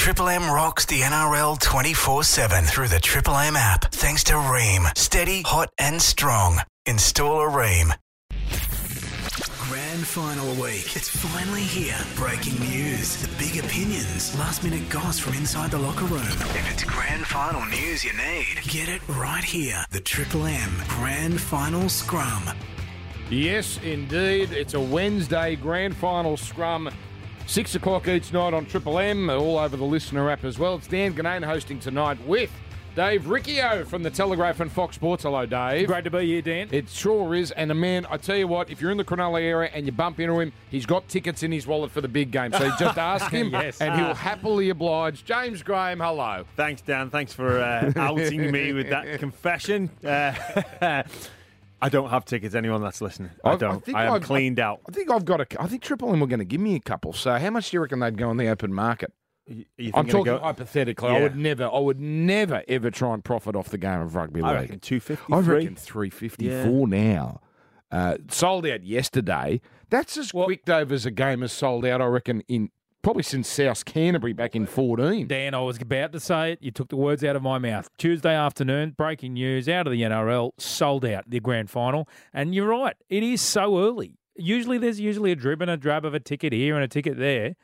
Triple 0.00 0.30
M 0.30 0.50
rocks 0.50 0.86
the 0.86 1.00
NRL 1.00 1.60
24 1.60 2.24
7 2.24 2.64
through 2.64 2.88
the 2.88 2.98
Triple 2.98 3.36
M 3.36 3.54
app. 3.54 3.92
Thanks 3.92 4.24
to 4.24 4.32
Rheem. 4.32 4.96
Steady, 4.96 5.42
hot, 5.42 5.68
and 5.76 6.00
strong. 6.00 6.58
Install 6.86 7.42
a 7.42 7.50
Rheem. 7.50 7.92
Grand 9.68 10.06
final 10.06 10.54
week. 10.54 10.96
It's 10.96 11.10
finally 11.10 11.60
here. 11.60 11.98
Breaking 12.16 12.58
news, 12.60 13.18
the 13.18 13.28
big 13.36 13.62
opinions, 13.62 14.34
last 14.38 14.64
minute 14.64 14.88
goss 14.88 15.18
from 15.18 15.34
inside 15.34 15.70
the 15.70 15.78
locker 15.78 16.06
room. 16.06 16.22
If 16.22 16.72
it's 16.72 16.84
grand 16.84 17.26
final 17.26 17.62
news 17.66 18.02
you 18.02 18.14
need, 18.14 18.62
get 18.62 18.88
it 18.88 19.06
right 19.06 19.44
here. 19.44 19.84
The 19.90 20.00
Triple 20.00 20.46
M 20.46 20.82
Grand 20.88 21.38
Final 21.38 21.90
Scrum. 21.90 22.48
Yes, 23.28 23.78
indeed. 23.84 24.50
It's 24.52 24.72
a 24.72 24.80
Wednesday 24.80 25.56
grand 25.56 25.94
final 25.94 26.38
scrum. 26.38 26.90
Six 27.50 27.74
o'clock 27.74 28.06
each 28.06 28.32
night 28.32 28.54
on 28.54 28.64
Triple 28.64 29.00
M, 29.00 29.28
all 29.28 29.58
over 29.58 29.76
the 29.76 29.82
LiSTNR 29.84 30.32
app 30.32 30.44
as 30.44 30.56
well. 30.56 30.76
It's 30.76 30.86
Dan 30.86 31.14
Ginnane 31.14 31.42
hosting 31.44 31.80
tonight 31.80 32.16
with 32.24 32.48
Dave 32.94 33.26
Riccio 33.26 33.84
from 33.86 34.04
the 34.04 34.10
Telegraph 34.10 34.60
and 34.60 34.70
Fox 34.70 34.94
Sports. 34.94 35.24
Hello, 35.24 35.46
Dave. 35.46 35.88
Great 35.88 36.04
to 36.04 36.10
be 36.12 36.26
here, 36.26 36.42
Dan. 36.42 36.68
It 36.70 36.88
sure 36.88 37.34
is. 37.34 37.50
And 37.50 37.72
a 37.72 37.74
man, 37.74 38.06
I 38.08 38.18
tell 38.18 38.36
you 38.36 38.46
what, 38.46 38.70
if 38.70 38.80
you're 38.80 38.92
in 38.92 38.98
the 38.98 39.04
Cronulla 39.04 39.40
area 39.42 39.68
and 39.74 39.84
you 39.84 39.90
bump 39.90 40.20
into 40.20 40.38
him, 40.38 40.52
he's 40.70 40.86
got 40.86 41.08
tickets 41.08 41.42
in 41.42 41.50
his 41.50 41.66
wallet 41.66 41.90
for 41.90 42.00
the 42.00 42.06
big 42.08 42.30
game. 42.30 42.52
So 42.52 42.70
just 42.78 42.96
ask 42.98 43.32
him, 43.32 43.50
Yes. 43.50 43.80
and 43.80 43.96
he'll 43.98 44.14
happily 44.14 44.70
oblige. 44.70 45.24
James 45.24 45.60
Graham, 45.64 45.98
hello. 45.98 46.44
Thanks, 46.54 46.82
Dan. 46.82 47.10
Thanks 47.10 47.32
for 47.32 47.58
uh, 47.58 47.92
outing 47.96 48.52
me 48.52 48.72
with 48.72 48.90
that 48.90 49.18
confession. 49.18 49.90
Uh, 50.04 50.34
I 51.82 51.88
don't 51.88 52.10
have 52.10 52.24
tickets. 52.24 52.54
Anyone 52.54 52.82
that's 52.82 53.00
listening, 53.00 53.30
I 53.44 53.50
I've- 53.50 53.64
I 53.64 53.68
don't. 53.68 53.84
think 53.84 53.96
I 53.96 54.04
am 54.06 54.14
I've- 54.14 54.24
cleaned 54.24 54.60
out. 54.60 54.80
I 54.88 54.92
think 54.92 55.10
I've 55.10 55.24
got 55.24 55.40
a. 55.40 55.62
I 55.62 55.66
think 55.66 55.82
Triple 55.82 56.12
M 56.12 56.20
were 56.20 56.26
going 56.26 56.38
to 56.40 56.44
give 56.44 56.60
me 56.60 56.74
a 56.74 56.80
couple. 56.80 57.12
So 57.12 57.36
how 57.38 57.50
much 57.50 57.70
do 57.70 57.76
you 57.76 57.80
reckon 57.80 58.00
they'd 58.00 58.16
go 58.18 58.28
on 58.28 58.36
the 58.36 58.48
open 58.48 58.72
market? 58.72 59.12
I'm 59.48 60.06
talking 60.06 60.24
go- 60.24 60.38
hypothetically. 60.38 61.08
I 61.10 61.20
would 61.22 61.34
never, 61.36 61.64
I 61.64 61.78
would 61.78 61.98
never 61.98 62.62
ever 62.68 62.90
try 62.90 63.14
and 63.14 63.24
profit 63.24 63.56
off 63.56 63.68
the 63.70 63.78
game 63.78 64.00
of 64.00 64.14
rugby 64.14 64.42
league. 64.42 64.50
I 64.50 64.54
reckon 64.60 64.78
two 64.80 65.00
fifty. 65.00 65.32
I 65.32 65.40
reckon 65.40 65.74
three 65.74 66.10
fifty 66.10 66.48
four 66.64 66.86
now. 66.86 67.40
Uh, 67.90 68.18
sold 68.28 68.64
out 68.66 68.84
yesterday. 68.84 69.60
That's 69.88 70.16
as 70.16 70.30
quick, 70.30 70.64
Dave, 70.64 70.92
as 70.92 71.04
a 71.04 71.10
game 71.10 71.40
has 71.40 71.50
sold 71.52 71.84
out. 71.84 72.00
I 72.00 72.04
reckon 72.06 72.42
in 72.46 72.70
probably 73.02 73.22
since 73.22 73.48
South 73.48 73.84
Canterbury 73.84 74.32
back 74.32 74.54
in 74.56 74.66
fourteen. 74.66 75.26
Dan, 75.26 75.54
I 75.54 75.60
was 75.60 75.80
about 75.80 76.12
to 76.12 76.20
say 76.20 76.52
it. 76.52 76.58
You 76.62 76.70
took 76.70 76.88
the 76.88 76.96
words 76.96 77.24
out 77.24 77.36
of 77.36 77.42
my 77.42 77.58
mouth. 77.58 77.88
Tuesday 77.98 78.34
afternoon, 78.34 78.90
breaking 78.96 79.34
news 79.34 79.68
out 79.68 79.86
of 79.86 79.92
the 79.92 80.02
NRL, 80.02 80.52
sold 80.58 81.04
out 81.04 81.24
the 81.28 81.40
grand 81.40 81.70
final. 81.70 82.08
And 82.32 82.54
you're 82.54 82.68
right, 82.68 82.96
it 83.08 83.22
is 83.22 83.40
so 83.40 83.78
early. 83.78 84.18
Usually 84.36 84.78
there's 84.78 85.00
usually 85.00 85.32
a 85.32 85.36
drib 85.36 85.60
and 85.60 85.70
a 85.70 85.76
drab 85.76 86.04
of 86.04 86.14
a 86.14 86.20
ticket 86.20 86.52
here 86.52 86.74
and 86.74 86.84
a 86.84 86.88
ticket 86.88 87.18
there, 87.18 87.56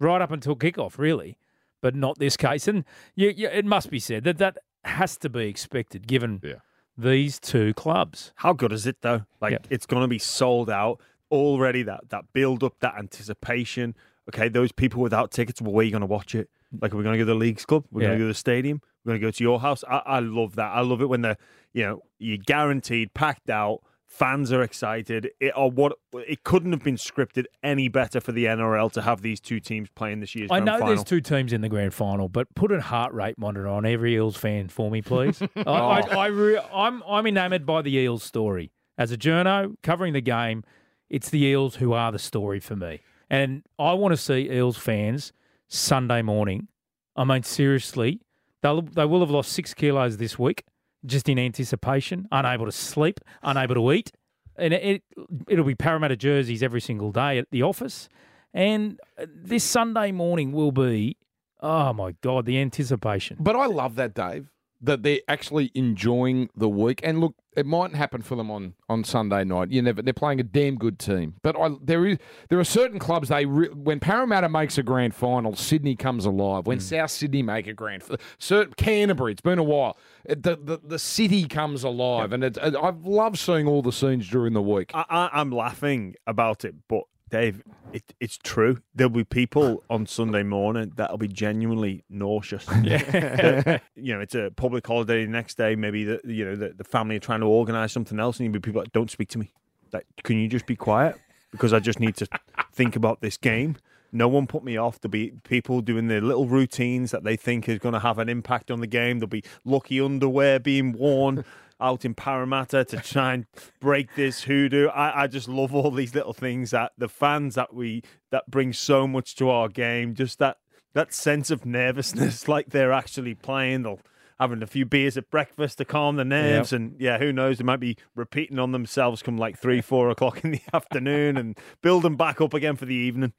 right 0.00 0.20
up 0.20 0.30
until 0.32 0.56
kickoff, 0.56 0.98
really. 0.98 1.36
But 1.80 1.94
not 1.94 2.18
this 2.18 2.36
case. 2.36 2.66
And 2.66 2.84
you, 3.14 3.28
you, 3.36 3.48
it 3.48 3.64
must 3.66 3.90
be 3.90 4.00
said 4.00 4.24
that 4.24 4.38
that 4.38 4.58
has 4.84 5.16
to 5.18 5.28
be 5.28 5.46
expected 5.48 6.06
given 6.06 6.40
Yeah. 6.42 6.54
these 6.96 7.38
two 7.38 7.74
clubs. 7.74 8.32
How 8.36 8.52
good 8.52 8.72
is 8.72 8.86
it 8.86 8.96
though? 9.02 9.26
Like 9.40 9.52
Yeah. 9.52 9.58
it's 9.70 9.86
going 9.86 10.02
to 10.02 10.08
be 10.08 10.18
sold 10.18 10.70
out 10.70 11.00
already. 11.30 11.82
That 11.82 12.08
that 12.10 12.32
build 12.32 12.64
up, 12.64 12.80
that 12.80 12.94
anticipation. 12.98 13.94
Okay, 14.30 14.48
those 14.48 14.72
people 14.72 15.02
without 15.02 15.30
tickets, 15.30 15.60
well, 15.60 15.72
where 15.72 15.82
are 15.82 15.84
you 15.84 15.90
going 15.90 16.00
to 16.00 16.06
watch 16.06 16.34
it? 16.34 16.48
Like, 16.80 16.94
are 16.94 16.96
we 16.96 17.02
going 17.02 17.12
to 17.12 17.18
go 17.18 17.22
to 17.28 17.32
the 17.32 17.38
leagues 17.38 17.64
club? 17.66 17.84
We're 17.90 18.02
Yeah. 18.02 18.08
going 18.08 18.18
to 18.18 18.24
go 18.24 18.28
to 18.28 18.32
the 18.32 18.38
stadium. 18.38 18.80
We're 19.04 19.10
going 19.10 19.20
to 19.20 19.26
go 19.26 19.30
to 19.30 19.44
your 19.44 19.60
house. 19.60 19.84
I, 19.88 19.98
I 20.06 20.18
love 20.20 20.56
that. 20.56 20.72
I 20.72 20.80
love 20.80 21.02
it 21.02 21.08
when 21.08 21.20
the 21.22 21.36
you 21.72 21.82
know 21.84 22.00
you're 22.18 22.38
guaranteed 22.38 23.12
packed 23.14 23.50
out. 23.50 23.80
Fans 24.06 24.52
are 24.52 24.62
excited. 24.62 25.30
It 25.40 25.52
or 25.56 25.70
what 25.70 25.92
it 26.14 26.44
couldn't 26.44 26.70
have 26.72 26.84
been 26.84 26.94
scripted 26.96 27.44
any 27.64 27.88
better 27.88 28.20
for 28.20 28.30
the 28.32 28.44
NRL 28.44 28.92
to 28.92 29.02
have 29.02 29.22
these 29.22 29.40
two 29.40 29.58
teams 29.60 29.88
playing 29.96 30.20
this 30.20 30.34
year's 30.36 30.50
I 30.52 30.60
grand 30.60 30.66
know 30.66 30.72
final. 30.74 30.86
there's 30.88 31.04
two 31.04 31.20
teams 31.20 31.52
in 31.52 31.62
the 31.62 31.68
grand 31.68 31.92
final, 31.94 32.28
but 32.28 32.54
put 32.54 32.70
a 32.70 32.80
heart 32.80 33.12
rate 33.12 33.36
monitor 33.38 33.66
on 33.66 33.84
every 33.84 34.14
Eels 34.14 34.36
fan 34.36 34.68
for 34.68 34.88
me, 34.90 35.02
please. 35.02 35.42
I, 35.56 35.62
Oh. 35.66 35.72
I, 35.74 36.00
I 36.00 36.26
re- 36.26 36.60
I'm 36.72 37.02
I'm 37.08 37.26
enamoured 37.26 37.66
by 37.66 37.82
the 37.82 37.94
Eels 37.96 38.22
story. 38.22 38.70
As 38.96 39.10
a 39.10 39.16
journo 39.18 39.74
covering 39.82 40.12
the 40.12 40.20
game, 40.20 40.62
it's 41.10 41.28
the 41.30 41.42
Eels 41.44 41.76
who 41.76 41.92
are 41.92 42.12
the 42.12 42.18
story 42.20 42.60
for 42.60 42.76
me, 42.76 43.00
and 43.34 43.62
I 43.78 43.92
want 43.94 44.12
to 44.12 44.16
see 44.16 44.48
Eels 44.50 44.76
fans 44.76 45.32
Sunday 45.66 46.22
morning. 46.22 46.68
I 47.16 47.24
mean, 47.24 47.42
seriously, 47.42 48.20
they'll 48.62 48.82
they 48.82 49.04
will 49.04 49.20
have 49.20 49.30
lost 49.30 49.52
six 49.52 49.74
kilos 49.74 50.18
this 50.18 50.38
week 50.38 50.64
just 51.04 51.28
in 51.28 51.38
anticipation, 51.38 52.26
unable 52.30 52.64
to 52.64 52.72
sleep, 52.72 53.20
unable 53.42 53.74
to 53.74 53.92
eat, 53.92 54.12
and 54.56 54.72
it, 54.72 55.02
it'll 55.48 55.64
be 55.64 55.74
Parramatta 55.74 56.16
jerseys 56.16 56.62
every 56.62 56.80
single 56.80 57.12
day 57.12 57.38
at 57.38 57.50
the 57.50 57.62
office. 57.62 58.08
And 58.54 59.00
this 59.26 59.64
Sunday 59.64 60.12
morning 60.12 60.52
will 60.52 60.72
be, 60.72 61.16
oh 61.60 61.92
my 61.92 62.14
God, 62.22 62.46
the 62.46 62.58
anticipation. 62.58 63.36
But 63.40 63.56
I 63.56 63.66
love 63.66 63.96
that, 63.96 64.14
Dave. 64.14 64.53
That 64.84 65.02
they're 65.02 65.20
actually 65.28 65.70
enjoying 65.74 66.50
the 66.54 66.68
week, 66.68 67.00
and 67.02 67.18
look, 67.18 67.34
it 67.56 67.64
mightn't 67.64 67.96
happen 67.96 68.20
for 68.20 68.36
them 68.36 68.50
on, 68.50 68.74
on 68.88 69.02
Sunday 69.02 69.44
night. 69.44 69.70
You 69.70 69.80
never. 69.80 70.02
They're 70.02 70.12
playing 70.12 70.40
a 70.40 70.44
damn 70.44 70.76
good 70.76 70.98
team, 70.98 71.36
but 71.42 71.58
I, 71.58 71.70
there 71.80 72.06
is 72.06 72.18
there 72.50 72.58
are 72.58 72.64
certain 72.64 72.98
clubs 72.98 73.28
they 73.28 73.46
re, 73.46 73.68
when 73.68 73.98
Parramatta 73.98 74.48
makes 74.48 74.76
a 74.76 74.82
grand 74.82 75.14
final, 75.14 75.56
Sydney 75.56 75.96
comes 75.96 76.26
alive. 76.26 76.66
When 76.66 76.78
mm. 76.78 76.82
South 76.82 77.10
Sydney 77.10 77.42
make 77.42 77.66
a 77.66 77.72
grand, 77.72 78.02
certain 78.38 78.74
Canterbury, 78.74 79.32
it's 79.32 79.40
been 79.40 79.58
a 79.58 79.64
while. 79.64 79.96
The 80.26 80.58
the, 80.62 80.80
the 80.84 80.98
city 80.98 81.46
comes 81.46 81.82
alive, 81.82 82.32
and 82.32 82.44
it, 82.44 82.58
I've 82.58 83.06
loved 83.06 83.38
seeing 83.38 83.66
all 83.66 83.80
the 83.80 83.92
scenes 83.92 84.28
during 84.28 84.52
the 84.52 84.62
week. 84.62 84.90
I, 84.92 85.04
I, 85.08 85.30
I'm 85.32 85.50
laughing 85.50 86.16
about 86.26 86.64
it, 86.64 86.74
but 86.88 87.04
Dave, 87.34 87.64
it, 87.92 88.14
it's 88.20 88.38
true. 88.38 88.80
There'll 88.94 89.10
be 89.10 89.24
people 89.24 89.82
on 89.90 90.06
Sunday 90.06 90.44
morning 90.44 90.92
that'll 90.94 91.18
be 91.18 91.26
genuinely 91.26 92.04
nauseous. 92.08 92.64
Yeah. 92.84 93.78
you 93.96 94.14
know, 94.14 94.20
it's 94.20 94.36
a 94.36 94.52
public 94.54 94.86
holiday 94.86 95.24
the 95.24 95.32
next 95.32 95.56
day. 95.56 95.74
Maybe 95.74 96.04
the 96.04 96.20
you 96.24 96.44
know 96.44 96.54
the, 96.54 96.68
the 96.68 96.84
family 96.84 97.16
are 97.16 97.20
trying 97.20 97.40
to 97.40 97.46
organise 97.46 97.92
something 97.92 98.20
else, 98.20 98.38
and 98.38 98.44
you'll 98.44 98.52
be 98.52 98.60
people 98.60 98.82
that 98.82 98.92
don't 98.92 99.10
speak 99.10 99.30
to 99.30 99.38
me. 99.38 99.52
Like, 99.92 100.06
can 100.22 100.38
you 100.38 100.46
just 100.46 100.64
be 100.66 100.76
quiet? 100.76 101.16
Because 101.50 101.72
I 101.72 101.80
just 101.80 101.98
need 101.98 102.14
to 102.16 102.28
think 102.72 102.94
about 102.94 103.20
this 103.20 103.36
game. 103.36 103.78
No 104.12 104.28
one 104.28 104.46
put 104.46 104.62
me 104.62 104.76
off. 104.76 105.00
There'll 105.00 105.10
be 105.10 105.32
people 105.42 105.80
doing 105.80 106.06
their 106.06 106.20
little 106.20 106.46
routines 106.46 107.10
that 107.10 107.24
they 107.24 107.34
think 107.34 107.68
is 107.68 107.80
going 107.80 107.94
to 107.94 107.98
have 108.00 108.20
an 108.20 108.28
impact 108.28 108.70
on 108.70 108.80
the 108.80 108.86
game. 108.86 109.18
There'll 109.18 109.28
be 109.28 109.42
lucky 109.64 110.00
underwear 110.00 110.60
being 110.60 110.92
worn 110.92 111.44
out 111.80 112.04
in 112.04 112.14
Parramatta 112.14 112.84
to 112.84 112.96
try 112.98 113.34
and 113.34 113.46
break 113.80 114.14
this 114.14 114.44
hoodoo. 114.44 114.88
I, 114.88 115.22
I 115.22 115.26
just 115.26 115.48
love 115.48 115.74
all 115.74 115.90
these 115.90 116.14
little 116.14 116.32
things 116.32 116.70
that 116.70 116.92
the 116.96 117.08
fans 117.08 117.54
that 117.54 117.74
we 117.74 118.02
that 118.30 118.50
bring 118.50 118.72
so 118.72 119.06
much 119.06 119.34
to 119.36 119.50
our 119.50 119.68
game. 119.68 120.14
Just 120.14 120.38
that 120.38 120.58
that 120.94 121.12
sense 121.12 121.50
of 121.50 121.66
nervousness, 121.66 122.48
like 122.48 122.70
they're 122.70 122.92
actually 122.92 123.34
playing. 123.34 123.82
They'll 123.82 124.00
having 124.38 124.62
a 124.62 124.66
few 124.66 124.84
beers 124.84 125.16
at 125.16 125.30
breakfast 125.30 125.78
to 125.78 125.84
calm 125.84 126.16
the 126.16 126.24
nerves, 126.24 126.72
and 126.72 127.00
yeah, 127.00 127.18
who 127.18 127.32
knows? 127.32 127.58
They 127.58 127.64
might 127.64 127.80
be 127.80 127.96
repeating 128.14 128.58
on 128.58 128.72
themselves 128.72 129.22
come 129.22 129.36
like 129.38 129.58
three, 129.58 129.80
four 129.80 130.10
o'clock 130.10 130.44
in 130.44 130.52
the 130.52 130.62
afternoon, 130.72 131.36
and 131.36 131.58
build 131.82 132.02
them 132.02 132.16
back 132.16 132.40
up 132.40 132.54
again 132.54 132.76
for 132.76 132.86
the 132.86 132.94
evening. 132.94 133.32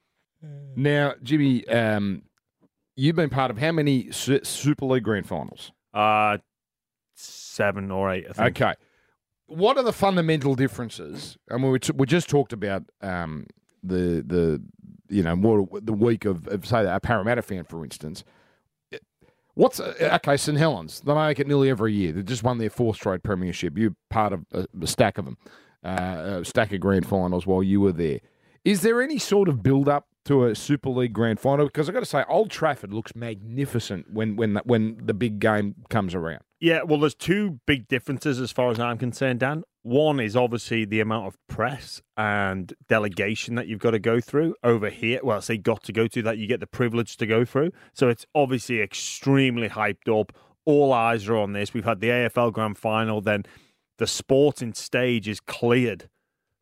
Now, 0.75 1.15
Jimmy, 1.23 1.67
um, 1.67 2.23
you've 2.95 3.15
been 3.15 3.29
part 3.29 3.51
of 3.51 3.57
how 3.57 3.71
many 3.71 4.11
Super 4.11 4.85
League 4.85 5.03
grand 5.03 5.27
finals? 5.27 5.71
Uh 5.93 6.37
seven 7.15 7.91
or 7.91 8.11
eight. 8.11 8.25
I 8.29 8.33
think. 8.33 8.61
Okay. 8.61 8.73
What 9.47 9.77
are 9.77 9.83
the 9.83 9.93
fundamental 9.93 10.55
differences? 10.55 11.37
I 11.51 11.57
mean, 11.57 11.71
we, 11.71 11.79
t- 11.79 11.93
we 11.95 12.07
just 12.07 12.29
talked 12.29 12.51
about 12.51 12.83
um, 13.01 13.45
the 13.83 14.23
the 14.25 14.61
you 15.09 15.23
know 15.23 15.35
more 15.35 15.67
the 15.81 15.93
week 15.93 16.25
of, 16.25 16.47
of 16.47 16.65
say 16.65 16.85
a 16.85 16.99
Parramatta 16.99 17.41
fan, 17.41 17.63
for 17.63 17.83
instance. 17.83 18.23
What's 19.55 19.79
uh, 19.79 19.93
okay? 20.15 20.35
St 20.35 20.57
Helens 20.57 21.01
they 21.01 21.13
make 21.13 21.39
it 21.39 21.47
nearly 21.47 21.69
every 21.69 21.93
year. 21.93 22.11
They 22.11 22.23
just 22.23 22.43
won 22.43 22.57
their 22.57 22.69
fourth 22.69 22.97
straight 22.97 23.23
premiership. 23.23 23.77
You're 23.77 23.95
part 24.09 24.33
of 24.33 24.45
a, 24.51 24.67
a 24.81 24.87
stack 24.87 25.17
of 25.17 25.25
them, 25.25 25.37
uh, 25.83 26.39
a 26.41 26.45
stack 26.45 26.73
of 26.73 26.81
grand 26.81 27.07
finals 27.07 27.47
while 27.47 27.63
you 27.63 27.79
were 27.79 27.93
there. 27.93 28.19
Is 28.65 28.81
there 28.81 29.01
any 29.01 29.17
sort 29.17 29.47
of 29.47 29.63
build 29.63 29.87
up 29.87 30.07
to 30.25 30.45
a 30.45 30.55
Super 30.55 30.89
League 30.89 31.13
grand 31.13 31.39
final? 31.39 31.67
Because 31.67 31.87
I've 31.87 31.93
got 31.93 32.01
to 32.01 32.05
say, 32.05 32.25
Old 32.27 32.51
Trafford 32.51 32.93
looks 32.93 33.15
magnificent 33.15 34.11
when 34.11 34.35
when 34.35 34.59
when 34.65 34.99
the 35.01 35.13
big 35.13 35.39
game 35.39 35.75
comes 35.89 36.13
around. 36.13 36.41
Yeah, 36.59 36.83
well, 36.83 36.99
there's 36.99 37.15
two 37.15 37.59
big 37.65 37.87
differences 37.87 38.39
as 38.39 38.51
far 38.51 38.71
as 38.71 38.79
I'm 38.79 38.97
concerned, 38.97 39.41
Dan. 39.41 39.63
One 39.83 40.19
is 40.19 40.35
obviously 40.35 40.85
the 40.85 41.01
amount 41.01 41.27
of 41.27 41.37
press 41.47 42.01
and 42.17 42.73
delegation 42.87 43.55
that 43.55 43.67
you've 43.67 43.79
got 43.79 43.91
to 43.91 43.99
go 43.99 44.19
through 44.19 44.55
over 44.63 44.89
here. 44.89 45.19
Well, 45.21 45.37
I 45.37 45.41
say 45.41 45.57
got 45.57 45.83
to 45.83 45.93
go 45.93 46.07
to 46.07 46.21
that 46.23 46.37
you 46.37 46.47
get 46.47 46.59
the 46.59 46.67
privilege 46.67 47.17
to 47.17 47.27
go 47.27 47.45
through. 47.45 47.71
So 47.93 48.07
it's 48.07 48.25
obviously 48.33 48.81
extremely 48.81 49.69
hyped 49.69 50.09
up. 50.09 50.31
All 50.65 50.93
eyes 50.93 51.27
are 51.27 51.37
on 51.37 51.53
this. 51.53 51.73
We've 51.73 51.85
had 51.85 51.99
the 51.99 52.07
AFL 52.07 52.53
Grand 52.53 52.77
Final, 52.77 53.21
then 53.21 53.43
the 53.97 54.07
sporting 54.07 54.73
stage 54.73 55.27
is 55.27 55.39
cleared 55.39 56.09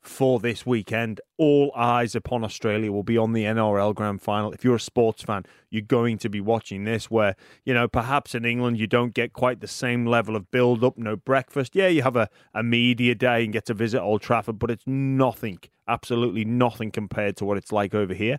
for 0.03 0.39
this 0.39 0.65
weekend. 0.65 1.21
All 1.37 1.71
eyes 1.75 2.15
upon 2.15 2.43
Australia 2.43 2.91
will 2.91 3.03
be 3.03 3.17
on 3.17 3.33
the 3.33 3.43
NRL 3.43 3.95
Grand 3.95 4.21
Final. 4.21 4.51
If 4.51 4.63
you're 4.63 4.75
a 4.75 4.79
sports 4.79 5.23
fan, 5.23 5.45
you're 5.69 5.81
going 5.81 6.17
to 6.19 6.29
be 6.29 6.41
watching 6.41 6.83
this 6.83 7.09
where, 7.09 7.35
you 7.65 7.73
know, 7.73 7.87
perhaps 7.87 8.35
in 8.35 8.45
England 8.45 8.77
you 8.77 8.87
don't 8.87 9.13
get 9.13 9.33
quite 9.33 9.61
the 9.61 9.67
same 9.67 10.05
level 10.05 10.35
of 10.35 10.51
build 10.51 10.83
up, 10.83 10.97
no 10.97 11.15
breakfast. 11.15 11.75
Yeah, 11.75 11.87
you 11.87 12.03
have 12.03 12.15
a, 12.15 12.29
a 12.53 12.63
media 12.63 13.15
day 13.15 13.43
and 13.43 13.53
get 13.53 13.65
to 13.67 13.73
visit 13.73 14.01
Old 14.01 14.21
Trafford, 14.21 14.59
but 14.59 14.69
it's 14.69 14.85
nothing, 14.85 15.59
absolutely 15.87 16.45
nothing 16.45 16.91
compared 16.91 17.37
to 17.37 17.45
what 17.45 17.57
it's 17.57 17.71
like 17.71 17.95
over 17.95 18.13
here. 18.13 18.37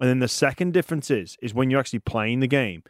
And 0.00 0.10
then 0.10 0.18
the 0.18 0.28
second 0.28 0.72
difference 0.72 1.10
is 1.10 1.36
is 1.40 1.54
when 1.54 1.70
you're 1.70 1.80
actually 1.80 2.00
playing 2.00 2.40
the 2.40 2.48
game, 2.48 2.82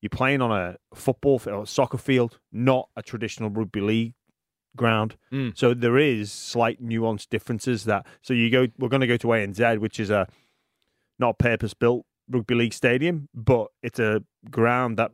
you're 0.00 0.10
playing 0.10 0.42
on 0.42 0.50
a 0.50 0.76
football 0.94 1.38
soccer 1.66 1.98
field, 1.98 2.38
not 2.52 2.88
a 2.96 3.02
traditional 3.02 3.50
rugby 3.50 3.80
league 3.80 4.14
ground. 4.76 5.16
Mm. 5.32 5.56
So 5.56 5.74
there 5.74 5.98
is 5.98 6.32
slight 6.32 6.82
nuanced 6.82 7.28
differences 7.28 7.84
that. 7.84 8.06
So 8.22 8.34
you 8.34 8.50
go, 8.50 8.66
we're 8.78 8.88
going 8.88 9.00
to 9.00 9.06
go 9.06 9.16
to 9.18 9.28
ANZ, 9.28 9.78
which 9.78 10.00
is 10.00 10.10
a 10.10 10.26
not 11.18 11.38
purpose 11.38 11.74
built 11.74 12.06
rugby 12.28 12.54
league 12.54 12.72
stadium, 12.72 13.28
but 13.34 13.68
it's 13.82 13.98
a 13.98 14.22
ground 14.50 14.96
that 14.98 15.12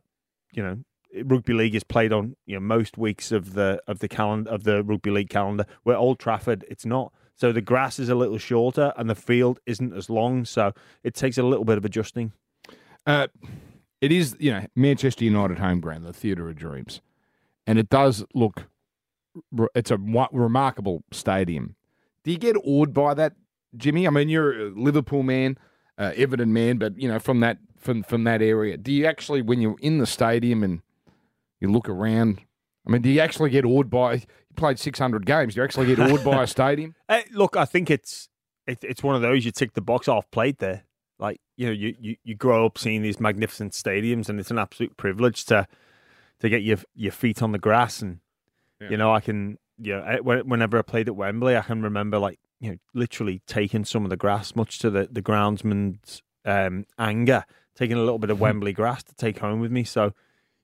you 0.53 0.63
know 0.63 0.77
rugby 1.25 1.53
league 1.53 1.75
is 1.75 1.83
played 1.83 2.13
on 2.13 2.35
you 2.45 2.55
know 2.55 2.59
most 2.59 2.97
weeks 2.97 3.31
of 3.31 3.53
the 3.53 3.81
of 3.87 3.99
the 3.99 4.07
calendar 4.07 4.49
of 4.51 4.63
the 4.63 4.83
rugby 4.83 5.11
league 5.11 5.29
calendar. 5.29 5.65
Where 5.83 5.97
Old 5.97 6.19
Trafford, 6.19 6.65
it's 6.69 6.85
not. 6.85 7.11
So 7.35 7.51
the 7.51 7.61
grass 7.61 7.99
is 7.99 8.09
a 8.09 8.15
little 8.15 8.39
shorter 8.39 8.93
and 8.97 9.07
the 9.09 9.15
field 9.15 9.59
isn't 9.67 9.93
as 9.93 10.09
long. 10.09 10.43
So 10.43 10.73
it 11.03 11.13
takes 11.13 11.37
a 11.37 11.43
little 11.43 11.65
bit 11.65 11.77
of 11.77 11.85
adjusting. 11.85 12.33
Uh, 13.05 13.27
it 14.01 14.11
is, 14.11 14.35
you 14.39 14.51
know, 14.51 14.65
Manchester 14.75 15.23
United 15.23 15.59
home 15.59 15.79
ground, 15.79 16.03
the 16.03 16.13
Theatre 16.13 16.49
of 16.49 16.55
Dreams, 16.55 17.01
and 17.65 17.79
it 17.79 17.89
does 17.89 18.25
look. 18.33 18.67
It's 19.75 19.91
a 19.91 19.97
remarkable 19.97 21.03
stadium. 21.11 21.75
Do 22.23 22.31
you 22.31 22.37
get 22.37 22.55
awed 22.63 22.93
by 22.93 23.13
that, 23.13 23.33
Jimmy? 23.75 24.07
I 24.07 24.09
mean, 24.09 24.29
you're 24.29 24.67
a 24.67 24.69
Liverpool 24.69 25.23
man, 25.23 25.57
uh, 25.97 26.11
Everton 26.15 26.53
man, 26.53 26.77
but 26.77 26.99
you 26.99 27.07
know, 27.07 27.19
from 27.19 27.39
that 27.41 27.57
from 27.77 28.03
from 28.03 28.23
that 28.25 28.41
area, 28.41 28.77
do 28.77 28.91
you 28.91 29.05
actually, 29.05 29.41
when 29.41 29.61
you're 29.61 29.77
in 29.81 29.99
the 29.99 30.05
stadium 30.05 30.63
and 30.63 30.81
you 31.59 31.71
look 31.71 31.87
around, 31.87 32.41
I 32.85 32.91
mean, 32.91 33.01
do 33.01 33.09
you 33.09 33.21
actually 33.21 33.49
get 33.49 33.65
awed 33.65 33.89
by? 33.89 34.13
You 34.13 34.55
played 34.55 34.79
600 34.79 35.25
games. 35.25 35.53
Do 35.53 35.59
you 35.59 35.63
actually 35.63 35.87
get 35.87 35.99
awed 35.99 36.23
by 36.23 36.43
a 36.43 36.47
stadium? 36.57 36.95
Uh, 37.07 37.21
look, 37.31 37.55
I 37.55 37.65
think 37.65 37.89
it's 37.89 38.29
it, 38.65 38.79
it's 38.83 39.03
one 39.03 39.15
of 39.15 39.21
those 39.21 39.45
you 39.45 39.51
tick 39.51 39.73
the 39.73 39.81
box 39.81 40.07
off 40.07 40.29
played 40.31 40.57
there. 40.57 40.83
Like 41.19 41.39
you 41.55 41.65
know, 41.65 41.71
you, 41.71 41.95
you, 41.99 42.15
you 42.23 42.35
grow 42.35 42.65
up 42.65 42.77
seeing 42.77 43.01
these 43.01 43.19
magnificent 43.19 43.73
stadiums, 43.73 44.29
and 44.29 44.39
it's 44.39 44.51
an 44.51 44.59
absolute 44.59 44.97
privilege 44.97 45.45
to 45.45 45.67
to 46.39 46.49
get 46.49 46.61
your 46.61 46.77
your 46.93 47.11
feet 47.11 47.41
on 47.41 47.51
the 47.51 47.57
grass. 47.57 48.01
And 48.01 48.19
Yeah. 48.79 48.89
you 48.89 48.97
know, 48.97 49.13
I 49.13 49.19
can 49.19 49.57
you 49.79 49.95
know, 49.95 50.19
whenever 50.23 50.77
I 50.79 50.81
played 50.81 51.07
at 51.07 51.15
Wembley, 51.15 51.55
I 51.55 51.61
can 51.61 51.81
remember 51.81 52.17
like 52.19 52.39
you 52.59 52.71
know, 52.71 52.77
literally 52.93 53.41
taking 53.45 53.85
some 53.85 54.03
of 54.03 54.09
the 54.09 54.17
grass, 54.17 54.55
much 54.55 54.79
to 54.79 54.89
the 54.89 55.07
the 55.11 55.21
groundsman's 55.21 56.21
um, 56.45 56.85
anger, 56.97 57.45
taking 57.75 57.97
a 57.97 58.01
little 58.01 58.19
bit 58.19 58.29
of 58.29 58.39
Wembley 58.41 58.73
grass 58.73 59.03
to 59.03 59.15
take 59.15 59.39
home 59.39 59.59
with 59.59 59.71
me. 59.71 59.83
So, 59.83 60.13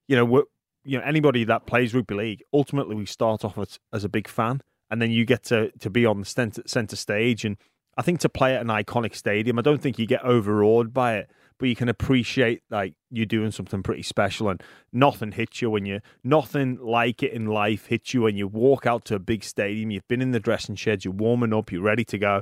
you 0.08 0.16
know, 0.16 0.44
you 0.84 0.98
know, 0.98 1.04
anybody 1.04 1.44
that 1.46 1.66
plays 1.66 1.94
rugby 1.94 2.16
league, 2.16 2.44
ultimately 2.52 2.96
we 2.96 3.06
start 3.06 3.46
off 3.46 3.58
as, 3.58 3.80
as 3.92 4.04
a 4.04 4.10
big 4.10 4.28
fan, 4.28 4.62
and 4.90 5.02
then 5.02 5.12
you 5.12 5.26
get 5.26 5.44
to 5.46 5.72
to 5.80 5.90
be 5.90 6.06
on 6.06 6.22
the 6.22 6.26
center, 6.26 6.64
center 6.66 6.96
stage. 6.96 7.46
And 7.46 7.58
I 7.98 8.02
think 8.02 8.20
to 8.22 8.30
play 8.30 8.56
at 8.56 8.62
an 8.62 8.68
iconic 8.68 9.16
stadium, 9.16 9.60
I 9.60 9.62
don't 9.62 9.82
think 9.82 10.00
you 10.00 10.08
get 10.08 10.24
overawed 10.24 10.94
by 10.94 11.18
it, 11.18 11.32
but 11.58 11.70
you 11.70 11.76
can 11.76 11.90
appreciate 11.90 12.62
like 12.70 12.94
you're 13.10 13.26
doing 13.26 13.52
something 13.52 13.84
pretty 13.84 14.04
special, 14.04 14.50
and 14.50 14.62
nothing 14.92 15.32
hits 15.32 15.62
you 15.62 15.70
when 15.70 15.86
you 15.86 16.02
nothing 16.24 16.78
like 16.82 17.24
it 17.24 17.34
in 17.34 17.46
life 17.46 17.88
hits 17.88 18.14
you 18.14 18.24
when 18.24 18.38
you 18.38 18.48
walk 18.48 18.86
out 18.86 19.06
to 19.06 19.16
a 19.16 19.20
big 19.20 19.44
stadium. 19.44 19.92
You've 19.92 20.08
been 20.08 20.22
in 20.22 20.32
the 20.32 20.40
dressing 20.40 20.76
sheds, 20.76 21.06
you're 21.06 21.14
warming 21.14 21.54
up, 21.54 21.72
you're 21.72 21.82
ready 21.82 22.06
to 22.06 22.18
go. 22.18 22.42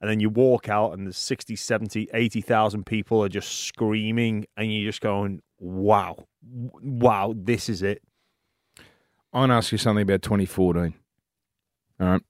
And 0.00 0.08
then 0.08 0.18
you 0.18 0.30
walk 0.30 0.70
out 0.70 0.92
and 0.92 1.06
there's 1.06 1.18
60, 1.18 1.56
70, 1.56 2.08
80,000 2.14 2.86
people 2.86 3.22
are 3.22 3.28
just 3.28 3.66
screaming 3.66 4.46
and 4.56 4.72
you're 4.72 4.88
just 4.88 5.02
going, 5.02 5.42
wow, 5.58 6.24
wow, 6.42 7.34
this 7.36 7.68
is 7.68 7.82
it. 7.82 8.02
I 9.32 9.40
want 9.40 9.50
to 9.50 9.56
ask 9.56 9.72
you 9.72 9.78
something 9.78 10.02
about 10.02 10.22
2014. 10.22 10.94
All 12.00 12.06
right. 12.06 12.22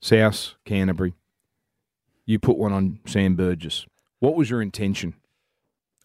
South, 0.00 0.54
Canterbury. 0.64 1.14
You 2.26 2.38
put 2.38 2.58
one 2.58 2.72
on 2.72 3.00
Sam 3.06 3.34
Burgess. 3.34 3.86
What 4.20 4.34
was 4.34 4.50
your 4.50 4.62
intention? 4.62 5.14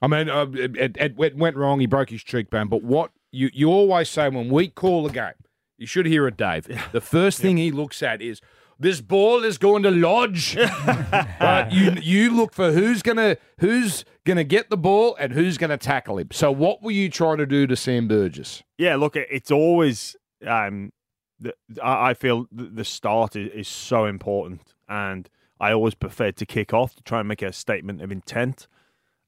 I 0.01 0.07
mean, 0.07 0.29
uh, 0.29 0.47
it, 0.53 0.97
it, 0.97 0.97
it 0.99 1.37
went 1.37 1.55
wrong. 1.55 1.79
He 1.79 1.85
broke 1.85 2.09
his 2.09 2.23
cheekbone. 2.23 2.67
But 2.67 2.83
what 2.83 3.11
you, 3.31 3.49
you 3.53 3.69
always 3.69 4.09
say 4.09 4.27
when 4.29 4.49
we 4.49 4.67
call 4.67 5.07
a 5.07 5.09
game, 5.09 5.33
you 5.77 5.87
should 5.87 6.05
hear 6.05 6.27
it, 6.27 6.37
Dave. 6.37 6.67
The 6.91 7.01
first 7.01 7.39
thing 7.39 7.57
he 7.57 7.71
looks 7.71 8.03
at 8.03 8.21
is 8.21 8.41
this 8.79 9.01
ball 9.01 9.43
is 9.43 9.57
going 9.57 9.83
to 9.83 9.91
lodge. 9.91 10.55
but 11.39 11.71
you 11.71 11.93
you 12.01 12.35
look 12.35 12.53
for 12.53 12.71
who's 12.71 13.01
gonna 13.01 13.37
who's 13.59 14.03
gonna 14.25 14.43
get 14.43 14.69
the 14.69 14.77
ball 14.77 15.15
and 15.19 15.31
who's 15.33 15.57
gonna 15.57 15.77
tackle 15.77 16.17
him. 16.17 16.29
So 16.31 16.51
what 16.51 16.83
were 16.83 16.91
you 16.91 17.09
trying 17.09 17.37
to 17.37 17.45
do 17.45 17.65
to 17.67 17.75
Sam 17.75 18.07
Burgess? 18.07 18.61
Yeah, 18.77 18.95
look, 18.97 19.15
it's 19.15 19.51
always, 19.51 20.15
um, 20.45 20.91
the, 21.39 21.53
I 21.81 22.09
I 22.09 22.13
feel 22.13 22.47
the 22.51 22.65
the 22.65 22.85
start 22.85 23.35
is, 23.35 23.49
is 23.53 23.67
so 23.67 24.05
important. 24.05 24.73
And 24.89 25.29
I 25.63 25.71
always 25.71 25.95
preferred 25.95 26.35
to 26.37 26.45
kick 26.45 26.73
off 26.73 26.93
to 26.95 27.03
try 27.03 27.19
and 27.19 27.27
make 27.29 27.41
a 27.41 27.53
statement 27.53 28.01
of 28.01 28.11
intent. 28.11 28.67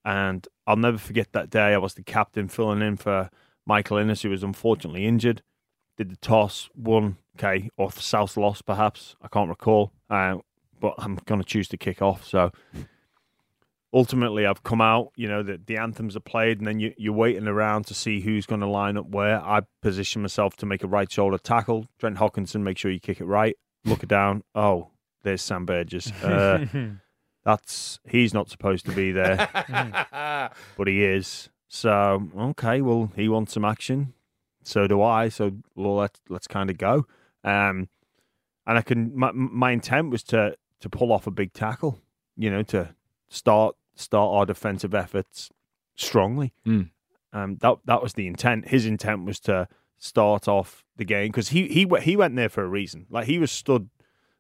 And 0.04 0.46
I'll 0.68 0.76
never 0.76 0.98
forget 0.98 1.32
that 1.32 1.50
day. 1.50 1.74
I 1.74 1.78
was 1.78 1.94
the 1.94 2.04
captain 2.04 2.50
filling 2.50 2.82
in 2.82 2.98
for 2.98 3.30
Michael 3.66 3.98
Ennis, 3.98 4.24
who 4.24 4.32
was 4.32 4.44
unfortunately 4.44 5.06
injured. 5.06 5.44
Did 5.96 6.12
the 6.12 6.18
toss, 6.18 6.70
won, 6.76 7.16
okay, 7.38 7.70
or 7.78 7.90
South 7.90 8.36
lost 8.36 8.66
perhaps. 8.66 9.16
I 9.22 9.30
can't 9.30 9.48
recall. 9.48 9.94
Uh, 10.10 10.40
but 10.78 10.96
I'm 10.98 11.16
going 11.24 11.40
to 11.40 11.48
choose 11.48 11.70
to 11.70 11.78
kick 11.78 12.02
off. 12.02 12.26
So 12.26 12.52
ultimately, 13.94 14.46
I've 14.46 14.62
come 14.62 14.82
out, 14.82 15.14
you 15.16 15.30
know, 15.30 15.42
the, 15.42 15.58
the 15.66 15.78
anthems 15.78 16.18
are 16.18 16.20
played, 16.20 16.58
and 16.58 16.68
then 16.68 16.82
you, 16.82 16.94
you're 16.98 17.14
waiting 17.14 17.48
around 17.48 17.86
to 17.86 17.94
see 17.94 18.20
who's 18.20 18.46
going 18.46 18.60
to 18.60 18.68
line 18.68 18.98
up 18.98 19.08
where. 19.08 19.40
I 19.40 19.62
position 19.82 20.22
myself 20.22 20.58
to 20.58 20.66
make 20.66 20.84
a 20.84 20.88
right 20.88 21.10
shoulder 21.10 21.38
tackle. 21.38 21.88
Trent 21.98 22.18
Hodkinson, 22.18 22.62
make 22.62 22.78
sure 22.78 22.92
you 22.92 23.00
kick 23.00 23.22
it 23.22 23.26
right. 23.26 23.56
Look 23.86 24.04
it 24.04 24.10
down. 24.10 24.44
Oh, 24.54 24.90
there's 25.26 25.42
Sam 25.42 25.66
Burgess. 25.66 26.12
Uh, 26.24 26.66
that's 27.44 28.00
he's 28.08 28.34
not 28.34 28.50
supposed 28.50 28.88
to 28.88 28.92
be 28.92 29.12
there, 29.12 29.48
but 30.78 30.88
he 30.88 31.04
is. 31.04 31.50
So 31.68 32.28
okay, 32.36 32.82
well 32.82 33.12
he 33.16 33.30
wants 33.30 33.54
some 33.54 33.64
action. 33.64 34.14
So 34.64 34.88
do 34.88 35.02
I. 35.04 35.30
So 35.30 35.52
well, 35.76 35.96
let's 35.96 36.20
let's 36.28 36.48
kind 36.48 36.72
of 36.72 36.80
go. 36.80 37.06
Um, 37.44 37.90
and 38.66 38.80
I 38.80 38.82
can. 38.82 39.16
My, 39.16 39.32
my 39.32 39.72
intent 39.72 40.10
was 40.10 40.24
to 40.24 40.56
to 40.80 40.90
pull 40.90 41.12
off 41.12 41.28
a 41.28 41.32
big 41.32 41.54
tackle. 41.54 42.00
You 42.36 42.50
know, 42.50 42.64
to 42.64 42.96
start 43.30 43.76
start 43.94 44.34
our 44.34 44.46
defensive 44.48 44.96
efforts 44.96 45.52
strongly. 45.96 46.52
Mm. 46.66 46.90
Um, 47.32 47.58
that 47.62 47.78
that 47.86 48.02
was 48.02 48.14
the 48.14 48.26
intent. 48.26 48.70
His 48.70 48.88
intent 48.88 49.24
was 49.24 49.40
to 49.42 49.68
start 50.00 50.48
off 50.48 50.84
the 50.96 51.06
game 51.06 51.28
because 51.28 51.50
he 51.50 51.68
he 51.68 51.88
he 52.02 52.16
went 52.16 52.36
there 52.36 52.50
for 52.50 52.64
a 52.64 52.68
reason. 52.68 53.06
Like 53.12 53.28
he 53.28 53.38
was 53.38 53.52
stood 53.52 53.90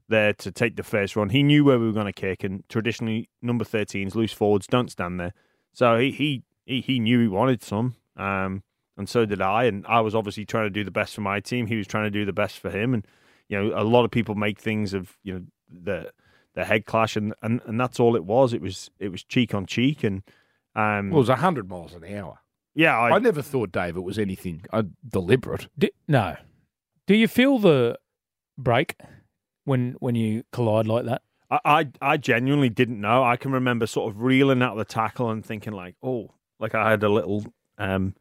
there 0.07 0.33
to 0.33 0.51
take 0.51 0.75
the 0.75 0.83
first 0.83 1.15
run. 1.15 1.29
He 1.29 1.43
knew 1.43 1.63
where 1.63 1.79
we 1.79 1.85
were 1.87 1.91
going 1.93 2.05
to 2.05 2.13
kick, 2.13 2.43
and 2.43 2.63
traditionally 2.69 3.29
number 3.41 3.65
13s, 3.65 4.15
loose 4.15 4.33
forwards, 4.33 4.67
don't 4.67 4.91
stand 4.91 5.19
there. 5.19 5.33
So 5.73 5.97
he 5.99 6.11
he 6.11 6.43
he, 6.65 6.81
he 6.81 6.99
knew 6.99 7.19
he 7.21 7.27
wanted 7.27 7.61
some, 7.63 7.95
um, 8.17 8.63
and 8.97 9.07
so 9.09 9.25
did 9.25 9.41
I. 9.41 9.65
And 9.65 9.85
I 9.87 10.01
was 10.01 10.15
obviously 10.15 10.45
trying 10.45 10.65
to 10.65 10.69
do 10.69 10.83
the 10.83 10.91
best 10.91 11.15
for 11.15 11.21
my 11.21 11.39
team. 11.39 11.67
He 11.67 11.75
was 11.75 11.87
trying 11.87 12.05
to 12.05 12.11
do 12.11 12.25
the 12.25 12.33
best 12.33 12.59
for 12.59 12.69
him. 12.69 12.93
And 12.93 13.05
you 13.49 13.61
know, 13.61 13.79
a 13.79 13.83
lot 13.83 14.05
of 14.05 14.11
people 14.11 14.35
make 14.35 14.59
things 14.59 14.93
of 14.93 15.17
you 15.23 15.33
know 15.33 15.41
the 15.69 16.11
the 16.53 16.65
head 16.65 16.85
clash, 16.85 17.15
and 17.15 17.33
and, 17.41 17.61
and 17.65 17.79
that's 17.79 17.99
all 17.99 18.15
it 18.15 18.25
was. 18.25 18.53
It 18.53 18.61
was 18.61 18.89
it 18.99 19.09
was 19.09 19.23
cheek 19.23 19.53
on 19.53 19.65
cheek, 19.65 20.03
and 20.03 20.23
um, 20.75 21.09
Well, 21.09 21.17
it 21.17 21.21
was 21.23 21.29
100 21.29 21.69
miles 21.69 21.93
an 21.93 22.03
hour. 22.15 22.39
yeah, 22.73 22.97
I, 22.97 23.15
I 23.15 23.19
never 23.19 23.41
thought, 23.41 23.71
Dave, 23.71 23.95
it 23.97 24.01
was 24.03 24.17
anything 24.19 24.63
uh, 24.73 24.83
deliberate. 25.07 25.67
D- 25.77 25.91
no. 26.07 26.35
Do 27.07 27.15
you 27.15 27.27
feel 27.27 27.59
the 27.59 27.97
break 28.57 28.95
when 29.65 29.95
when 29.99 30.15
you 30.15 30.43
collide 30.51 30.87
like 30.87 31.05
that? 31.05 31.21
I, 31.51 31.59
I 31.65 31.87
I 32.01 32.17
genuinely 32.17 32.69
didn't 32.69 32.99
know. 33.01 33.23
I 33.23 33.35
can 33.37 33.51
remember 33.51 33.85
sort 33.85 34.11
of 34.11 34.21
reeling 34.21 34.61
out 34.63 34.75
the 34.77 34.85
tackle 34.85 35.29
and 35.29 35.45
thinking 35.45 35.73
like, 35.73 35.95
oh, 36.01 36.31
like 36.59 36.73
I 36.73 36.89
had 36.89 37.03
a 37.03 37.09
little 37.09 37.45
um 37.77 38.15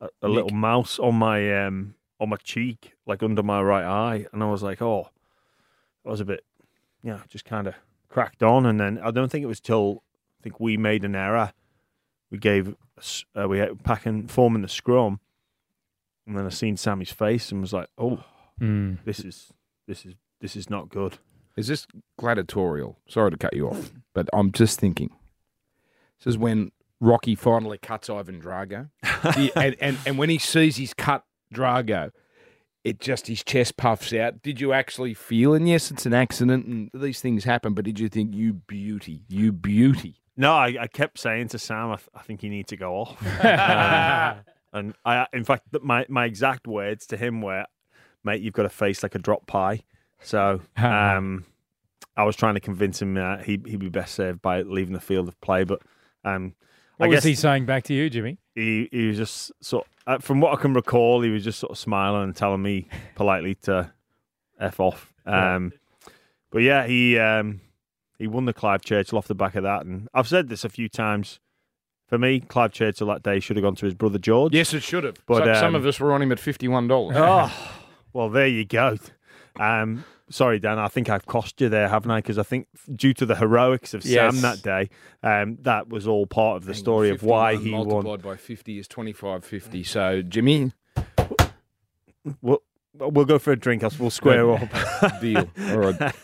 a, 0.00 0.08
a 0.22 0.28
little 0.28 0.50
mouse 0.50 0.98
on 0.98 1.16
my 1.16 1.64
um 1.66 1.94
on 2.20 2.28
my 2.28 2.36
cheek, 2.36 2.92
like 3.06 3.22
under 3.22 3.42
my 3.42 3.60
right 3.60 3.84
eye, 3.84 4.26
and 4.32 4.42
I 4.42 4.46
was 4.50 4.62
like, 4.62 4.80
oh, 4.80 5.08
I 6.06 6.10
was 6.10 6.20
a 6.20 6.24
bit, 6.24 6.44
yeah, 7.02 7.20
just 7.28 7.44
kind 7.44 7.66
of 7.66 7.74
cracked 8.08 8.42
on, 8.42 8.64
and 8.66 8.78
then 8.78 8.98
I 9.02 9.10
don't 9.10 9.30
think 9.30 9.42
it 9.42 9.46
was 9.48 9.60
till 9.60 10.02
I 10.40 10.42
think 10.44 10.60
we 10.60 10.76
made 10.76 11.04
an 11.04 11.14
error. 11.16 11.52
We 12.30 12.38
gave 12.38 12.74
uh, 13.36 13.48
we 13.48 13.58
had 13.58 13.82
packing 13.84 14.28
forming 14.28 14.62
the 14.62 14.68
scrum, 14.68 15.20
and 16.26 16.36
then 16.38 16.46
I 16.46 16.50
seen 16.50 16.76
Sammy's 16.76 17.10
face 17.12 17.50
and 17.52 17.60
was 17.60 17.72
like, 17.72 17.88
oh, 17.98 18.22
Mm. 18.60 18.98
this 19.04 19.18
is 19.20 19.52
this 19.88 20.06
is 20.06 20.14
this 20.44 20.56
is 20.56 20.68
not 20.68 20.90
good. 20.90 21.16
Is 21.56 21.68
this 21.68 21.86
gladiatorial? 22.18 22.98
Sorry 23.08 23.30
to 23.30 23.36
cut 23.38 23.56
you 23.56 23.66
off, 23.66 23.92
but 24.12 24.28
I'm 24.34 24.52
just 24.52 24.78
thinking. 24.78 25.08
This 26.18 26.34
is 26.34 26.38
when 26.38 26.70
Rocky 27.00 27.34
finally 27.34 27.78
cuts 27.78 28.10
Ivan 28.10 28.42
Drago. 28.42 28.90
He- 29.36 29.50
and, 29.56 29.74
and, 29.80 29.96
and 30.04 30.18
when 30.18 30.28
he 30.28 30.36
sees 30.36 30.76
he's 30.76 30.92
cut 30.92 31.24
Drago, 31.54 32.10
it 32.84 33.00
just, 33.00 33.26
his 33.26 33.42
chest 33.42 33.78
puffs 33.78 34.12
out. 34.12 34.42
Did 34.42 34.60
you 34.60 34.74
actually 34.74 35.14
feel, 35.14 35.54
and 35.54 35.66
yes, 35.66 35.90
it's 35.90 36.04
an 36.04 36.12
accident 36.12 36.66
and 36.66 36.90
these 36.92 37.22
things 37.22 37.44
happen, 37.44 37.72
but 37.72 37.86
did 37.86 37.98
you 37.98 38.10
think, 38.10 38.34
you 38.34 38.52
beauty, 38.52 39.22
you 39.30 39.50
beauty? 39.50 40.16
No, 40.36 40.52
I, 40.52 40.76
I 40.78 40.86
kept 40.88 41.18
saying 41.18 41.48
to 41.48 41.58
Sam, 41.58 41.92
I, 41.92 41.96
th- 41.96 42.08
I 42.14 42.20
think 42.20 42.42
you 42.42 42.50
need 42.50 42.66
to 42.68 42.76
go 42.76 42.96
off. 42.96 43.16
Um, 44.74 44.84
and 44.84 44.94
I, 45.06 45.26
in 45.32 45.44
fact, 45.44 45.68
my, 45.80 46.04
my 46.10 46.26
exact 46.26 46.66
words 46.66 47.06
to 47.06 47.16
him 47.16 47.40
were, 47.40 47.64
"Mate, 48.24 48.42
you've 48.42 48.52
got 48.52 48.66
a 48.66 48.68
face 48.68 49.02
like 49.04 49.14
a 49.14 49.20
drop 49.20 49.46
pie." 49.46 49.84
So, 50.24 50.60
um, 50.76 51.44
I 52.16 52.24
was 52.24 52.34
trying 52.36 52.54
to 52.54 52.60
convince 52.60 53.00
him 53.00 53.14
that 53.14 53.44
he 53.44 53.60
he'd 53.64 53.80
be 53.80 53.88
best 53.88 54.14
served 54.14 54.42
by 54.42 54.62
leaving 54.62 54.94
the 54.94 55.00
field 55.00 55.28
of 55.28 55.40
play. 55.40 55.64
But 55.64 55.82
um, 56.24 56.54
What 56.96 57.06
I 57.06 57.08
was 57.08 57.16
guess 57.16 57.24
he 57.24 57.34
saying 57.34 57.66
back 57.66 57.84
to 57.84 57.94
you, 57.94 58.08
Jimmy? 58.10 58.38
he 58.54 58.88
he 58.90 59.06
was 59.08 59.16
just 59.16 59.52
sort. 59.60 59.86
Uh, 60.06 60.18
from 60.18 60.40
what 60.40 60.56
I 60.56 60.60
can 60.60 60.74
recall, 60.74 61.22
he 61.22 61.30
was 61.30 61.44
just 61.44 61.58
sort 61.58 61.70
of 61.70 61.78
smiling 61.78 62.24
and 62.24 62.36
telling 62.36 62.62
me 62.62 62.88
politely 63.14 63.54
to 63.62 63.92
f 64.58 64.80
off. 64.80 65.12
Um, 65.26 65.72
but 66.50 66.62
yeah, 66.62 66.86
he 66.86 67.18
um, 67.18 67.60
he 68.18 68.26
won 68.26 68.44
the 68.44 68.52
Clive 68.52 68.82
Churchill 68.82 69.18
off 69.18 69.26
the 69.26 69.34
back 69.34 69.54
of 69.56 69.62
that, 69.64 69.84
and 69.84 70.08
I've 70.14 70.28
said 70.28 70.48
this 70.48 70.64
a 70.64 70.68
few 70.68 70.88
times. 70.88 71.40
For 72.06 72.18
me, 72.18 72.40
Clive 72.40 72.70
Churchill 72.72 73.06
that 73.08 73.22
day 73.22 73.40
should 73.40 73.56
have 73.56 73.64
gone 73.64 73.76
to 73.76 73.86
his 73.86 73.94
brother 73.94 74.18
George. 74.18 74.54
Yes, 74.54 74.74
it 74.74 74.82
should 74.82 75.04
have. 75.04 75.16
But, 75.26 75.46
But 75.46 75.56
some 75.56 75.68
um, 75.68 75.74
of 75.74 75.86
us 75.86 75.98
were 75.98 76.12
on 76.12 76.20
him 76.20 76.30
at 76.32 76.38
fifty-one 76.38 76.86
dollars. 76.86 77.16
Oh, 77.18 77.50
well, 78.12 78.28
there 78.28 78.46
you 78.46 78.64
go. 78.66 78.98
Um, 79.58 80.04
sorry, 80.30 80.58
Dan. 80.58 80.78
I 80.78 80.88
think 80.88 81.08
I've 81.10 81.26
cost 81.26 81.60
you 81.60 81.68
there, 81.68 81.88
haven't 81.88 82.10
I? 82.10 82.18
Because 82.18 82.38
I 82.38 82.42
think 82.42 82.66
due 82.94 83.12
to 83.14 83.26
the 83.26 83.36
heroics 83.36 83.94
of 83.94 84.04
Yes. 84.04 84.34
Sam 84.34 84.42
that 84.42 84.62
day, 84.62 84.90
um, 85.22 85.58
that 85.62 85.88
was 85.88 86.06
all 86.06 86.26
part 86.26 86.56
of 86.56 86.64
the 86.64 86.74
story 86.74 87.10
of 87.10 87.22
why 87.22 87.56
he 87.56 87.70
multiplied 87.70 88.04
won. 88.04 88.20
by 88.20 88.36
fifty 88.36 88.78
is 88.78 88.88
twenty-five 88.88 89.44
fifty. 89.44 89.82
So 89.84 90.22
Jimmy, 90.22 90.72
We'll, 92.40 92.62
we'll 92.94 93.26
go 93.26 93.38
for 93.38 93.52
a 93.52 93.56
drink. 93.56 93.82
else 93.82 93.98
We'll 93.98 94.10
square 94.10 94.50
up. 94.52 94.68
deal. 95.20 95.48
All 95.70 95.76
right, 95.78 96.14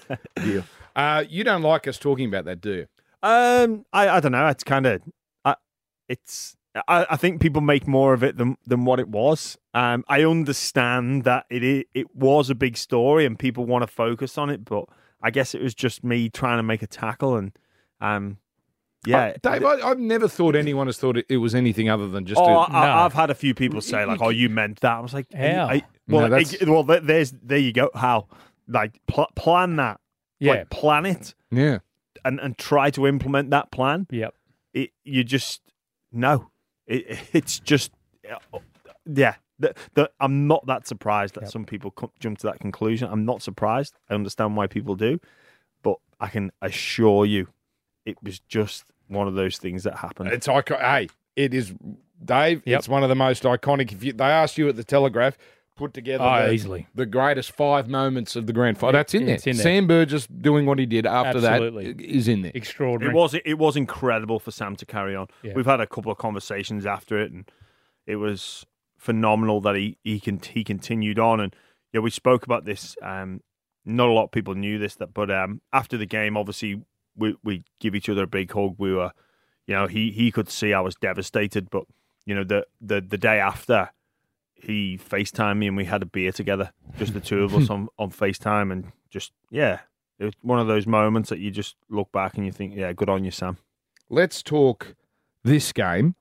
deal. 0.43 0.65
Uh, 0.97 1.25
you 1.29 1.45
don't 1.45 1.63
like 1.63 1.87
us 1.87 1.99
talking 1.99 2.27
about 2.27 2.47
that, 2.47 2.61
do 2.61 2.71
you? 2.73 2.87
Um, 3.23 3.85
I, 3.93 4.09
I 4.09 4.21
don't 4.21 4.33
know. 4.33 4.47
It's 4.47 4.65
kind 4.65 4.87
of, 4.87 5.03
I, 5.45 5.57
it's. 6.09 6.57
I, 6.87 7.07
I 7.11 7.17
think 7.17 7.41
people 7.41 7.61
make 7.63 7.87
more 7.89 8.13
of 8.15 8.23
it 8.23 8.37
than 8.37 8.57
than 8.67 8.85
what 8.85 9.01
it 9.01 9.09
was. 9.09 9.59
Um, 9.75 10.05
I 10.09 10.23
understand 10.25 11.25
that 11.25 11.47
it 11.51 11.63
i- 11.65 11.99
it 11.99 12.15
was 12.15 12.49
a 12.51 12.55
big 12.55 12.77
story 12.77 13.27
and 13.27 13.39
people 13.39 13.67
want 13.67 13.83
to 13.83 13.87
focus 13.89 14.39
on 14.39 14.51
it, 14.51 14.65
but 14.65 14.85
I 15.23 15.31
guess 15.31 15.55
it 15.55 15.63
was 15.63 15.75
just 15.75 16.05
me 16.05 16.29
trying 16.29 16.59
to 16.59 16.63
make 16.63 16.83
a 16.83 16.87
tackle 16.87 17.37
and, 17.37 17.53
um, 18.01 18.39
yeah, 19.07 19.33
Uh, 19.43 19.51
Dave, 19.53 19.65
I, 19.65 19.81
I've 19.81 19.99
never 19.99 20.29
thought 20.29 20.55
anyone 20.55 20.87
has 20.87 20.99
thought 20.99 21.17
it, 21.17 21.27
it 21.29 21.39
was 21.39 21.55
anything 21.55 21.89
other 21.89 22.07
than 22.07 22.25
just. 22.27 22.39
Oh, 22.41 22.45
a, 22.45 22.61
I, 22.65 22.87
No. 22.87 22.93
I've 23.03 23.15
had 23.15 23.31
a 23.31 23.35
few 23.35 23.55
people 23.55 23.81
say 23.81 24.05
like, 24.05 24.21
"Oh, 24.23 24.29
you 24.29 24.49
meant 24.61 24.81
that." 24.81 24.93
I 24.93 25.01
was 25.01 25.15
like, 25.15 25.27
are 25.35 25.39
you- 25.47 25.53
How? 25.55 25.69
are 25.69 25.81
well, 26.07 26.21
No, 26.23 26.29
that's- 26.29 26.53
it- 26.55 26.69
well, 26.69 26.83
there- 26.85 27.01
there's 27.01 27.33
there 27.43 27.59
you 27.59 27.73
go. 27.73 27.91
How 27.95 28.29
like 28.69 29.01
pl- 29.09 29.31
plan 29.35 29.77
that, 29.77 30.01
Yeah. 30.39 30.53
like 30.53 30.71
plan 30.71 31.07
it, 31.07 31.35
yeah. 31.51 31.79
and 32.25 32.39
and 32.41 32.57
try 32.59 32.91
to 32.91 33.07
implement 33.07 33.51
that 33.51 33.71
plan. 33.73 34.07
Yep. 34.11 34.35
It 34.75 34.91
you 35.05 35.25
just 35.25 35.63
no, 36.13 36.51
it, 36.91 37.19
it's 37.33 37.59
just 37.61 37.93
yeah. 39.07 39.35
The, 39.59 39.75
the, 39.93 40.11
I'm 40.19 40.47
not 40.47 40.67
that 40.67 40.87
surprised 40.87 41.35
that 41.35 41.43
Yep. 41.43 41.51
some 41.51 41.65
people 41.67 41.95
jump 42.19 42.39
to 42.39 42.47
that 42.47 42.61
conclusion. 42.61 43.11
I'm 43.13 43.27
not 43.27 43.43
surprised. 43.43 43.95
I 44.09 44.15
understand 44.15 44.57
why 44.57 44.67
people 44.67 44.95
do, 44.95 45.21
but 45.83 45.97
I 46.19 46.29
can 46.29 46.51
assure 46.63 47.27
you, 47.27 47.49
it 48.07 48.17
was 48.23 48.41
just 48.41 48.85
one 49.09 49.29
of 49.29 49.35
those 49.35 49.59
things 49.59 49.83
that 49.85 49.97
happened. 49.97 50.33
It's 50.33 50.49
icon. 50.49 50.79
Hey, 50.81 51.09
it 51.37 51.53
is, 51.53 51.75
Dave. 52.25 52.63
Yep. 52.65 52.79
It's 52.79 52.89
one 52.89 53.03
of 53.03 53.11
the 53.11 53.15
most 53.15 53.43
iconic. 53.43 53.93
If 53.93 54.03
you, 54.03 54.15
they 54.15 54.25
asked 54.25 54.57
you 54.57 54.67
at 54.69 54.77
the 54.77 54.85
Telegraph, 54.85 55.37
put 55.81 55.95
together 55.95 56.23
Oh, 56.23 56.47
the, 56.47 56.53
easily. 56.53 56.87
the 56.95 57.07
greatest 57.07 57.53
five 57.53 57.89
moments 57.89 58.37
of 58.37 58.47
the 58.47 58.53
grand 58.53 58.79
final. 58.79 58.93
That's 58.93 59.15
in 59.15 59.27
there. 59.27 59.35
It's 59.37 59.47
in 59.47 59.57
there. 59.57 59.63
Sam 59.65 59.87
Burgess 59.87 60.27
doing 60.27 60.67
what 60.67 60.79
he 60.79 60.87
did 60.87 61.07
after 61.07 61.39
Absolutely. 61.39 61.93
that 61.95 62.01
is 62.01 62.29
in 62.29 62.43
there. 62.43 62.53
Extraordinary. 62.55 63.15
It 63.15 63.17
was 63.19 63.35
it 63.45 63.55
was 63.59 63.77
incredible 63.77 64.39
for 64.39 64.51
Sam 64.51 64.77
to 64.77 64.87
carry 64.87 65.17
on. 65.17 65.27
Yeah. 65.43 65.55
We've 65.57 65.67
had 65.67 65.81
a 65.81 65.87
couple 65.87 66.13
of 66.13 66.19
conversations 66.19 66.85
after 66.87 67.19
it, 67.19 67.33
and 67.33 67.51
it 68.07 68.17
was 68.17 68.67
phenomenal 68.99 69.61
that 69.63 69.75
he 69.77 69.97
he 70.05 70.21
can 70.21 70.39
he 70.39 70.63
continued 70.65 71.19
on. 71.19 71.41
And 71.41 71.57
yeah, 71.93 72.01
we 72.01 72.11
spoke 72.11 72.45
about 72.45 72.65
this. 72.67 72.97
Um, 73.03 73.41
not 73.87 74.09
a 74.09 74.13
lot 74.13 74.25
of 74.25 74.31
people 74.33 74.55
knew 74.55 74.79
this, 74.79 74.97
that 74.97 75.15
but 75.15 75.31
um, 75.31 75.63
after 75.73 75.97
the 75.97 76.07
game, 76.07 76.37
obviously 76.37 76.83
we 77.17 77.35
we 77.43 77.65
give 77.81 77.95
each 77.95 78.09
other 78.11 78.25
a 78.25 78.27
big 78.29 78.53
hug. 78.53 78.75
We 78.79 78.93
were, 78.95 79.13
you 79.67 79.75
know, 79.75 79.87
he 79.87 80.11
he 80.11 80.31
could 80.31 80.51
see 80.51 80.75
I 80.75 80.81
was 80.81 80.95
devastated, 80.97 81.71
but 81.71 81.85
you 82.27 82.35
know 82.35 82.45
the 82.45 82.67
the 82.81 83.01
the 83.01 83.19
day 83.19 83.41
after. 83.41 83.91
He 84.61 84.99
FaceTimed 84.99 85.59
me 85.59 85.69
and 85.69 85.77
we 85.77 85.85
had 85.85 86.03
a 86.03 86.07
beer 86.07 86.33
together, 86.33 86.73
just 86.99 87.15
the 87.15 87.21
two 87.21 87.43
of 87.45 87.55
us 87.55 87.71
on, 87.71 87.89
on 87.99 88.11
FaceTime, 88.11 88.71
and 88.73 88.93
just 89.11 89.33
yeah, 89.51 89.81
it 90.19 90.25
was 90.25 90.35
one 90.43 90.61
of 90.61 90.67
those 90.67 90.87
moments 90.87 91.31
that 91.31 91.39
you 91.39 91.51
just 91.51 91.77
look 91.89 92.13
back 92.13 92.37
and 92.37 92.45
you 92.45 92.53
think, 92.53 92.75
yeah, 92.77 92.93
good 92.93 93.09
on 93.09 93.25
you, 93.25 93.31
Sam. 93.31 93.57
Let's 94.09 94.43
talk 94.43 94.95
this 95.45 95.73
game, 95.73 96.15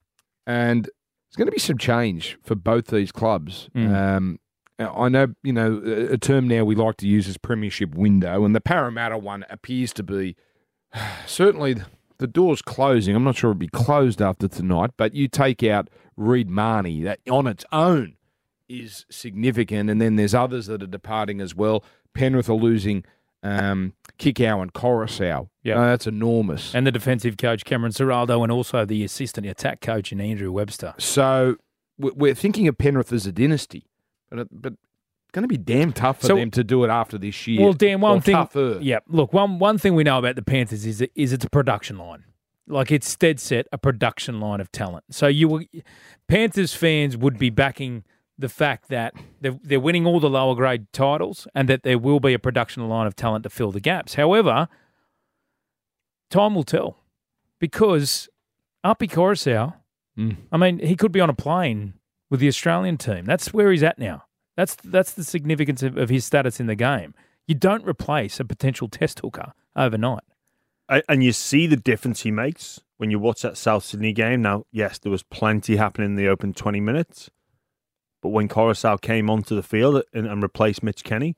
and 0.48 0.86
there's 0.86 1.36
going 1.36 1.48
to 1.48 1.51
be 1.51 1.60
some 1.60 1.77
change 1.77 2.38
for 2.43 2.55
both 2.55 2.88
these 2.88 3.12
clubs. 3.12 3.69
Mm. 3.75 3.93
Um, 3.93 4.39
I 4.79 5.10
know, 5.10 5.27
you 5.43 5.51
know, 5.51 5.81
a 5.86 6.13
a 6.13 6.17
term 6.17 6.48
now 6.48 6.63
we 6.63 6.75
like 6.75 6.98
to 6.98 7.08
use 7.08 7.27
is 7.27 7.38
premiership 7.38 7.93
window, 7.93 8.46
and 8.46 8.55
the 8.55 8.62
Parramatta 8.62 9.17
one 9.17 9.46
appears 9.50 9.91
to 9.93 10.03
be 10.03 10.38
certainly 11.25 11.75
the 12.19 12.27
door's 12.27 12.62
closing. 12.62 13.15
I'm 13.15 13.24
not 13.24 13.36
sure 13.36 13.51
it'll 13.51 13.60
be 13.60 13.67
closed 13.67 14.22
after 14.22 14.48
tonight, 14.48 14.91
but 14.98 15.13
you 15.13 15.27
take 15.27 15.63
out 15.63 15.89
Reed 16.15 16.50
Mahoney, 16.50 17.03
that 17.03 17.19
on 17.29 17.48
its 17.48 17.65
own 17.72 18.15
is 18.70 19.06
significant, 19.10 19.90
and 19.90 20.00
then 20.00 20.16
there's 20.16 20.34
others 20.36 20.68
that 20.68 20.82
are 20.84 20.88
departing 20.88 21.42
as 21.42 21.54
well. 21.56 21.84
Penrith 22.14 22.50
are 22.50 22.54
losing 22.54 23.04
um, 23.44 23.94
Kikau 24.20 24.62
and 24.62 24.74
Koroisau. 24.74 25.50
Yeah. 25.64 25.80
Uh, 25.80 25.86
that's 25.88 26.08
enormous. 26.08 26.74
and 26.76 26.86
the 26.86 26.92
defensive 26.92 27.38
coach 27.38 27.66
Cameron 27.66 27.92
Ciraldo, 27.92 28.44
and 28.44 28.52
also 28.52 28.86
the 28.86 29.04
assistant 29.04 29.48
attack 29.48 29.82
coach 29.82 30.12
in 30.12 30.22
Andrew 30.22 30.52
Webster. 30.52 30.94
So 30.98 31.56
we- 31.98 32.12
we're 32.12 32.36
thinking 32.36 32.68
of 32.68 32.78
Penrith 32.78 33.12
as 33.14 33.26
a 33.26 33.32
dynasty, 33.32 33.86
but 34.30 34.48
but 34.52 34.74
it's 34.74 35.32
going 35.32 35.44
to 35.44 35.48
be 35.48 35.58
damn 35.58 35.94
tough 35.94 36.20
for 36.22 36.28
So- 36.28 36.36
them 36.36 36.52
to 36.52 36.64
do 36.64 36.84
it 36.84 36.90
after 36.90 37.18
this 37.18 37.48
year. 37.48 37.62
Well, 37.62 37.74
Dan, 37.74 38.02
one 38.02 38.18
Or 38.18 38.22
thing. 38.22 38.36
tougher. 38.36 38.78
Yeah, 38.82 39.00
look, 39.08 39.32
one 39.34 39.58
one 39.60 39.78
thing 39.78 39.96
we 39.96 40.04
know 40.04 40.18
about 40.20 40.36
the 40.36 40.42
Panthers 40.44 40.86
is 40.86 41.02
it, 41.02 41.12
is 41.16 41.32
it's 41.34 41.46
a 41.46 41.50
production 41.50 41.98
line. 41.98 42.26
Like 42.68 42.92
it's 42.92 43.16
dead 43.16 43.40
set 43.40 43.68
a 43.72 43.78
production 43.80 44.40
line 44.40 44.60
of 44.62 44.72
talent. 44.72 45.06
So 45.12 45.28
you 45.28 45.48
will, 45.48 45.62
Panthers 46.28 46.74
fans 46.74 47.18
would 47.18 47.40
be 47.40 47.50
backing 47.50 48.04
the 48.39 48.50
fact 48.50 48.89
that 48.89 49.13
they're, 49.41 49.60
they're 49.62 49.79
winning 49.79 50.05
all 50.05 50.19
the 50.19 50.29
lower 50.29 50.55
grade 50.55 50.91
titles 50.93 51.48
and 51.53 51.69
that 51.69 51.84
there 51.84 52.00
will 52.00 52.19
be 52.19 52.34
a 52.34 52.39
production 52.39 52.88
line 52.88 53.05
of 53.05 53.15
talent 53.15 53.43
to 53.43 53.50
fill 53.50 53.72
the 53.72 53.79
gaps. 53.79 54.15
However, 54.15 54.67
time 56.29 56.55
will 56.55 56.63
tell 56.63 56.98
because 57.60 58.29
Api 58.84 59.08
Koroisau, 59.08 59.74
Mm. 60.19 60.36
I 60.51 60.58
mean, 60.58 60.79
he 60.79 60.96
could 60.96 61.12
be 61.12 61.22
on 61.22 61.29
a 61.29 61.34
plane 61.34 61.93
with 62.29 62.41
the 62.41 62.48
Australian 62.50 62.98
team. 62.98 63.25
That's 63.25 63.53
where 63.53 63.72
he's 63.72 63.84
at 63.84 63.98
now. 63.98 64.25
That's 64.58 64.75
that's 64.84 65.13
the 65.13 65.24
significance 65.24 65.81
of, 65.81 65.98
of 65.98 66.10
his 66.10 66.25
status 66.25 66.60
in 66.60 66.67
the 66.67 66.75
game. 66.75 67.13
You 67.48 67.55
don't 67.55 67.88
replace 67.88 68.39
a 68.39 68.46
potential 68.46 68.89
test 68.89 69.19
hooker 69.19 69.53
overnight. 69.75 70.24
And 71.08 71.24
you 71.24 71.31
see 71.31 71.67
the 71.67 71.77
difference 71.77 72.22
he 72.22 72.31
makes 72.31 72.81
when 72.98 73.12
you 73.12 73.19
watch 73.19 73.43
that 73.43 73.58
South 73.58 73.86
Sydney 73.86 74.12
game. 74.12 74.41
Now, 74.41 74.65
yes, 74.72 74.98
there 74.98 75.12
was 75.12 75.24
plenty 75.24 75.75
happening 75.75 76.08
in 76.08 76.15
the 76.15 76.27
open 76.27 76.53
20 76.53 76.79
minutes, 76.81 77.29
but 78.22 78.30
when 78.30 78.48
Koroisau 78.48 79.00
came 79.02 79.30
onto 79.30 79.56
the 79.56 79.64
field 79.64 80.04
and, 80.14 80.28
and 80.28 80.42
replaced 80.44 80.84
Mitch 80.84 81.04
Kenny, 81.04 81.36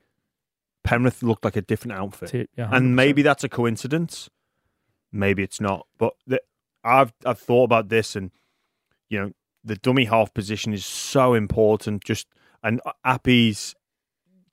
Penrith 0.84 1.22
looked 1.22 1.46
like 1.46 1.56
a 1.56 1.62
different 1.62 1.98
outfit. 1.98 2.50
Yeah, 2.58 2.70
and 2.72 2.96
maybe 2.96 3.22
that's 3.22 3.44
a 3.44 3.50
coincidence. 3.50 4.30
Maybe 5.12 5.44
it's 5.44 5.62
not. 5.62 5.86
But 5.98 6.14
the, 6.26 6.42
I've 6.84 7.14
I've 7.26 7.40
thought 7.40 7.66
about 7.66 7.90
this, 7.90 8.16
and 8.16 8.32
you 9.10 9.20
know, 9.20 9.32
the 9.64 9.76
dummy 9.76 10.06
half 10.06 10.34
position 10.34 10.74
is 10.74 10.86
so 10.86 11.34
important. 11.34 12.04
Just 12.04 12.28
and 12.64 12.82
Api's 13.06 13.76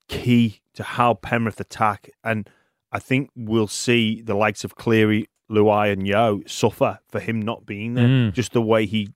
key 0.09 0.61
to 0.75 0.83
how 0.83 1.15
Penrith 1.15 1.61
attack, 1.61 2.11
and 2.23 2.49
I 2.93 2.99
think 2.99 3.31
we'll 3.35 3.69
see 3.69 4.21
the 4.21 4.35
likes 4.35 4.65
of 4.65 4.75
Cleary, 4.75 5.29
Luai, 5.51 5.93
and 5.93 6.07
Yeo 6.07 6.43
suffer 6.47 6.99
for 7.09 7.21
him 7.21 7.41
not 7.41 7.67
being 7.67 7.95
there. 7.95 8.07
Mm. 8.07 8.33
Just 8.33 8.53
the 8.53 8.63
way 8.63 8.87
he 8.87 9.13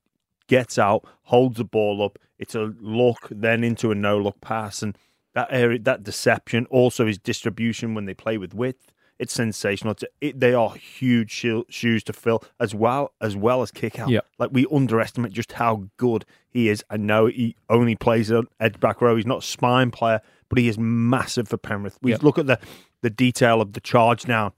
gets 0.47 0.77
out, 0.77 1.05
holds 1.23 1.57
the 1.57 1.63
ball 1.63 2.03
up. 2.03 2.19
It's 2.43 2.55
a 2.55 2.73
look, 2.79 3.27
then 3.31 3.63
into 3.63 3.91
a 3.91 3.95
no 3.95 4.17
look 4.17 4.39
pass, 4.41 4.81
and 4.83 4.97
that 5.33 5.47
area, 5.49 5.79
that 5.79 6.03
deception, 6.03 6.65
also 6.69 7.05
his 7.07 7.17
distribution 7.17 7.95
when 7.95 8.05
they 8.05 8.13
play 8.13 8.37
with 8.37 8.53
width. 8.53 8.91
It's 9.19 9.33
sensational. 9.33 9.91
It's, 9.91 10.03
it, 10.21 10.39
they 10.39 10.53
are 10.53 10.73
huge 10.75 11.31
sho- 11.31 11.65
shoes 11.69 12.03
to 12.05 12.13
fill, 12.13 12.43
as 12.59 12.75
well 12.75 13.13
as 13.21 13.35
well 13.35 13.61
as 13.61 13.71
Kikau. 13.71 14.09
Yep. 14.09 14.25
Like 14.39 14.49
we 14.51 14.65
underestimate 14.71 15.31
just 15.31 15.53
how 15.53 15.87
good 15.97 16.25
he 16.49 16.67
is. 16.67 16.83
I 16.89 16.97
know 16.97 17.27
he 17.27 17.55
only 17.69 17.95
plays 17.95 18.31
on 18.31 18.47
edge 18.59 18.79
back 18.79 19.01
row. 19.01 19.15
He's 19.15 19.25
not 19.25 19.39
a 19.39 19.41
spine 19.45 19.91
player, 19.91 20.19
but 20.49 20.57
he 20.59 20.67
is 20.67 20.77
massive 20.77 21.47
for 21.47 21.57
Penrith. 21.57 21.97
We 22.01 22.11
Yep. 22.11 22.23
look 22.23 22.37
at 22.37 22.47
the 22.47 22.59
the 23.01 23.09
detail 23.09 23.61
of 23.61 23.73
the 23.73 23.81
charge 23.81 24.23
down. 24.23 24.53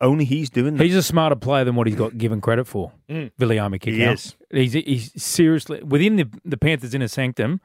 Only 0.00 0.24
he's 0.24 0.50
doing 0.50 0.76
that. 0.76 0.84
He's 0.84 0.96
a 0.96 1.02
smarter 1.02 1.36
player 1.36 1.64
than 1.64 1.74
what 1.74 1.86
he's 1.86 1.96
got 1.96 2.16
given 2.16 2.40
credit 2.40 2.66
for. 2.66 2.92
Mm. 3.08 3.30
Viliami 3.38 3.82
He 3.82 4.02
is. 4.02 4.36
He's 4.50 4.72
he's 4.72 5.22
seriously 5.22 5.82
within 5.82 6.16
the 6.16 6.28
the 6.44 6.56
Panthers 6.56 6.94
inner 6.94 7.08
sanctum. 7.08 7.60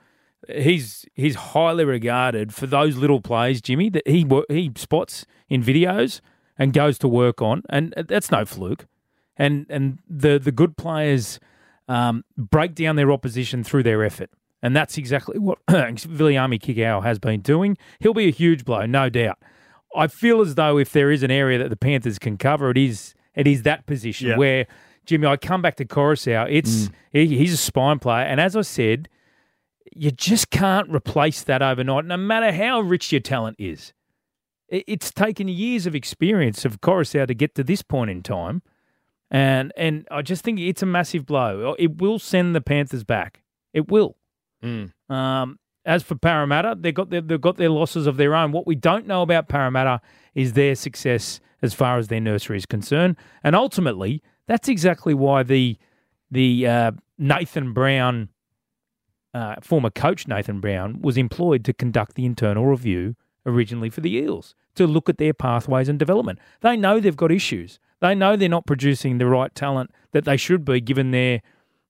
He's 0.50 1.06
he's 1.14 1.36
highly 1.36 1.86
regarded 1.86 2.54
for 2.54 2.68
those 2.68 2.98
little 2.98 3.22
plays, 3.22 3.62
Jimmy, 3.62 3.90
that 3.90 4.08
he 4.08 4.26
he 4.50 4.72
spots 4.76 5.26
in 5.50 5.64
videos 5.64 6.22
and 6.58 6.74
goes 6.74 6.98
to 7.00 7.08
work 7.08 7.42
on, 7.42 7.64
and 7.70 7.94
that's 8.08 8.32
no 8.32 8.46
fluke. 8.46 8.88
And 9.38 9.66
and 9.70 10.00
the 10.10 10.40
the 10.40 10.52
good 10.52 10.78
players 10.78 11.40
um, 11.88 12.24
break 12.38 12.76
down 12.76 12.96
their 12.96 13.12
opposition 13.12 13.64
through 13.64 13.84
their 13.84 14.04
effort, 14.04 14.30
and 14.62 14.76
that's 14.76 14.98
exactly 14.98 15.40
what 15.40 15.60
Viliami 15.68 16.60
Kikau 16.60 17.04
has 17.04 17.20
been 17.20 17.42
doing. 17.42 17.78
He'll 18.00 18.14
be 18.14 18.28
a 18.28 18.32
huge 18.32 18.66
blow, 18.66 18.86
no 18.86 19.10
doubt. 19.10 19.40
I 19.96 20.08
feel 20.08 20.42
as 20.42 20.56
though 20.56 20.78
if 20.78 20.92
there 20.92 21.12
is 21.12 21.24
an 21.24 21.32
area 21.32 21.58
that 21.60 21.70
the 21.70 21.76
Panthers 21.76 22.18
can 22.20 22.38
cover, 22.38 22.70
it 22.72 22.78
is 22.78 23.14
it 23.36 23.48
is 23.48 23.64
that 23.64 23.86
position 23.86 24.30
Yeah. 24.30 24.38
where 24.38 24.68
Jimmy. 25.06 25.28
I 25.28 25.38
come 25.38 25.62
back 25.62 25.76
to 25.78 25.86
Koroisau. 25.86 26.48
It's 26.50 26.90
he, 27.12 27.26
he's 27.38 27.54
a 27.54 27.58
spine 27.58 28.00
player, 28.00 28.24
and 28.26 28.40
as 28.40 28.56
I 28.56 28.62
said, 28.62 29.10
you 29.94 30.12
just 30.12 30.50
can't 30.52 30.90
replace 30.90 31.42
that 31.44 31.62
overnight, 31.62 32.06
no 32.06 32.18
matter 32.18 32.52
how 32.52 32.80
rich 32.82 33.12
your 33.12 33.22
talent 33.22 33.58
is. 33.60 33.94
It, 34.70 34.84
it's 34.88 35.12
taken 35.12 35.48
years 35.48 35.86
of 35.86 35.96
experience 35.96 36.66
of 36.66 36.82
Koroisau 36.82 37.28
to 37.28 37.34
get 37.34 37.56
to 37.56 37.64
this 37.64 37.82
point 37.82 38.12
in 38.12 38.22
time, 38.22 38.62
and 39.30 39.74
and 39.76 40.08
I 40.12 40.22
just 40.22 40.44
think 40.44 40.60
it's 40.60 40.84
a 40.84 40.86
massive 40.86 41.26
blow. 41.26 41.76
It 41.80 41.98
will 42.00 42.20
send 42.20 42.56
the 42.56 42.62
Panthers 42.62 43.04
back. 43.04 43.42
It 43.74 43.90
will. 43.90 44.18
Mm. 44.64 44.92
Um, 45.10 45.58
as 45.86 46.04
for 46.04 46.16
Parramatta, 46.16 46.78
they've 46.80 46.94
got 46.94 47.10
their, 47.10 47.22
they've 47.22 47.42
got 47.42 47.58
their 47.58 47.70
losses 47.70 48.08
of 48.08 48.18
their 48.18 48.36
own. 48.36 48.52
What 48.52 48.68
we 48.68 48.76
don't 48.76 49.08
know 49.08 49.22
about 49.22 49.48
Parramatta 49.48 50.02
is 50.36 50.54
their 50.54 50.76
success 50.76 51.40
as 51.62 51.74
far 51.74 51.98
as 51.98 52.08
their 52.08 52.20
nursery 52.20 52.58
is 52.58 52.66
concerned, 52.66 53.16
and 53.44 53.56
ultimately, 53.56 54.22
that's 54.48 54.68
exactly 54.68 55.14
why 55.14 55.44
the 55.44 55.78
the 56.30 56.66
uh, 56.66 56.92
Nathan 57.18 57.74
Brown, 57.74 58.30
uh, 59.34 59.56
former 59.62 59.90
coach 59.90 60.28
Nathan 60.28 60.60
Brown, 60.60 61.02
was 61.02 61.18
employed 61.18 61.66
to 61.66 61.74
conduct 61.74 62.16
the 62.16 62.26
internal 62.26 62.66
review 62.66 63.16
originally 63.46 63.90
for 63.90 64.02
the 64.02 64.16
Eels 64.16 64.56
to 64.76 64.88
look 64.88 65.10
at 65.10 65.18
their 65.18 65.34
pathways 65.34 65.90
and 65.90 66.00
development. 66.00 66.40
They 66.62 66.78
know 66.78 67.00
they've 67.00 67.16
got 67.16 67.32
issues. 67.32 67.80
They 68.00 68.16
know 68.16 68.36
they're 68.36 68.50
not 68.50 68.66
producing 68.66 69.18
the 69.18 69.28
right 69.28 69.54
talent 69.54 69.92
that 70.12 70.26
they 70.26 70.38
should 70.38 70.66
be, 70.66 70.82
given 70.82 71.12
their 71.12 71.42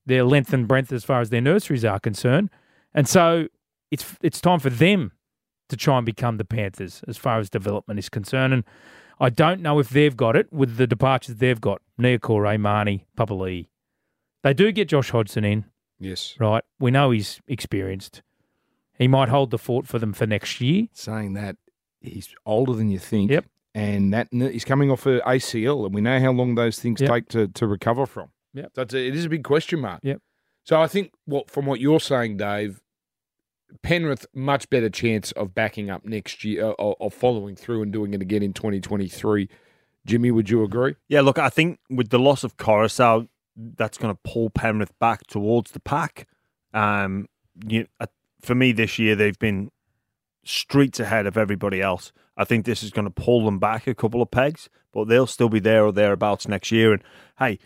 their 0.05 0.23
length 0.23 0.51
and 0.51 0.67
breadth 0.67 0.91
as 0.91 1.03
far 1.03 1.21
as 1.21 1.29
their 1.29 1.41
nurseries 1.41 1.85
are 1.85 1.99
concerned. 1.99 2.49
And 2.93 3.07
so 3.07 3.47
it's 3.91 4.15
it's 4.21 4.41
time 4.41 4.59
for 4.59 4.69
them 4.69 5.11
to 5.69 5.77
try 5.77 5.97
and 5.97 6.05
become 6.05 6.37
the 6.37 6.45
Panthers 6.45 7.01
as 7.07 7.17
far 7.17 7.39
as 7.39 7.49
development 7.49 7.99
is 7.99 8.09
concerned. 8.09 8.53
And 8.53 8.63
I 9.19 9.29
don't 9.29 9.61
know 9.61 9.79
if 9.79 9.89
they've 9.89 10.15
got 10.17 10.35
it 10.35 10.51
with 10.51 10.77
the 10.77 10.87
departures 10.87 11.35
they've 11.35 11.61
got. 11.61 11.81
Niukore, 11.99 12.59
Mahoney, 12.59 13.05
Papali'i. 13.17 13.67
They 14.43 14.53
do 14.53 14.71
get 14.71 14.87
Josh 14.89 15.11
Hodgson 15.11 15.45
in, 15.45 15.65
Yes. 15.99 16.35
right? 16.39 16.63
We 16.79 16.89
know 16.91 17.11
he's 17.11 17.39
experienced. 17.47 18.21
He 18.97 19.07
might 19.07 19.29
hold 19.29 19.51
the 19.51 19.57
fort 19.59 19.87
for 19.87 19.99
them 19.99 20.13
for 20.13 20.25
next 20.25 20.59
year. 20.59 20.87
Saying 20.93 21.33
that 21.33 21.57
he's 22.01 22.33
older 22.45 22.73
than 22.73 22.89
you 22.89 22.99
think. 22.99 23.29
Yep. 23.31 23.45
And 23.73 24.13
that 24.13 24.27
he's 24.31 24.65
coming 24.65 24.91
off 24.91 25.05
a 25.05 25.21
ACL, 25.21 25.85
and 25.85 25.93
we 25.95 26.01
know 26.01 26.19
how 26.19 26.31
long 26.31 26.55
those 26.55 26.79
things 26.79 26.99
Yep. 26.99 27.09
take 27.09 27.29
to, 27.29 27.47
to 27.47 27.67
recover 27.67 28.05
from. 28.05 28.29
Yep. 28.53 28.71
So 28.75 28.81
it's 28.81 28.93
a, 28.93 29.07
it 29.07 29.15
is 29.15 29.25
a 29.25 29.29
big 29.29 29.43
question 29.43 29.79
mark. 29.79 30.01
Yep. 30.03 30.21
So 30.65 30.81
I 30.81 30.87
think 30.87 31.11
what 31.25 31.49
from 31.49 31.65
what 31.67 31.79
you're 31.79 31.99
saying, 32.01 32.37
Dave, 32.37 32.81
Penrith 33.81 34.25
much 34.33 34.69
better 34.69 34.89
chance 34.89 35.31
of 35.33 35.53
backing 35.53 35.89
up 35.89 36.05
next 36.05 36.43
year 36.43 36.65
uh, 36.65 36.71
or, 36.71 36.95
or 36.99 37.11
following 37.11 37.55
through 37.55 37.81
and 37.83 37.91
doing 37.91 38.13
it 38.13 38.21
again 38.21 38.43
in 38.43 38.53
2023. 38.53 39.49
Jimmy, 40.05 40.31
would 40.31 40.49
you 40.49 40.63
agree? 40.63 40.95
Yeah, 41.07 41.21
look, 41.21 41.37
I 41.37 41.49
think 41.49 41.79
with 41.89 42.09
the 42.09 42.19
loss 42.19 42.43
of 42.43 42.57
Koroisau, 42.57 43.27
that's 43.55 43.97
going 43.97 44.13
to 44.13 44.19
pull 44.23 44.49
Penrith 44.49 44.97
back 44.99 45.27
towards 45.27 45.71
the 45.71 45.79
pack. 45.79 46.27
Um, 46.73 47.27
you, 47.67 47.87
uh, 47.99 48.07
for 48.41 48.55
me, 48.55 48.71
this 48.71 48.97
year 48.97 49.15
they've 49.15 49.37
been 49.37 49.71
streets 50.43 50.99
ahead 50.99 51.27
of 51.27 51.37
everybody 51.37 51.81
else. 51.81 52.11
I 52.37 52.45
think 52.45 52.65
this 52.65 52.81
is 52.81 52.91
going 52.91 53.05
to 53.05 53.11
pull 53.11 53.45
them 53.45 53.59
back 53.59 53.87
a 53.87 53.93
couple 53.93 54.21
of 54.21 54.31
pegs, 54.31 54.69
but 54.93 55.07
they'll 55.07 55.27
still 55.27 55.49
be 55.49 55.59
there 55.59 55.85
or 55.85 55.91
thereabouts 55.91 56.47
next 56.47 56.71
year. 56.71 56.93
And 56.93 57.03
hey, 57.39 57.59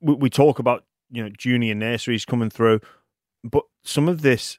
we, 0.00 0.14
we 0.14 0.30
talk 0.30 0.58
about 0.58 0.84
you 1.10 1.22
know 1.22 1.30
junior 1.30 1.74
nurseries 1.74 2.24
coming 2.24 2.50
through, 2.50 2.80
but 3.42 3.64
some 3.82 4.08
of 4.08 4.22
this, 4.22 4.58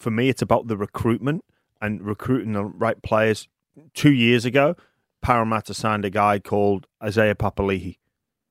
for 0.00 0.10
me, 0.10 0.28
it's 0.28 0.42
about 0.42 0.66
the 0.66 0.76
recruitment 0.76 1.44
and 1.80 2.02
recruiting 2.02 2.52
the 2.52 2.64
right 2.64 3.00
players. 3.02 3.48
Two 3.94 4.12
years 4.12 4.44
ago, 4.44 4.74
Parramatta 5.22 5.74
signed 5.74 6.04
a 6.04 6.10
guy 6.10 6.38
called 6.38 6.86
Isaiah 7.02 7.34
Papali'i. 7.34 7.98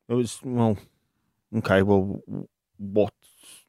It 0.08 0.14
was 0.14 0.40
well, 0.44 0.78
okay. 1.58 1.82
Well, 1.84 2.22
what 2.78 3.14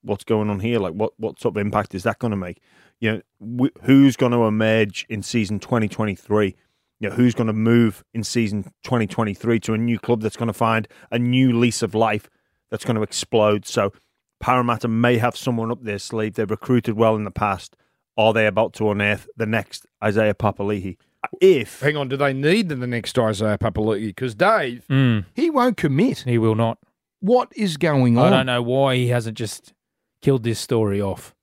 what's 0.03 0.25
going 0.25 0.49
on 0.49 0.61
here? 0.61 0.79
Like, 0.79 0.95
what 0.95 1.13
what 1.19 1.41
sort 1.41 1.57
of 1.57 1.61
impact 1.61 1.95
is 1.95 2.03
that 2.05 2.19
going 2.19 2.31
to 2.31 2.37
make? 2.37 2.61
You 3.01 3.23
know, 3.41 3.67
wh- 3.67 3.85
who's 3.85 4.17
going 4.17 4.33
to 4.33 4.45
emerge 4.45 5.07
in 5.09 5.23
season 5.23 5.59
twenty 5.61 5.89
twenty 5.89 6.15
three? 6.15 6.57
You 6.99 7.09
know, 7.09 7.15
who's 7.15 7.35
going 7.35 7.47
to 7.47 7.53
move 7.53 8.05
in 8.15 8.23
season 8.25 8.73
twenty 8.85 9.07
twenty 9.07 9.35
three 9.35 9.59
to 9.61 9.75
a 9.75 9.79
new 9.79 9.99
club 9.99 10.23
that's 10.23 10.37
going 10.37 10.49
to 10.49 10.55
find 10.55 10.89
a 11.11 11.19
new 11.19 11.59
lease 11.59 11.83
of 11.83 11.95
life 11.95 12.31
that's 12.71 12.85
going 12.85 12.97
to 12.97 13.03
explode? 13.03 13.67
So, 13.67 13.93
Parramatta 14.41 14.89
may 14.89 15.19
have 15.19 15.37
someone 15.37 15.71
up 15.71 15.83
their 15.85 15.99
sleeve. 15.99 16.35
They've 16.35 16.51
recruited 16.51 16.97
well 16.97 17.15
in 17.17 17.25
the 17.25 17.31
past. 17.31 17.77
Are 18.17 18.33
they 18.33 18.47
about 18.47 18.73
to 18.75 18.91
unearth 18.91 19.29
the 19.37 19.47
next 19.47 19.87
Isaiah 20.03 20.35
Papali'i? 20.35 20.97
If 21.41 21.81
Hang 21.81 21.97
on, 21.97 22.09
do 22.09 22.17
they 22.17 22.33
need 22.33 22.69
the 22.71 22.77
next 22.87 23.19
Isaiah 23.19 23.59
Papali'i? 23.59 24.07
Because 24.09 24.35
Dave, 24.35 24.85
Mm, 24.89 25.27
he 25.35 25.51
won't 25.51 25.77
commit. 25.77 26.21
he 26.21 26.39
will 26.39 26.55
not. 26.55 26.79
What 27.21 27.53
is 27.55 27.77
going 27.77 28.17
on? 28.17 28.33
I 28.33 28.37
don't 28.39 28.47
know 28.47 28.63
why 28.63 28.97
he 28.97 29.09
hasn't 29.09 29.37
just 29.37 29.75
killed 30.23 30.43
this 30.43 30.59
story 30.59 31.01
off. 31.01 31.35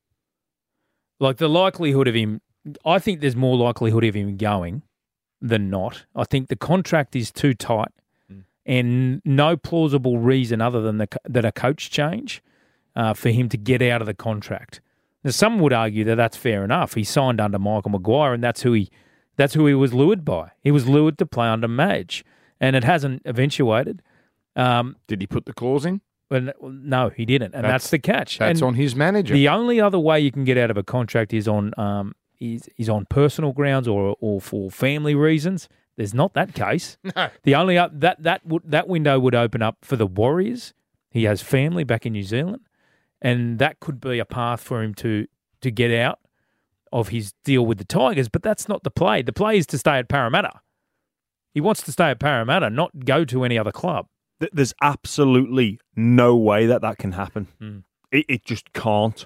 Like 1.19 1.37
the 1.37 1.47
likelihood 1.47 2.07
of 2.07 2.15
him, 2.15 2.41
I 2.83 2.97
think 2.99 3.21
there's 3.21 3.35
more 3.35 3.55
likelihood 3.57 4.03
of 4.03 4.15
him 4.15 4.37
going 4.37 4.81
than 5.39 5.69
not. 5.69 6.05
I 6.15 6.23
think 6.23 6.47
the 6.49 6.55
contract 6.55 7.15
is 7.15 7.31
too 7.31 7.53
tight, 7.53 7.91
and 8.65 9.21
no 9.23 9.55
plausible 9.55 10.17
reason 10.17 10.61
other 10.61 10.81
than 10.81 10.97
the 10.97 11.07
co- 11.07 11.19
than 11.25 11.45
a 11.45 11.51
coach 11.51 11.89
change 11.91 12.41
uh, 12.97 13.13
for 13.13 13.29
him 13.29 13.47
to 13.47 13.57
get 13.57 13.81
out 13.81 14.01
of 14.01 14.07
the 14.07 14.13
contract. 14.13 14.81
Now, 15.23 15.31
some 15.31 15.59
would 15.59 15.71
argue 15.71 16.03
that 16.03 16.15
that's 16.15 16.35
fair 16.35 16.63
enough. 16.65 16.95
He 16.95 17.03
signed 17.05 17.39
under 17.39 17.59
Michael 17.59 17.91
Maguire, 17.91 18.33
and 18.33 18.43
that's 18.43 18.63
who 18.63 18.73
he 18.73 18.89
that's 19.37 19.53
who 19.53 19.65
he 19.67 19.73
was 19.73 19.93
lured 19.93 20.25
by. 20.25 20.51
He 20.63 20.71
was 20.71 20.87
lured 20.87 21.17
to 21.19 21.25
play 21.25 21.47
under 21.47 21.67
Madge, 21.67 22.25
and 22.59 22.75
it 22.75 22.83
hasn't 22.83 23.21
eventuated. 23.25 24.01
Um, 24.55 24.95
Did 25.07 25.21
he 25.21 25.27
put 25.27 25.45
the 25.45 25.53
clause 25.53 25.85
in? 25.85 26.01
well, 26.29 26.51
no, 26.61 27.09
he 27.09 27.25
didn't, 27.25 27.53
and 27.53 27.63
that's, 27.63 27.85
That's- 27.85 27.91
the 27.91 27.99
catch. 27.99 28.39
That's 28.39 28.59
and 28.59 28.67
on 28.67 28.73
his 28.73 28.95
manager. 28.95 29.33
The 29.33 29.47
only 29.47 29.79
other 29.79 29.99
way 29.99 30.19
you 30.19 30.31
can 30.31 30.43
get 30.43 30.57
out 30.57 30.69
of 30.71 30.75
a 30.77 30.83
contract 30.83 31.33
is 31.33 31.47
on 31.47 31.73
um 31.77 32.15
is 32.39 32.67
is 32.77 32.89
on 32.89 33.05
personal 33.05 33.53
grounds 33.53 33.87
or 33.87 34.15
or 34.19 34.41
for 34.41 34.69
family 34.71 35.15
reasons. 35.15 35.69
There's 35.95 36.13
not 36.13 36.33
that 36.33 36.53
case. 36.53 36.97
No. 37.15 37.29
The 37.43 37.55
only 37.55 37.77
up 37.77 37.91
that 37.99 38.21
that 38.23 38.45
would 38.45 38.63
that 38.65 38.87
window 38.87 39.19
would 39.19 39.35
open 39.35 39.61
up 39.61 39.77
for 39.83 39.95
the 39.95 40.07
Warriors. 40.07 40.73
He 41.11 41.23
has 41.23 41.41
family 41.41 41.83
back 41.83 42.05
in 42.05 42.13
New 42.13 42.23
Zealand, 42.23 42.61
and 43.21 43.59
that 43.59 43.79
could 43.79 43.99
be 43.99 44.19
a 44.19 44.25
path 44.25 44.61
for 44.61 44.81
him 44.81 44.93
to 44.95 45.27
to 45.61 45.71
get 45.71 45.91
out 45.91 46.19
of 46.91 47.09
his 47.09 47.33
deal 47.43 47.65
with 47.65 47.77
the 47.77 47.85
Tigers. 47.85 48.29
But 48.29 48.43
that's 48.43 48.69
not 48.69 48.83
the 48.83 48.91
play. 48.91 49.21
The 49.21 49.33
play 49.33 49.57
is 49.57 49.67
to 49.67 49.77
stay 49.77 49.97
at 49.97 50.07
Parramatta. 50.09 50.61
He 51.53 51.61
wants 51.61 51.81
to 51.83 51.91
stay 51.91 52.11
at 52.11 52.19
Parramatta, 52.19 52.69
not 52.69 53.05
go 53.05 53.25
to 53.25 53.43
any 53.43 53.57
other 53.57 53.71
club. 53.71 54.07
there's 54.53 54.73
absolutely 54.81 55.79
no 55.95 56.35
way 56.35 56.67
that 56.67 56.81
that 56.81 56.99
can 56.99 57.13
happen. 57.13 57.47
Mm. 57.59 57.83
It, 58.11 58.25
it 58.29 58.45
just 58.45 58.71
can't. 58.73 59.25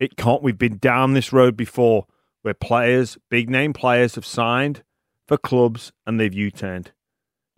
It 0.00 0.16
can't. 0.16 0.42
We've 0.42 0.58
been 0.58 0.78
down 0.78 1.12
this 1.12 1.32
road 1.32 1.56
before 1.56 2.06
where 2.42 2.54
players, 2.54 3.18
big 3.30 3.48
name 3.48 3.72
players, 3.72 4.16
have 4.16 4.26
signed 4.26 4.82
for 5.26 5.36
clubs 5.36 5.92
and 6.06 6.18
they've 6.18 6.34
U 6.34 6.50
turned. 6.50 6.92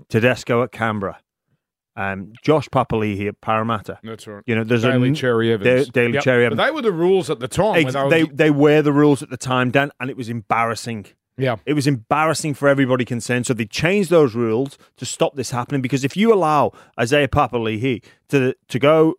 Tedesco 0.09 0.62
at 0.62 0.72
Canberra, 0.72 1.20
um, 2.00 2.32
Josh 2.42 2.68
Papali'i 2.68 3.28
at 3.28 3.40
Parramatta. 3.40 3.98
That's 4.02 4.26
right. 4.26 4.42
You 4.46 4.54
know, 4.56 4.64
there's 4.64 4.82
Daly 4.82 5.10
a 5.10 5.14
Cherry 5.14 5.56
Da- 5.58 5.84
Daly 5.84 6.14
Yep. 6.14 6.22
Cherry 6.22 6.44
But 6.48 6.52
Evans. 6.54 6.66
they 6.66 6.70
were 6.74 6.82
the 6.82 6.92
rules 6.92 7.28
at 7.30 7.40
the 7.40 7.48
time. 7.48 7.76
Ex- 7.86 7.94
when 7.94 8.08
they 8.08 8.24
were- 8.24 8.32
they 8.32 8.50
were 8.50 8.82
the 8.82 8.92
rules 8.92 9.22
at 9.22 9.30
the 9.30 9.36
time, 9.36 9.70
Dan, 9.70 9.90
and 10.00 10.08
it 10.10 10.16
was 10.16 10.28
embarrassing. 10.28 11.06
yeah. 11.36 11.56
It 11.66 11.74
was 11.74 11.86
embarrassing 11.86 12.54
for 12.54 12.68
everybody 12.68 13.04
concerned. 13.04 13.46
So 13.46 13.54
they 13.54 13.64
changed 13.66 14.10
those 14.10 14.34
rules 14.34 14.76
to 14.98 15.04
stop 15.06 15.36
this 15.36 15.50
happening. 15.52 15.80
Because 15.82 16.04
if 16.04 16.16
you 16.16 16.32
allow 16.34 16.72
Isaiah 16.98 17.28
Papali'i 17.28 18.02
to 18.30 18.54
to 18.68 18.78
go 18.78 19.14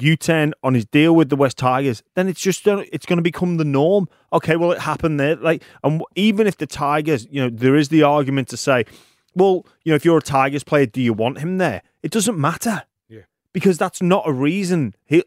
U 0.00 0.16
ten 0.16 0.54
on 0.62 0.72
his 0.74 0.86
deal 0.86 1.14
with 1.14 1.28
the 1.28 1.36
West 1.36 1.58
Tigers, 1.58 2.02
then 2.16 2.26
it's 2.28 2.40
just 2.40 2.66
it's 2.66 3.06
going 3.06 3.18
to 3.18 3.22
become 3.22 3.56
the 3.58 3.64
norm. 3.64 4.08
Okay, 4.32 4.56
well 4.56 4.72
it 4.72 4.80
happened 4.80 5.20
there. 5.20 5.36
Like, 5.36 5.62
and 5.84 6.02
even 6.16 6.46
if 6.46 6.56
the 6.56 6.66
Tigers, 6.66 7.26
you 7.30 7.40
know, 7.42 7.50
there 7.50 7.76
is 7.76 7.88
the 7.90 8.02
argument 8.02 8.48
to 8.48 8.56
say, 8.56 8.84
well, 9.34 9.66
you 9.84 9.92
know, 9.92 9.96
if 9.96 10.04
you're 10.04 10.18
a 10.18 10.22
Tigers 10.22 10.64
player, 10.64 10.86
do 10.86 11.00
you 11.02 11.12
want 11.12 11.38
him 11.38 11.58
there? 11.58 11.82
It 12.02 12.10
doesn't 12.10 12.38
matter. 12.38 12.84
Yeah. 13.08 13.22
Because 13.52 13.78
that's 13.78 14.00
not 14.02 14.24
a 14.26 14.32
reason. 14.32 14.94
He, 15.04 15.22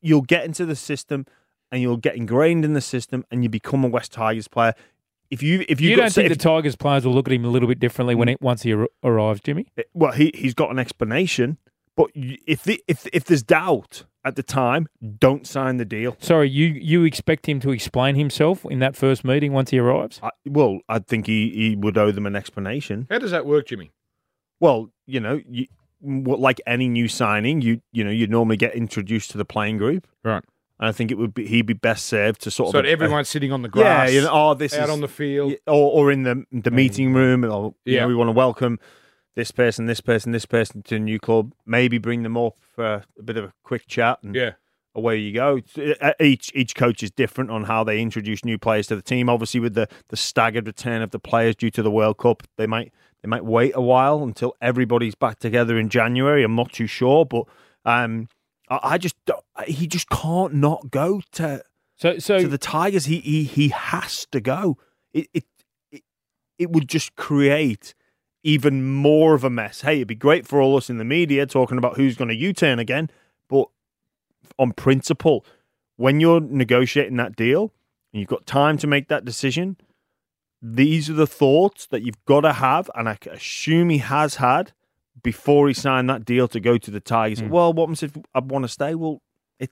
you'll 0.00 0.22
get 0.22 0.44
into 0.44 0.64
the 0.66 0.76
system. 0.76 1.26
And 1.72 1.82
you'll 1.82 1.96
get 1.96 2.14
ingrained 2.14 2.64
in 2.64 2.74
the 2.74 2.80
system, 2.80 3.24
and 3.32 3.42
you 3.42 3.48
become 3.48 3.82
a 3.84 3.88
West 3.88 4.12
Tigers 4.12 4.46
player. 4.46 4.74
If 5.28 5.42
you 5.42 5.64
if 5.68 5.80
you, 5.80 5.90
You, 5.90 5.96
got- 5.96 6.02
don't 6.02 6.12
think 6.12 6.30
if- 6.30 6.38
the 6.38 6.42
Tigers 6.44 6.76
players 6.76 7.04
will 7.04 7.14
look 7.14 7.26
at 7.26 7.32
him 7.32 7.44
a 7.44 7.48
little 7.48 7.66
bit 7.66 7.80
differently 7.80 8.14
when 8.14 8.28
it 8.28 8.40
once 8.40 8.62
he 8.62 8.72
ar- 8.72 8.86
arrives, 9.02 9.40
Jimmy? 9.40 9.66
Eh, 9.76 9.82
well, 9.92 10.12
he 10.12 10.30
he's 10.36 10.54
got 10.54 10.70
an 10.70 10.78
explanation, 10.78 11.58
but 11.96 12.10
if 12.14 12.62
the, 12.62 12.80
if 12.86 13.08
if 13.12 13.24
there's 13.24 13.42
doubt 13.42 14.04
at 14.24 14.36
the 14.36 14.42
time, 14.42 14.86
don't 15.18 15.46
sign 15.46 15.76
the 15.76 15.84
deal. 15.84 16.16
Sorry, 16.20 16.48
you 16.48 16.66
you 16.66 17.04
expect 17.04 17.46
him 17.46 17.60
to 17.60 17.70
explain 17.70 18.14
himself 18.16 18.64
in 18.66 18.78
that 18.78 18.96
first 18.96 19.24
meeting 19.24 19.52
once 19.52 19.70
he 19.70 19.78
arrives? 19.78 20.20
I, 20.22 20.30
well, 20.46 20.80
I 20.88 20.98
think 21.00 21.26
he, 21.26 21.50
he 21.50 21.76
would 21.76 21.98
owe 21.98 22.10
them 22.10 22.26
an 22.26 22.34
explanation. 22.36 23.06
How 23.10 23.18
does 23.18 23.30
that 23.32 23.44
work, 23.46 23.66
Jimmy? 23.66 23.90
Well, 24.60 24.90
you 25.06 25.20
know, 25.20 25.40
you, 25.48 25.66
what, 26.00 26.40
like 26.40 26.60
any 26.66 26.88
new 26.88 27.08
signing, 27.08 27.60
you 27.60 27.80
you 27.92 28.04
know 28.04 28.10
you 28.10 28.26
normally 28.26 28.56
get 28.56 28.74
introduced 28.74 29.30
to 29.32 29.38
the 29.38 29.44
playing 29.44 29.78
group. 29.78 30.06
Right. 30.22 30.42
and 30.78 30.88
I 30.88 30.92
think 30.92 31.10
it 31.10 31.18
would 31.18 31.34
be 31.34 31.46
he'd 31.46 31.66
be 31.66 31.74
best 31.74 32.06
served 32.06 32.40
to 32.42 32.50
sort 32.50 32.72
So 32.72 32.78
of 32.78 32.86
so 32.86 32.90
everyone's 32.90 33.28
sitting 33.28 33.52
on 33.52 33.62
the 33.62 33.68
yeah, 33.74 33.82
grass, 33.82 34.12
you 34.12 34.22
know, 34.22 34.30
oh, 34.32 34.54
this 34.54 34.74
out 34.74 34.84
is 34.84 34.90
on 34.90 35.00
the 35.00 35.08
field. 35.08 35.52
Or, 35.66 35.92
or 36.06 36.10
in 36.12 36.22
the 36.22 36.44
the 36.50 36.70
meeting 36.70 37.12
room, 37.12 37.44
or 37.44 37.74
you 37.84 37.94
Yeah. 37.94 38.00
know, 38.02 38.08
we 38.08 38.14
want 38.14 38.28
to 38.28 38.32
welcome 38.32 38.78
this 39.36 39.50
person, 39.50 39.86
this 39.86 40.00
person, 40.00 40.32
this 40.32 40.46
person 40.46 40.82
to 40.84 40.96
a 40.96 40.98
new 40.98 41.18
club. 41.18 41.54
Maybe 41.66 41.98
bring 41.98 42.22
them 42.22 42.36
up 42.36 42.56
for 42.60 43.04
a 43.18 43.22
bit 43.22 43.36
of 43.36 43.44
a 43.44 43.52
quick 43.62 43.86
chat, 43.86 44.18
and 44.22 44.34
Yeah. 44.34 44.52
away 44.94 45.18
you 45.18 45.32
go. 45.32 45.60
Uh, 46.00 46.12
Each 46.20 46.52
each 46.54 46.74
coach 46.74 47.02
is 47.02 47.10
different 47.10 47.50
on 47.50 47.64
how 47.64 47.82
they 47.84 48.00
introduce 48.00 48.44
new 48.44 48.58
players 48.58 48.86
to 48.88 48.96
the 48.96 49.02
team. 49.02 49.28
Obviously, 49.28 49.60
with 49.60 49.74
the 49.74 49.88
the 50.08 50.16
staggered 50.16 50.66
return 50.66 51.02
of 51.02 51.10
the 51.10 51.18
players 51.18 51.56
due 51.56 51.70
to 51.70 51.82
the 51.82 51.90
World 51.90 52.18
Cup, 52.18 52.42
they 52.56 52.66
might 52.66 52.92
they 53.22 53.28
might 53.28 53.44
wait 53.44 53.72
a 53.74 53.80
while 53.80 54.22
until 54.22 54.54
everybody's 54.60 55.14
back 55.14 55.38
together 55.38 55.78
in 55.78 55.88
January. 55.88 56.44
I'm 56.44 56.54
not 56.54 56.72
too 56.72 56.86
sure, 56.86 57.24
but 57.24 57.44
um, 57.84 58.28
I, 58.68 58.80
I 58.82 58.98
just 58.98 59.16
he 59.66 59.86
just 59.86 60.08
can't 60.10 60.54
not 60.54 60.90
go 60.90 61.22
to 61.32 61.62
So, 61.96 62.18
so 62.18 62.38
to 62.40 62.48
the 62.48 62.58
Tigers. 62.58 63.06
He 63.06 63.18
he 63.20 63.44
he 63.44 63.68
has 63.70 64.26
to 64.30 64.40
go. 64.40 64.78
It 65.12 65.26
it 65.34 65.44
it, 65.90 66.02
it 66.58 66.70
would 66.70 66.88
just 66.88 67.16
create 67.16 67.94
even 68.44 68.84
more 68.84 69.34
of 69.34 69.42
a 69.42 69.50
mess. 69.50 69.80
Hey, 69.80 69.96
it'd 69.96 70.08
be 70.08 70.14
great 70.14 70.46
for 70.46 70.60
all 70.60 70.76
us 70.76 70.88
in 70.88 70.98
the 70.98 71.04
media 71.04 71.46
talking 71.46 71.78
about 71.78 71.96
who's 71.96 72.14
going 72.14 72.28
to 72.28 72.36
U-turn 72.36 72.78
again, 72.78 73.10
but 73.48 73.68
on 74.58 74.72
principle, 74.72 75.44
when 75.96 76.20
you're 76.20 76.40
negotiating 76.40 77.16
that 77.16 77.34
deal 77.34 77.72
and 78.12 78.20
you've 78.20 78.28
got 78.28 78.46
time 78.46 78.76
to 78.78 78.86
make 78.86 79.08
that 79.08 79.24
decision, 79.24 79.76
these 80.60 81.10
are 81.10 81.14
the 81.14 81.26
thoughts 81.26 81.86
that 81.86 82.02
you've 82.02 82.24
got 82.26 82.42
to 82.42 82.52
have, 82.52 82.90
and 82.94 83.08
I 83.08 83.18
assume 83.30 83.90
he 83.90 83.98
has 83.98 84.36
had 84.36 84.72
before 85.22 85.68
he 85.68 85.74
signed 85.74 86.08
that 86.10 86.24
deal 86.24 86.46
to 86.48 86.60
go 86.60 86.78
to 86.78 86.90
the 86.90 87.00
Tigers. 87.00 87.40
Mm. 87.40 87.48
Well, 87.48 87.72
what 87.72 87.84
happens 87.84 88.02
if 88.02 88.16
I 88.34 88.40
want 88.40 88.64
to 88.64 88.68
stay? 88.68 88.94
Well, 88.94 89.22
it 89.58 89.70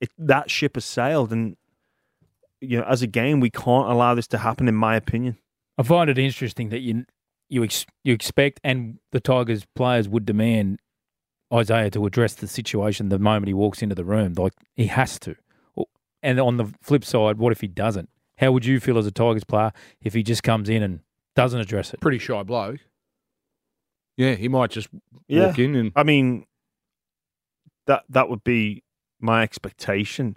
it 0.00 0.10
that 0.18 0.50
ship 0.50 0.76
has 0.76 0.84
sailed, 0.84 1.32
and 1.32 1.56
you 2.60 2.78
know, 2.78 2.84
as 2.84 3.02
a 3.02 3.06
game, 3.06 3.40
we 3.40 3.50
can't 3.50 3.90
allow 3.90 4.14
this 4.14 4.26
to 4.28 4.38
happen. 4.38 4.68
In 4.68 4.74
my 4.74 4.96
opinion, 4.96 5.38
I 5.78 5.82
find 5.82 6.08
it 6.08 6.18
interesting 6.18 6.68
that 6.70 6.80
you 6.80 7.06
you 7.52 7.62
ex, 7.62 7.84
you 8.02 8.14
expect 8.14 8.60
and 8.64 8.98
the 9.12 9.20
Tigers 9.20 9.64
players 9.76 10.08
would 10.08 10.24
demand 10.24 10.80
Isaiah 11.52 11.90
to 11.90 12.06
address 12.06 12.32
the 12.34 12.48
situation 12.48 13.10
the 13.10 13.18
moment 13.18 13.48
he 13.48 13.54
walks 13.54 13.82
into 13.82 13.94
the 13.94 14.04
room. 14.04 14.32
Like 14.34 14.54
he 14.74 14.86
has 14.86 15.18
to. 15.20 15.36
And 16.22 16.38
on 16.40 16.56
the 16.56 16.72
flip 16.80 17.04
side, 17.04 17.36
what 17.38 17.52
if 17.52 17.60
he 17.60 17.66
doesn't? 17.66 18.08
How 18.38 18.52
would 18.52 18.64
you 18.64 18.80
feel 18.80 18.96
as 18.96 19.06
a 19.06 19.10
Tigers 19.10 19.44
player 19.44 19.72
if 20.00 20.14
he 20.14 20.22
just 20.22 20.42
comes 20.42 20.68
in 20.68 20.82
and 20.82 21.00
doesn't 21.36 21.60
address 21.60 21.92
it? 21.92 22.00
Pretty 22.00 22.18
shy 22.18 22.42
bloke. 22.42 22.80
Yeah, 24.16 24.34
he 24.34 24.48
might 24.48 24.70
just 24.70 24.88
Yeah. 25.28 25.46
walk 25.48 25.58
in 25.58 25.74
and 25.74 25.92
I 25.96 26.04
mean, 26.04 26.46
that 27.86 28.04
that 28.08 28.28
would 28.30 28.44
be 28.44 28.82
my 29.20 29.42
expectation. 29.42 30.36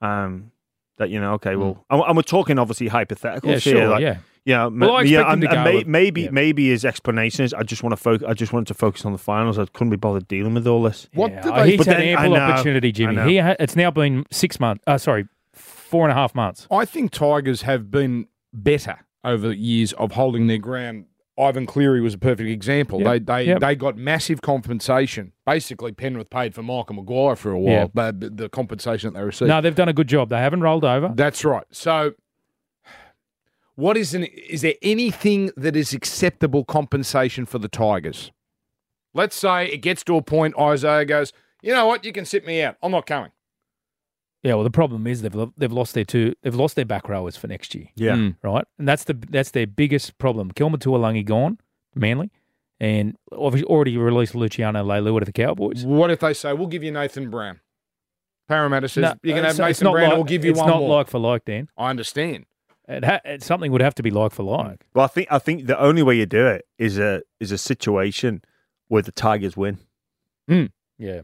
Um, 0.00 0.52
that 0.98 1.10
you 1.10 1.20
know, 1.20 1.34
okay, 1.34 1.56
well, 1.56 1.84
and, 1.90 2.02
and 2.02 2.16
we're 2.16 2.22
talking 2.22 2.58
obviously 2.58 2.88
hypotheticals 2.88 3.40
Hmm. 3.42 3.48
Yeah, 3.48 3.58
here. 3.58 3.76
sure, 3.76 3.88
like, 3.88 4.00
yeah. 4.02 4.18
Yeah, 4.46 4.66
Well, 4.66 4.92
I 4.96 5.02
yeah, 5.02 5.18
expect 5.20 5.26
him 5.26 5.32
and, 5.32 5.42
to 5.42 5.48
and 5.48 5.56
go 5.56 5.64
may, 5.64 5.76
with- 5.76 5.86
maybe 5.86 6.22
yeah. 6.22 6.30
maybe 6.30 6.68
his 6.70 6.84
explanation 6.84 7.44
is 7.44 7.52
I 7.52 7.62
just 7.64 7.82
want 7.82 7.92
to 7.92 7.96
focus. 7.98 8.26
I 8.26 8.32
just 8.32 8.52
wanted 8.52 8.68
to 8.68 8.74
focus 8.74 9.04
on 9.04 9.12
the 9.12 9.18
finals. 9.18 9.58
I 9.58 9.66
couldn't 9.66 9.90
be 9.90 9.96
bothered 9.96 10.28
dealing 10.28 10.54
with 10.54 10.66
all 10.66 10.82
this. 10.84 11.08
What 11.12 11.32
Yeah, 11.32 11.42
do 11.42 11.50
they- 11.52 11.70
he's 11.72 11.78
But 11.78 11.86
had 11.88 11.96
then- 11.98 12.08
ample 12.16 12.30
know, 12.34 12.40
opportunity, 12.40 12.92
Jimmy. 12.92 13.22
He 13.30 13.38
ha- 13.38 13.56
it's 13.60 13.76
now 13.76 13.90
been 13.90 14.24
six 14.30 14.58
months. 14.58 14.82
Uh, 14.86 14.96
sorry, 14.98 15.26
four 15.52 16.04
and 16.04 16.12
a 16.12 16.14
half 16.14 16.34
months. 16.34 16.66
I 16.70 16.84
think 16.84 17.10
Tigers 17.10 17.62
have 17.62 17.90
been 17.90 18.28
better 18.54 19.00
over 19.24 19.48
the 19.48 19.56
years 19.56 19.92
of 19.94 20.12
holding 20.12 20.46
their 20.46 20.58
ground. 20.58 21.06
Ivan 21.38 21.66
Cleary 21.66 22.00
was 22.00 22.14
a 22.14 22.18
perfect 22.18 22.48
example. 22.48 23.00
Yep. 23.02 23.06
They 23.08 23.18
they 23.40 23.46
Yep. 23.48 23.60
they 23.60 23.74
got 23.74 23.96
massive 23.96 24.40
compensation. 24.40 25.32
Basically, 25.44 25.92
Penrith 25.92 26.30
paid 26.30 26.54
for 26.54 26.62
Michael 26.62 26.94
Maguire 26.96 27.36
for 27.36 27.50
a 27.50 27.58
while. 27.58 27.72
Yeah. 27.74 27.86
but 27.92 28.20
the, 28.20 28.30
the 28.30 28.48
compensation 28.48 29.12
that 29.12 29.18
they 29.18 29.24
received. 29.26 29.48
No, 29.48 29.60
they've 29.60 29.74
done 29.74 29.88
a 29.88 29.92
good 29.92 30.08
job. 30.08 30.30
They 30.30 30.38
haven't 30.38 30.60
rolled 30.62 30.84
over. 30.84 31.12
That's 31.14 31.44
right. 31.44 31.64
So, 31.70 32.12
what 33.76 33.96
is 33.96 34.12
an 34.14 34.24
is 34.24 34.62
there 34.62 34.74
anything 34.82 35.50
that 35.56 35.76
is 35.76 35.92
acceptable 35.94 36.64
compensation 36.64 37.46
for 37.46 37.58
the 37.58 37.68
Tigers? 37.68 38.32
Let's 39.14 39.36
say 39.36 39.66
it 39.68 39.78
gets 39.78 40.04
to 40.04 40.16
a 40.16 40.22
point. 40.22 40.54
Isaiah 40.58 41.04
goes, 41.06 41.32
you 41.62 41.72
know 41.72 41.86
what? 41.86 42.04
You 42.04 42.12
can 42.12 42.24
sit 42.26 42.44
me 42.46 42.60
out. 42.62 42.76
I'm 42.82 42.92
not 42.92 43.06
coming. 43.06 43.30
Yeah, 44.42 44.54
well, 44.54 44.64
the 44.64 44.70
problem 44.70 45.06
is 45.06 45.22
they've 45.22 45.36
they've 45.56 45.72
lost 45.72 45.94
their 45.94 46.04
two 46.04 46.34
they've 46.42 46.54
lost 46.54 46.76
their 46.76 46.84
back 46.84 47.08
rowers 47.08 47.36
for 47.36 47.46
next 47.48 47.74
year. 47.74 47.86
Yeah, 47.96 48.12
Mm. 48.16 48.36
right? 48.42 48.64
And 48.78 48.86
that's 48.86 49.04
the 49.04 49.14
that's 49.30 49.50
their 49.52 49.66
biggest 49.66 50.18
problem. 50.18 50.52
Kelma 50.52 50.76
Tuilagi 50.76 51.24
gone, 51.24 51.58
Manly, 51.94 52.30
and 52.78 53.16
obviously 53.32 53.66
already 53.68 53.96
released 53.96 54.34
Luciano 54.34 54.84
Leilua 54.84 55.20
to 55.20 55.24
the 55.24 55.32
Cowboys. 55.32 55.84
What 55.84 56.10
if 56.10 56.20
they 56.20 56.34
say 56.34 56.52
we'll 56.52 56.68
give 56.68 56.84
you 56.84 56.92
Nathan 56.92 57.30
Brown? 57.30 57.60
Parramatta 58.48 58.88
says 58.88 59.02
No, 59.02 59.14
you 59.24 59.34
can 59.34 59.42
have 59.44 59.54
it's- 59.58 59.70
it's 59.70 59.80
Nathan 59.80 59.92
Brown. 59.92 60.08
like- 60.10 60.14
we'll 60.16 60.24
give 60.24 60.44
you 60.44 60.52
it's 60.52 60.60
one 60.60 60.68
not 60.68 60.78
more. 60.80 60.98
like 60.98 61.08
for 61.08 61.18
like, 61.18 61.44
Dan. 61.44 61.68
I 61.76 61.90
understand. 61.90 62.44
It 62.88 63.04
ha- 63.04 63.20
it, 63.24 63.42
something 63.42 63.72
would 63.72 63.80
have 63.80 63.94
to 63.96 64.02
be 64.02 64.10
like 64.10 64.32
for 64.32 64.44
like. 64.44 64.86
Well, 64.94 65.04
I 65.04 65.08
think 65.08 65.28
I 65.30 65.38
think 65.38 65.66
the 65.66 65.78
only 65.78 66.02
way 66.02 66.16
you 66.16 66.26
do 66.26 66.46
it 66.46 66.66
is 66.78 66.98
a 66.98 67.22
is 67.40 67.52
a 67.52 67.58
situation 67.58 68.42
where 68.88 69.02
the 69.02 69.12
Tigers 69.12 69.56
win, 69.56 69.78
hmm. 70.48 70.66
Yeah, 70.98 71.22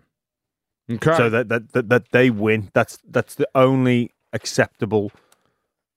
Okay. 0.90 1.16
so 1.16 1.31
that, 1.31 1.48
that 1.48 1.72
that 1.72 1.88
that 1.88 2.12
they 2.12 2.31
win. 2.31 2.70
That's 2.75 2.98
that's 3.09 3.35
the 3.35 3.48
only 3.55 4.12
acceptable 4.33 5.12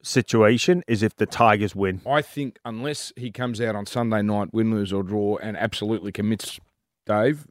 situation 0.04 0.84
is 0.88 1.02
if 1.02 1.16
the 1.16 1.26
Tigers 1.26 1.76
win. 1.76 2.02
I 2.06 2.22
think 2.22 2.60
unless 2.64 3.12
he 3.16 3.32
comes 3.32 3.60
out 3.60 3.76
on 3.76 3.86
Sunday 3.86 4.22
night, 4.22 4.54
win, 4.54 4.72
lose 4.72 4.94
or 4.94 5.04
draw, 5.04 5.38
and 5.38 5.58
absolutely 5.58 6.12
commits, 6.12 6.60
Dave, 7.06 7.48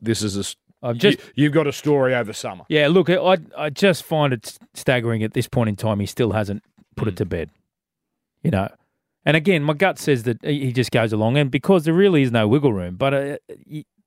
this 0.00 0.22
is 0.22 0.36
a 0.36 0.54
I've 0.80 0.96
just 0.96 1.18
you, 1.34 1.44
have 1.44 1.52
got 1.52 1.66
a 1.66 1.72
story 1.72 2.14
over 2.14 2.32
summer. 2.32 2.64
yeah. 2.68 2.88
Look, 2.88 3.10
I 3.10 3.38
I 3.56 3.70
just 3.70 4.04
find 4.04 4.32
it 4.32 4.58
staggering 4.74 5.22
at 5.22 5.34
this 5.34 5.48
point 5.48 5.68
in 5.68 5.76
time. 5.76 6.00
He 6.00 6.06
still 6.06 6.32
hasn't 6.32 6.62
put 6.96 7.08
it 7.08 7.12
hmm. 7.12 7.16
to 7.16 7.26
bed. 7.26 7.50
You 8.42 8.50
know, 8.50 8.68
and 9.24 9.36
again, 9.36 9.62
my 9.62 9.74
gut 9.74 9.98
says 9.98 10.22
that 10.24 10.42
he 10.44 10.72
just 10.72 10.90
goes 10.90 11.12
along, 11.12 11.36
and 11.36 11.50
because 11.50 11.84
there 11.84 11.94
really 11.94 12.22
is 12.22 12.32
no 12.32 12.48
wiggle 12.48 12.72
room. 12.72 12.96
But 12.96 13.14
uh, 13.14 13.36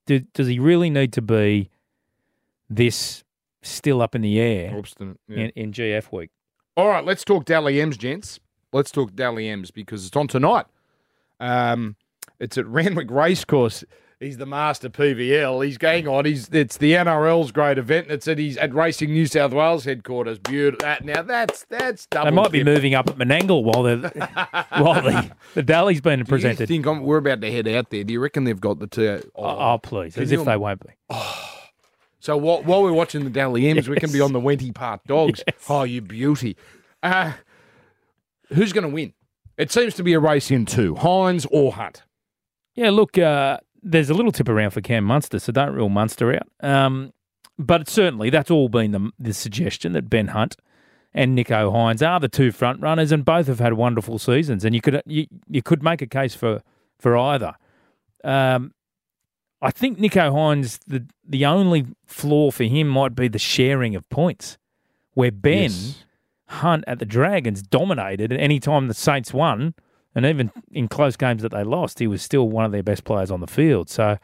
do, 0.06 0.20
does 0.34 0.48
he 0.48 0.60
really 0.60 0.90
need 0.90 1.14
to 1.14 1.22
be 1.22 1.70
this 2.70 3.24
still 3.62 4.02
up 4.02 4.16
in 4.16 4.22
the 4.22 4.40
air 4.40 4.76
Obstinate. 4.76 5.20
yeah. 5.28 5.38
in, 5.38 5.50
in 5.56 5.72
GF 5.74 6.12
week? 6.12 6.32
All 6.76 6.88
right, 6.88 7.04
let's 7.04 7.24
talk 7.24 7.46
Dally 7.46 7.82
M's, 7.82 7.98
gents. 7.98 8.40
Let's 8.74 8.92
talk 8.92 9.14
Dally 9.14 9.50
M's 9.50 9.72
because 9.72 10.06
it's 10.06 10.16
on 10.16 10.28
tonight. 10.28 10.66
Um, 11.40 11.98
it's 12.40 12.58
at 12.58 12.66
Randwick 12.66 13.12
Racecourse. 13.12 13.84
He's 14.22 14.38
the 14.38 14.46
master 14.46 14.88
PVL. 14.88 15.66
He's 15.66 15.80
going 15.80 16.08
on. 16.08 16.26
He's 16.26 16.48
it's 16.50 16.78
the 16.78 16.94
NRL's 16.94 17.52
great 17.52 17.80
event. 17.80 18.06
And 18.06 18.14
it's 18.14 18.28
at 18.28 18.38
he's 18.38 18.56
at 18.56 18.72
Racing 18.72 19.12
New 19.12 19.26
South 19.26 19.52
Wales 19.52 19.84
headquarters. 19.86 20.38
Beautiful. 20.38 20.86
That 20.86 21.04
now 21.04 21.24
that's 21.24 21.66
that's 21.66 22.06
double. 22.06 22.30
They 22.30 22.36
might 22.36 22.52
be 22.52 22.64
moving 22.64 22.94
up 22.94 23.10
at 23.10 23.18
Menangle 23.18 23.64
while 23.64 23.82
they 23.82 23.96
while 24.80 25.02
the 25.02 25.32
the 25.56 25.64
Dali's 25.64 26.02
being 26.02 26.18
Do 26.18 26.20
you 26.20 26.26
presented. 26.26 26.68
think 26.68 26.86
I'm, 26.86 27.02
we're 27.02 27.18
about 27.18 27.42
to 27.42 27.52
head 27.52 27.68
out 27.68 27.90
there? 27.90 28.04
Do 28.04 28.14
you 28.14 28.20
reckon 28.20 28.44
they've 28.44 28.62
got 28.62 28.78
the 28.78 28.86
two? 28.86 29.24
Oh, 29.36 29.74
oh, 29.74 29.80
please, 29.80 30.16
as 30.20 30.32
if 30.32 30.46
they 30.46 30.56
won't 30.56 30.86
be. 30.86 30.94
Oh. 31.10 31.48
So 32.20 32.38
while, 32.38 32.62
while 32.62 32.84
we're 32.84 32.94
watching 32.94 33.24
the 33.24 33.32
Dally 33.32 33.68
M's, 33.70 33.90
we 33.90 33.96
can 33.96 34.12
be 34.12 34.22
on 34.22 34.32
the 34.32 34.40
Wenty 34.40 34.74
Park 34.74 35.02
Dogs. 35.08 35.44
Oh, 35.68 35.82
you 35.82 36.02
beauty. 36.02 36.56
Uh, 37.02 37.32
who's 38.50 38.72
going 38.74 38.88
to 38.88 38.94
win? 38.94 39.14
It 39.58 39.72
seems 39.72 39.96
to 39.96 40.04
be 40.04 40.14
a 40.14 40.20
race 40.20 40.52
in 40.52 40.68
two 40.68 40.94
Hynes 40.94 41.48
or 41.50 41.72
Hunt. 41.74 42.04
Yeah, 42.76 42.92
look, 42.92 43.18
uh, 43.18 43.58
there's 43.84 44.10
a 44.10 44.14
little 44.14 44.32
tip 44.32 44.50
around 44.50 44.72
for 44.72 44.82
Cam 44.82 45.04
Munster, 45.04 45.40
so 45.40 45.52
don't 45.52 45.74
rule 45.74 45.90
Munster 45.90 46.34
out. 46.34 46.48
Um, 46.62 47.14
but 47.58 47.90
certainly, 47.90 48.30
that's 48.30 48.52
all 48.52 48.70
been 48.70 48.92
the, 48.92 49.12
the 49.20 49.34
suggestion 49.34 49.94
that 49.94 50.10
Ben 50.10 50.28
Hunt 50.30 50.56
and 51.14 51.38
Nicho 51.38 51.72
Hynes 51.72 52.08
are 52.08 52.20
the 52.20 52.30
two 52.30 52.52
front 52.52 52.82
runners, 52.82 53.12
and 53.12 53.26
both 53.26 53.48
have 53.48 53.60
had 53.60 53.74
wonderful 53.74 54.20
seasons. 54.20 54.64
And 54.66 54.74
you 54.74 54.82
could 54.82 55.02
you, 55.06 55.28
you 55.48 55.62
could 55.62 55.84
make 55.84 56.02
a 56.02 56.08
case 56.08 56.36
for 56.36 56.62
for 56.98 57.18
either. 57.18 57.56
Um, 58.24 58.74
I 59.62 59.72
think 59.72 60.00
Nicho 60.00 60.32
Hynes 60.32 60.80
the 60.88 61.06
the 61.28 61.46
only 61.46 61.88
flaw 62.06 62.52
for 62.52 62.64
him 62.64 62.88
might 62.88 63.16
be 63.16 63.28
the 63.28 63.40
sharing 63.40 63.96
of 63.96 64.08
points, 64.10 64.58
where 65.14 65.32
Ben. 65.32 65.64
Yes. 65.64 66.04
Hunt 66.52 66.84
at 66.86 67.00
the 67.00 67.06
Dragons 67.06 67.62
dominated. 67.62 68.30
And 68.30 68.42
any 68.42 68.60
time 68.60 68.90
the 68.90 68.94
Saints 68.94 69.34
won, 69.34 69.74
and 70.16 70.26
even 70.26 70.52
in 70.72 70.88
close 70.88 71.16
games 71.16 71.42
that 71.42 71.52
they 71.52 71.64
lost, 71.64 72.00
he 72.00 72.08
was 72.08 72.22
still 72.22 72.50
one 72.50 72.66
of 72.66 72.72
their 72.72 72.84
best 72.84 73.04
players 73.04 73.32
on 73.32 73.40
the 73.40 73.48
field. 73.48 73.90
So, 73.90 74.18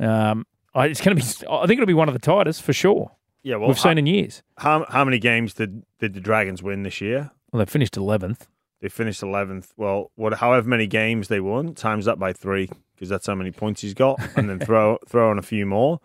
um, 0.00 0.46
I, 0.74 0.86
it's 0.86 1.00
going 1.00 1.16
to 1.16 1.22
be. 1.22 1.46
I 1.50 1.66
think 1.66 1.78
it'll 1.78 1.86
be 1.86 1.94
one 1.94 2.08
of 2.08 2.14
the 2.14 2.20
tightest 2.20 2.62
for 2.62 2.72
sure. 2.72 3.12
Yeah, 3.42 3.56
well, 3.56 3.68
We've 3.68 3.78
seen 3.78 3.98
in 3.98 4.06
years. 4.06 4.42
how 4.58 4.84
how 4.88 5.04
many 5.04 5.18
games 5.18 5.54
did 5.54 5.84
did 6.00 6.14
the 6.14 6.20
Dragons 6.20 6.62
win 6.62 6.82
this 6.82 7.00
year? 7.00 7.30
Well, 7.52 7.64
they 7.64 7.70
finished 7.70 7.96
eleventh. 7.96 8.48
They 8.80 8.88
finished 8.88 9.22
eleventh. 9.22 9.72
Well, 9.76 10.10
what 10.16 10.34
however 10.34 10.68
many 10.68 10.86
games 10.86 11.28
they 11.28 11.40
won, 11.40 11.74
times 11.74 12.04
that 12.04 12.18
by 12.18 12.32
three 12.32 12.68
because 12.94 13.08
that's 13.08 13.26
how 13.26 13.34
many 13.34 13.52
points 13.52 13.80
he's 13.80 13.94
got, 13.94 14.18
and 14.36 14.50
then 14.50 14.58
throw 14.58 14.98
throw 15.08 15.30
on 15.30 15.38
a 15.38 15.42
few 15.42 15.64
more 15.66 16.00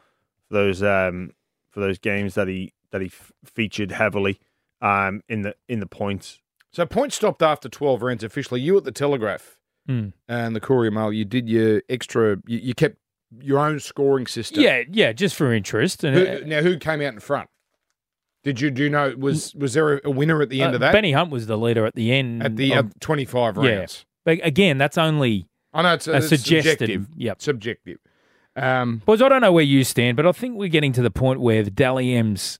for 0.47 0.53
those 0.53 0.81
um 0.83 1.31
for 1.69 1.79
those 1.79 1.97
games 1.97 2.35
that 2.35 2.47
he 2.47 2.71
that 2.91 3.01
he 3.01 3.07
f- 3.07 3.31
featured 3.45 3.91
heavily 3.91 4.39
um 4.81 5.21
in 5.27 5.41
the 5.41 5.55
in 5.67 5.79
the 5.79 5.87
points. 5.87 6.39
So 6.73 6.85
points 6.85 7.15
stopped 7.15 7.41
after 7.41 7.69
12 7.69 8.01
rounds 8.01 8.23
officially. 8.23 8.59
You 8.61 8.75
at 8.77 8.83
the 8.83 8.91
Telegraph 8.91 9.57
Mm. 9.89 10.13
and 10.29 10.55
the 10.55 10.61
Courier 10.61 10.91
Mail, 10.91 11.11
you 11.11 11.25
did 11.25 11.49
your 11.49 11.81
extra, 11.89 12.37
you, 12.47 12.57
you 12.57 12.73
kept 12.73 12.95
your 13.41 13.59
own 13.59 13.79
scoring 13.81 14.25
system. 14.27 14.63
Yeah, 14.63 14.83
yeah, 14.89 15.11
just 15.11 15.35
for 15.35 15.51
interest. 15.53 16.03
And 16.05 16.15
Who, 16.15 16.25
uh, 16.25 16.39
now, 16.45 16.61
who 16.61 16.77
came 16.77 17.01
out 17.01 17.13
in 17.13 17.19
front? 17.19 17.49
Did 18.45 18.59
you 18.61 18.71
do 18.71 18.83
you 18.83 18.89
know 18.89 19.13
was 19.17 19.53
was 19.55 19.73
there 19.73 19.99
a 20.03 20.09
winner 20.11 20.41
at 20.41 20.49
the 20.49 20.61
end 20.61 20.71
Uh, 20.71 20.75
of 20.75 20.79
that? 20.81 20.91
Benny 20.93 21.11
Hunt 21.13 21.31
was 21.31 21.47
the 21.47 21.57
leader 21.57 21.85
at 21.85 21.95
the 21.95 22.11
end. 22.13 22.43
at 22.43 22.55
the 22.55 22.73
of- 22.73 22.85
uh, 22.87 22.89
25 23.01 23.57
yeah. 23.57 23.69
rounds. 23.69 24.05
but 24.25 24.39
again, 24.43 24.77
that's 24.77 24.97
only 24.97 25.47
I 25.73 25.81
know 25.81 25.93
it's, 25.93 26.07
a 26.07 26.15
it's 26.17 26.27
subjective. 26.29 27.07
Yep. 27.15 27.41
Subjective. 27.41 27.97
Um, 28.55 29.01
Boys, 29.05 29.21
I 29.21 29.27
don't 29.29 29.41
know 29.41 29.51
where 29.53 29.63
you 29.63 29.83
stand, 29.83 30.15
but 30.17 30.25
I 30.25 30.31
think 30.33 30.55
we're 30.57 30.69
getting 30.69 30.91
to 30.93 31.01
the 31.01 31.09
point 31.11 31.39
where 31.41 31.63
the 31.63 31.71
Dally 31.71 32.13
M's 32.15 32.59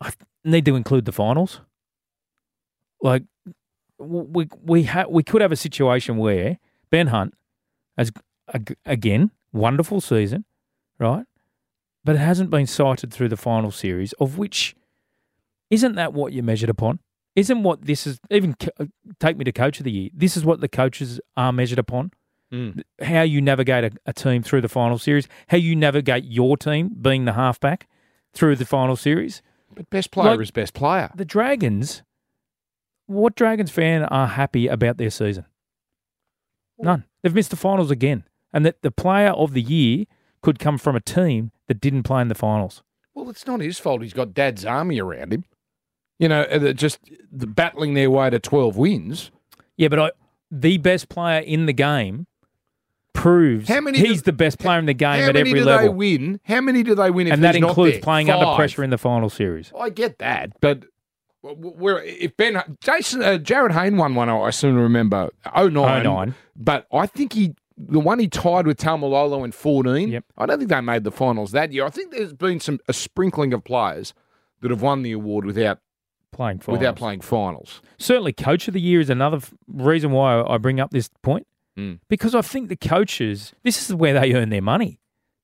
I 0.00 0.12
need 0.44 0.64
to 0.64 0.74
include 0.76 1.04
the 1.04 1.12
finals. 1.12 1.60
Like 3.02 3.22
we 4.00 4.48
we 4.62 4.82
ha- 4.84 5.06
we 5.08 5.22
could 5.22 5.42
have 5.42 5.52
a 5.52 5.56
situation 5.56 6.16
where 6.16 6.58
Ben 6.90 7.08
Hunt 7.08 7.34
has 7.96 8.10
again 8.84 9.30
wonderful 9.52 10.00
season, 10.00 10.44
right? 10.98 11.26
But 12.04 12.16
it 12.16 12.20
hasn't 12.20 12.50
been 12.50 12.66
cited 12.66 13.12
through 13.12 13.28
the 13.28 13.36
final 13.36 13.70
series, 13.70 14.12
of 14.14 14.38
which 14.38 14.74
isn't 15.70 15.94
that 15.96 16.12
what 16.12 16.32
you're 16.32 16.44
measured 16.44 16.70
upon? 16.70 17.00
Isn't 17.36 17.62
what 17.62 17.84
this 17.84 18.06
is 18.06 18.18
even 18.30 18.56
uh, 18.78 18.86
take 19.20 19.36
me 19.36 19.44
to 19.44 19.52
coach 19.52 19.78
of 19.78 19.84
the 19.84 19.92
year? 19.92 20.10
This 20.12 20.36
is 20.36 20.44
what 20.44 20.60
the 20.60 20.68
coaches 20.68 21.20
are 21.36 21.52
measured 21.52 21.78
upon 21.78 22.10
mm. 22.52 22.82
how 23.02 23.22
you 23.22 23.40
navigate 23.40 23.84
a, 23.84 23.90
a 24.06 24.12
team 24.12 24.42
through 24.42 24.60
the 24.60 24.68
final 24.68 24.98
series, 24.98 25.28
how 25.48 25.56
you 25.56 25.76
navigate 25.76 26.24
your 26.24 26.56
team 26.56 26.90
being 27.00 27.24
the 27.24 27.34
halfback 27.34 27.88
through 28.32 28.56
the 28.56 28.64
final 28.64 28.96
series. 28.96 29.42
But 29.74 29.88
best 29.90 30.10
player 30.10 30.32
Like- 30.32 30.40
is 30.40 30.50
best 30.50 30.74
player. 30.74 31.10
The 31.14 31.24
Dragons, 31.24 32.02
what 33.10 33.34
Dragons 33.34 33.70
fan 33.70 34.04
are 34.04 34.26
happy 34.28 34.68
about 34.68 34.96
their 34.96 35.10
season? 35.10 35.44
None. 36.78 37.04
They've 37.22 37.34
missed 37.34 37.50
the 37.50 37.56
finals 37.56 37.90
again. 37.90 38.24
And 38.52 38.64
that 38.64 38.82
the 38.82 38.90
player 38.90 39.30
of 39.30 39.52
the 39.52 39.60
year 39.62 40.06
could 40.42 40.58
come 40.58 40.78
from 40.78 40.96
a 40.96 41.00
team 41.00 41.50
that 41.68 41.80
didn't 41.80 42.04
play 42.04 42.22
in 42.22 42.28
the 42.28 42.34
finals. 42.34 42.82
Well, 43.14 43.28
it's 43.30 43.46
not 43.46 43.60
his 43.60 43.78
fault. 43.78 44.02
He's 44.02 44.12
got 44.12 44.34
Dad's 44.34 44.64
army 44.64 45.00
around 45.00 45.32
him. 45.32 45.44
You 46.18 46.28
know, 46.28 46.46
they're 46.46 46.72
just 46.72 46.98
battling 47.32 47.94
their 47.94 48.10
way 48.10 48.30
to 48.30 48.38
12 48.38 48.76
wins. 48.76 49.30
Yeah, 49.76 49.88
but 49.88 49.98
I, 49.98 50.10
the 50.50 50.78
best 50.78 51.08
player 51.08 51.40
in 51.40 51.66
the 51.66 51.72
game 51.72 52.26
proves 53.12 53.68
How 53.68 53.80
many 53.80 53.98
he's 53.98 54.22
do- 54.22 54.26
the 54.26 54.32
best 54.32 54.58
player 54.58 54.78
in 54.78 54.86
the 54.86 54.94
game 54.94 55.28
at 55.28 55.36
every 55.36 55.62
level. 55.62 55.72
How 55.72 55.76
many 55.76 55.86
do 55.86 55.88
they 55.88 55.94
win? 55.94 56.40
How 56.44 56.60
many 56.60 56.82
do 56.82 56.94
they 56.94 57.10
win 57.10 57.26
if 57.26 57.32
And 57.34 57.44
that 57.44 57.56
includes 57.56 57.98
playing 57.98 58.30
under 58.30 58.54
pressure 58.54 58.82
in 58.84 58.90
the 58.90 58.98
final 58.98 59.30
series. 59.30 59.72
I 59.78 59.90
get 59.90 60.18
that, 60.18 60.52
but 60.60 60.84
w- 61.42 61.74
we're, 61.76 62.00
if 62.02 62.36
Ben 62.36 62.62
Jason 62.80 63.22
uh, 63.22 63.38
Jarryd 63.38 63.72
Hayne 63.72 63.96
won 63.96 64.14
one, 64.14 64.28
I 64.28 64.50
soon 64.50 64.76
remember 64.76 65.30
09. 65.54 65.72
09. 66.04 66.34
But 66.56 66.86
I 66.92 67.06
think 67.06 67.32
he 67.32 67.54
the 67.82 68.00
one 68.00 68.18
he 68.18 68.28
tied 68.28 68.66
with 68.66 68.78
Taumalolo 68.78 69.42
in 69.44 69.52
14. 69.52 70.10
Yep. 70.10 70.24
I 70.36 70.44
don't 70.46 70.58
think 70.58 70.68
they 70.70 70.80
made 70.82 71.04
the 71.04 71.10
finals 71.10 71.52
that 71.52 71.72
year. 71.72 71.86
I 71.86 71.90
think 71.90 72.10
there's 72.12 72.34
been 72.34 72.60
some 72.60 72.78
a 72.88 72.92
sprinkling 72.92 73.54
of 73.54 73.64
players 73.64 74.12
that 74.60 74.70
have 74.70 74.82
won 74.82 75.02
the 75.02 75.12
award 75.12 75.46
without 75.46 75.78
Playing 76.32 76.58
finals. 76.60 76.78
without 76.78 76.96
playing 76.96 77.22
finals. 77.22 77.80
certainly 77.98 78.32
coach 78.32 78.68
of 78.68 78.74
the 78.74 78.80
year 78.80 79.00
is 79.00 79.10
another 79.10 79.38
f- 79.38 79.52
reason 79.66 80.12
why 80.12 80.42
I 80.42 80.58
bring 80.58 80.78
up 80.80 80.90
this 80.90 81.08
point 81.22 81.46
Mm. 81.78 82.00
because 82.08 82.34
I 82.34 82.42
think 82.42 82.68
the 82.68 82.76
coaches 82.76 83.52
this 83.62 83.88
is 83.88 83.94
where 83.94 84.18
they 84.20 84.34
earn 84.34 84.50
their 84.50 84.60
money. 84.60 84.98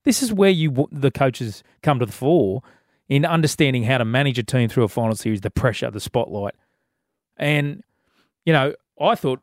This 0.05 0.23
is 0.23 0.33
where 0.33 0.51
you 0.51 0.89
the 0.93 1.11
coaches 1.13 1.63
come 1.83 1.99
to 2.01 2.07
the 2.07 2.13
fore 2.13 2.63
in 3.09 3.25
understanding 3.25 3.85
how 3.85 3.99
to 3.99 4.05
manage 4.05 4.38
a 4.38 4.42
team 4.42 4.69
through 4.69 4.85
a 4.85 4.88
final 4.88 5.14
series, 5.14 5.40
the 5.40 5.51
pressure, 5.51 5.90
the 5.90 6.01
spotlight, 6.01 6.55
and 7.37 7.83
you 8.45 8.53
know 8.53 8.75
I 9.01 9.14
thought 9.14 9.40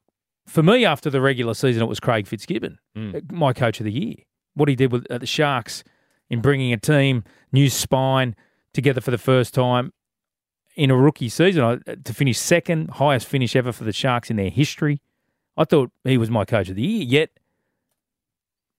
for 0.48 0.62
me 0.64 0.84
after 0.86 1.10
the 1.10 1.22
regular 1.22 1.54
season 1.54 1.82
it 1.84 1.88
was 1.88 2.00
Craig 2.00 2.28
Fitzgibbon, 2.28 2.78
Mm. 2.98 3.16
uh, 3.16 3.22
my 3.34 3.54
coach 3.54 3.80
of 3.80 3.86
the 3.86 3.92
year. 3.92 4.16
What 4.56 4.68
he 4.70 4.76
did 4.76 4.92
with 4.92 5.10
at 5.10 5.22
the 5.22 5.28
Sharks 5.28 5.84
in 6.30 6.42
bringing 6.42 6.74
a 6.74 6.78
team, 6.78 7.24
new 7.52 7.70
spine 7.70 8.36
together 8.74 9.00
for 9.02 9.12
the 9.12 9.18
first 9.18 9.54
time 9.54 9.94
in 10.76 10.90
a 10.92 10.96
rookie 10.98 11.30
season 11.30 11.64
I- 11.64 11.94
to 11.96 12.14
finish 12.14 12.38
second, 12.40 12.90
highest 12.92 13.28
finish 13.28 13.56
ever 13.56 13.72
for 13.72 13.84
the 13.84 13.94
Sharks 13.94 14.30
in 14.30 14.36
their 14.38 14.50
history. 14.50 15.02
I 15.56 15.64
thought 15.66 15.92
he 16.04 16.18
was 16.18 16.30
my 16.32 16.46
coach 16.46 16.70
of 16.70 16.76
the 16.76 16.82
year. 16.82 17.04
Yet, 17.04 17.30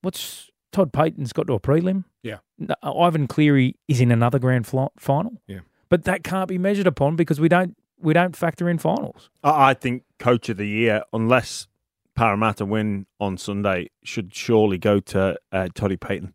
what's 0.01 0.49
Todd 0.75 0.91
Payten's 0.91 1.31
got 1.31 1.47
to 1.47 1.53
a 1.53 1.59
prelim? 1.59 2.03
Yeah. 2.21 2.39
No, 2.59 2.75
Ivan 2.83 3.27
Cleary 3.27 3.77
is 3.87 4.01
in 4.01 4.11
another 4.11 4.39
grand 4.39 4.65
fli- 4.65 4.89
final. 4.97 5.41
Yeah. 5.47 5.59
but 5.87 6.03
that 6.03 6.25
can't 6.25 6.49
be 6.49 6.57
measured 6.57 6.85
upon 6.85 7.15
because 7.15 7.39
we 7.39 7.47
don't 7.47 7.77
we 7.97 8.11
don't 8.13 8.35
factor 8.35 8.69
in 8.69 8.77
finals. 8.77 9.29
I 9.41 9.69
I 9.69 9.73
think 9.73 10.03
coach 10.19 10.49
of 10.49 10.57
the 10.57 10.67
year, 10.67 11.03
unless 11.13 11.67
Parramatta 12.13 12.65
win 12.65 13.05
on 13.21 13.37
Sunday, 13.37 13.89
should 14.03 14.35
surely 14.35 14.77
go 14.77 14.99
to 14.99 15.37
uh, 15.53 15.69
Toddy 15.73 15.95
Payten. 15.95 16.33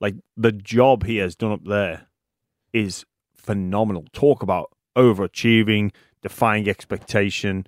Like 0.00 0.16
the 0.36 0.52
job 0.52 1.04
he 1.04 1.16
has 1.16 1.34
done 1.34 1.52
up 1.52 1.64
there 1.64 2.08
is 2.74 3.06
phenomenal. 3.34 4.04
Talk 4.12 4.42
about 4.42 4.70
overachieving, 4.96 5.92
defying 6.22 6.68
expectation. 6.68 7.66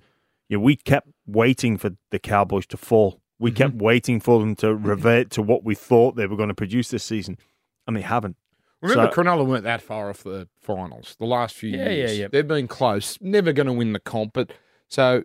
You 0.49 0.57
know, 0.57 0.63
we 0.63 0.75
kept 0.75 1.07
waiting 1.25 1.77
for 1.77 1.91
the 2.11 2.19
Cowboys 2.19 2.67
to 2.67 2.77
fall. 2.77 3.20
We 3.41 3.51
kept 3.51 3.75
waiting 3.75 4.19
for 4.19 4.39
them 4.39 4.55
to 4.57 4.75
revert 4.75 5.29
to 5.31 5.41
what 5.41 5.63
we 5.63 5.75
thought 5.75 6.15
they 6.15 6.27
were 6.27 6.37
going 6.37 6.49
to 6.49 6.55
produce 6.55 6.89
this 6.89 7.03
season, 7.03 7.37
and 7.87 7.97
they 7.97 8.01
haven't. 8.01 8.37
Remember, 8.81 9.11
So- 9.13 9.21
Cronulla 9.21 9.45
weren't 9.45 9.63
that 9.65 9.81
far 9.81 10.09
off 10.09 10.23
the 10.23 10.47
finals 10.61 11.15
the 11.19 11.25
last 11.25 11.55
few 11.55 11.69
Yeah, 11.71 11.89
years. 11.89 12.11
yeah, 12.17 12.21
yeah. 12.23 12.27
They've 12.31 12.47
been 12.47 12.67
close, 12.67 13.17
never 13.21 13.51
going 13.53 13.67
to 13.67 13.73
win 13.73 13.93
the 13.93 13.99
comp. 13.99 14.33
But 14.33 14.51
so, 14.87 15.23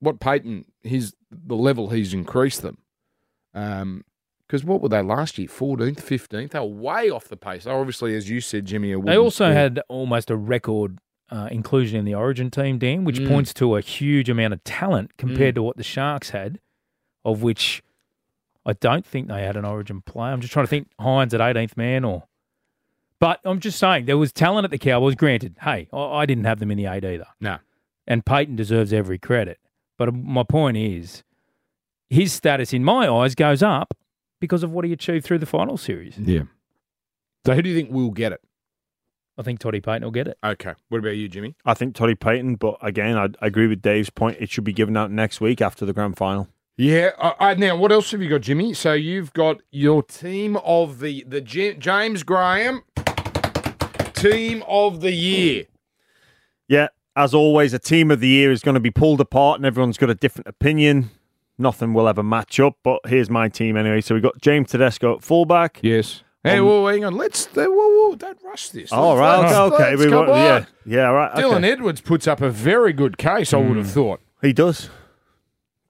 what 0.00 0.18
Payten, 0.20 0.64
his 0.82 1.14
the 1.30 1.54
level 1.56 1.90
he's 1.90 2.12
increased 2.14 2.62
them. 2.62 2.78
Um, 3.54 4.04
because 4.46 4.64
what 4.64 4.82
were 4.82 4.88
they 4.90 5.00
last 5.02 5.38
year? 5.38 5.48
Fourteenth, 5.48 6.00
fifteenth. 6.02 6.50
They 6.52 6.58
were 6.58 6.66
way 6.66 7.08
off 7.08 7.28
the 7.28 7.36
pace. 7.38 7.64
They 7.64 7.72
were 7.72 7.78
obviously, 7.78 8.14
as 8.16 8.28
you 8.28 8.40
said, 8.40 8.66
Jimmy. 8.66 8.92
A 8.92 9.00
They 9.00 9.16
also 9.16 9.46
spoon. 9.46 9.56
had 9.56 9.80
almost 9.88 10.30
a 10.30 10.36
record 10.36 10.98
uh, 11.30 11.48
inclusion 11.50 11.98
in 11.98 12.04
the 12.04 12.14
Origin 12.14 12.50
team, 12.50 12.78
Dan, 12.78 13.04
which 13.04 13.18
Mm. 13.18 13.28
points 13.28 13.54
to 13.54 13.76
a 13.76 13.80
huge 13.80 14.28
amount 14.28 14.52
of 14.52 14.62
talent 14.64 15.16
compared 15.16 15.54
to 15.54 15.62
what 15.62 15.78
the 15.78 15.82
Sharks 15.82 16.30
had, 16.30 16.58
of 17.24 17.42
which 17.42 17.82
I 18.64 18.72
don't 18.74 19.04
think 19.04 19.28
they 19.28 19.42
had 19.42 19.56
an 19.56 19.64
Origin 19.64 20.00
player. 20.00 20.32
I'm 20.32 20.40
just 20.40 20.52
trying 20.52 20.64
to 20.66 20.70
think 20.70 20.88
Hynes 21.00 21.34
at 21.34 21.40
18th 21.40 21.76
man 21.76 22.04
or. 22.04 22.24
But 23.18 23.40
I'm 23.44 23.60
just 23.60 23.78
saying 23.78 24.06
there 24.06 24.18
was 24.18 24.32
talent 24.32 24.64
at 24.64 24.72
the 24.72 24.78
Cowboys. 24.78 25.14
Granted, 25.14 25.56
hey, 25.62 25.88
I, 25.92 25.98
I 25.98 26.26
didn't 26.26 26.44
have 26.44 26.58
them 26.58 26.72
in 26.72 26.78
the 26.78 26.86
eight 26.86 27.04
either. 27.04 27.26
No. 27.40 27.58
And 28.06 28.24
Payten 28.24 28.56
deserves 28.56 28.92
every 28.92 29.18
credit. 29.18 29.58
But 29.96 30.12
my 30.12 30.42
point 30.42 30.76
is, 30.76 31.22
his 32.10 32.32
status 32.32 32.72
in 32.72 32.82
my 32.82 33.08
eyes 33.08 33.36
goes 33.36 33.62
up 33.62 33.94
because 34.40 34.64
of 34.64 34.72
what 34.72 34.84
he 34.84 34.92
achieved 34.92 35.24
through 35.24 35.38
the 35.38 35.46
final 35.46 35.76
series. 35.76 36.18
Yeah. 36.18 36.42
So 37.46 37.54
who 37.54 37.62
do 37.62 37.70
you 37.70 37.76
think 37.76 37.92
will 37.92 38.10
get 38.10 38.32
it? 38.32 38.40
I 39.38 39.42
think 39.42 39.60
Toddy 39.60 39.80
Payten 39.80 40.02
will 40.02 40.10
get 40.10 40.28
it. 40.28 40.36
Okay. 40.44 40.74
What 40.88 40.98
about 40.98 41.16
you, 41.16 41.28
Jimmy? 41.28 41.54
I 41.64 41.74
think 41.74 41.94
Toddy 41.94 42.14
Payten, 42.14 42.58
but 42.58 42.76
again, 42.82 43.16
I, 43.16 43.28
I 43.40 43.46
agree 43.46 43.66
with 43.66 43.80
Dave's 43.80 44.10
point. 44.10 44.36
It 44.40 44.50
should 44.50 44.64
be 44.64 44.72
given 44.72 44.96
out 44.96 45.10
next 45.10 45.40
week 45.40 45.60
after 45.60 45.86
the 45.86 45.92
grand 45.92 46.16
final. 46.16 46.48
Yeah. 46.82 47.10
Uh, 47.16 47.32
uh, 47.38 47.54
now, 47.54 47.76
what 47.76 47.92
else 47.92 48.10
have 48.10 48.20
you 48.22 48.28
got, 48.28 48.40
Jimmy? 48.40 48.74
So 48.74 48.92
you've 48.92 49.32
got 49.32 49.60
your 49.70 50.02
team 50.02 50.56
of 50.64 50.98
the 50.98 51.24
the 51.28 51.40
James 51.40 52.22
Graham 52.24 52.82
team 54.14 54.64
of 54.66 55.00
the 55.00 55.12
year. 55.12 55.66
Yeah, 56.68 56.88
as 57.14 57.34
always, 57.34 57.72
a 57.72 57.78
team 57.78 58.10
of 58.10 58.20
the 58.20 58.28
year 58.28 58.50
is 58.50 58.62
going 58.62 58.74
to 58.74 58.80
be 58.80 58.90
pulled 58.90 59.20
apart 59.20 59.58
and 59.60 59.66
everyone's 59.66 59.96
got 59.98 60.10
a 60.10 60.14
different 60.14 60.48
opinion. 60.48 61.10
Nothing 61.58 61.92
will 61.94 62.08
ever 62.08 62.22
match 62.22 62.58
up, 62.58 62.76
but 62.82 62.98
here's 63.06 63.30
my 63.30 63.48
team 63.48 63.76
anyway. 63.76 64.00
So 64.00 64.14
we've 64.14 64.22
got 64.22 64.40
James 64.40 64.70
Tedesco 64.70 65.14
at 65.16 65.22
fullback. 65.22 65.78
Yes. 65.82 66.22
Hey, 66.42 66.58
Um, 66.58 66.66
well, 66.66 66.88
hang 66.88 67.04
on. 67.04 67.14
Let's. 67.16 67.46
Uh, 67.46 67.66
whoa, 67.68 68.08
whoa, 68.08 68.14
don't 68.16 68.38
rush 68.42 68.70
this. 68.70 68.90
All 68.90 69.14
Let's- 69.14 69.20
right, 69.20 69.38
let's- 69.40 69.54
okay, 69.54 69.74
okay. 69.74 69.90
let's- 69.96 70.04
we 70.10 70.16
want- 70.16 70.28
yeah, 70.30 70.54
on. 70.54 70.66
yeah, 70.86 71.06
all 71.08 71.14
right. 71.14 71.32
Dylan 71.36 71.56
okay. 71.58 71.70
Edwards 71.72 72.00
puts 72.00 72.26
up 72.26 72.40
a 72.40 72.50
very 72.50 72.92
good 72.92 73.18
case. 73.18 73.54
I 73.54 73.58
would 73.58 73.76
have 73.76 73.90
thought. 73.90 74.20
He 74.40 74.52
does, 74.52 74.88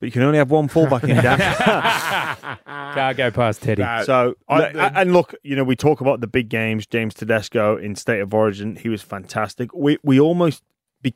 but 0.02 0.06
you 0.08 0.10
can 0.10 0.22
only 0.22 0.38
have 0.38 0.50
one 0.50 0.66
fullback 0.66 1.04
in 1.04 1.10
Dan. 1.22 1.38
Can't 2.66 3.16
go 3.16 3.30
past 3.30 3.62
Teddy. 3.62 3.82
No. 3.82 4.02
So, 4.04 4.34
I- 4.48 4.58
look, 4.58 4.74
and 4.96 5.12
look, 5.12 5.34
you 5.44 5.54
know, 5.54 5.62
we 5.62 5.76
talk 5.76 6.00
about 6.00 6.20
the 6.20 6.26
big 6.26 6.48
games. 6.48 6.88
James 6.88 7.14
Tedesco 7.14 7.76
in 7.76 7.94
State 7.94 8.18
of 8.18 8.34
Origin, 8.34 8.74
he 8.74 8.88
was 8.88 9.00
fantastic. 9.00 9.72
We 9.72 9.98
we 10.02 10.18
almost 10.18 10.64
be, 11.02 11.14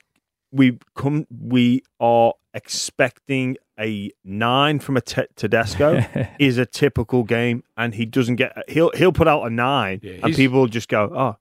we 0.52 0.78
come 0.94 1.26
we 1.36 1.82
are 1.98 2.34
expecting 2.54 3.56
a 3.76 4.12
nine 4.24 4.78
from 4.78 4.96
a 4.96 5.00
te- 5.00 5.26
Tedesco 5.34 6.04
is 6.38 6.56
a 6.56 6.64
typical 6.64 7.24
game, 7.24 7.64
and 7.76 7.92
he 7.92 8.06
doesn't 8.06 8.36
get. 8.36 8.56
He'll 8.68 8.92
he'll 8.94 9.12
put 9.12 9.26
out 9.26 9.42
a 9.42 9.50
nine, 9.50 9.98
Yeah, 10.00 10.20
and 10.22 10.32
people 10.32 10.66
just 10.68 10.88
go, 10.88 11.10
oh, 11.12 11.36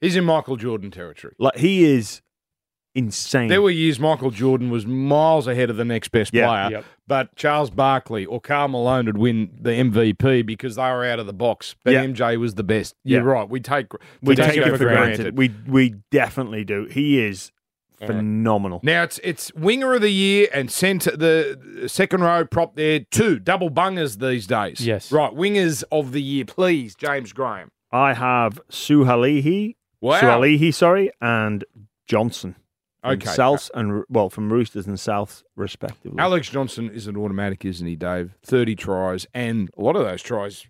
He's 0.00 0.14
in 0.14 0.24
Michael 0.24 0.56
Jordan 0.56 0.92
territory. 0.92 1.34
like 1.40 1.56
he 1.56 1.84
is 1.84 2.22
insane. 2.96 3.48
There 3.48 3.62
were 3.62 3.70
years 3.70 4.00
Michael 4.00 4.30
Jordan 4.30 4.70
was 4.70 4.86
miles 4.86 5.46
ahead 5.46 5.70
of 5.70 5.76
the 5.76 5.84
next 5.84 6.08
best 6.08 6.32
Yeah. 6.34 6.46
player, 6.46 6.70
Yep. 6.78 6.84
but 7.06 7.36
Charles 7.36 7.70
Barkley 7.70 8.24
or 8.24 8.40
Karl 8.40 8.68
Malone 8.68 9.06
would 9.06 9.18
win 9.18 9.50
the 9.60 9.70
MVP 9.72 10.42
because 10.42 10.76
they 10.76 10.82
were 10.82 11.04
out 11.04 11.18
of 11.18 11.26
the 11.26 11.32
box. 11.32 11.76
But 11.84 11.92
Yeah. 11.92 12.02
MJ 12.04 12.36
was 12.36 12.54
the 12.54 12.64
best. 12.64 12.94
You're 13.04 13.22
Yeah. 13.22 13.30
right. 13.30 13.48
We 13.48 13.60
take 13.60 13.86
we 14.22 14.34
don't 14.34 14.48
take 14.48 14.56
it 14.58 14.76
for 14.76 14.84
granted. 14.84 15.36
We 15.38 15.52
we 15.68 15.94
definitely 16.10 16.64
do. 16.64 16.86
He 16.90 17.20
is 17.24 17.52
phenomenal. 17.98 18.80
Now 18.82 19.02
it's 19.04 19.18
it's 19.24 19.52
winger 19.54 19.94
of 19.94 20.02
the 20.02 20.12
year 20.12 20.48
and 20.52 20.70
centre 20.70 21.16
the 21.16 21.84
second 21.86 22.20
row 22.22 22.44
prop 22.44 22.76
there 22.76 23.00
two 23.10 23.38
double 23.38 23.70
bungers 23.70 24.18
these 24.18 24.46
days. 24.46 24.86
Yes. 24.86 25.10
right. 25.12 25.32
Wingers 25.32 25.82
of 25.90 26.12
the 26.12 26.22
year, 26.22 26.44
please, 26.44 26.94
James 26.94 27.32
Graham. 27.32 27.70
I 27.92 28.12
have 28.14 28.60
Suaalii 28.70 29.76
Wow. 30.02 30.20
Suaalii, 30.20 30.74
sorry, 30.74 31.10
and 31.22 31.64
Johnson. 32.06 32.56
From 33.06 33.12
Okay. 33.14 33.30
Souths 33.30 33.70
and 33.74 34.04
well, 34.08 34.28
from 34.30 34.52
Roosters 34.52 34.86
and 34.86 34.96
Souths 34.96 35.42
respectively. 35.56 36.18
Alex 36.18 36.48
Johnson 36.50 36.90
is 36.90 37.06
an 37.06 37.16
automatic, 37.16 37.64
isn't 37.64 37.86
he, 37.86 37.96
Dave? 37.96 38.34
30 38.42 38.74
tries, 38.76 39.26
and 39.34 39.70
a 39.76 39.82
lot 39.82 39.96
of 39.96 40.04
those 40.04 40.22
tries, 40.22 40.66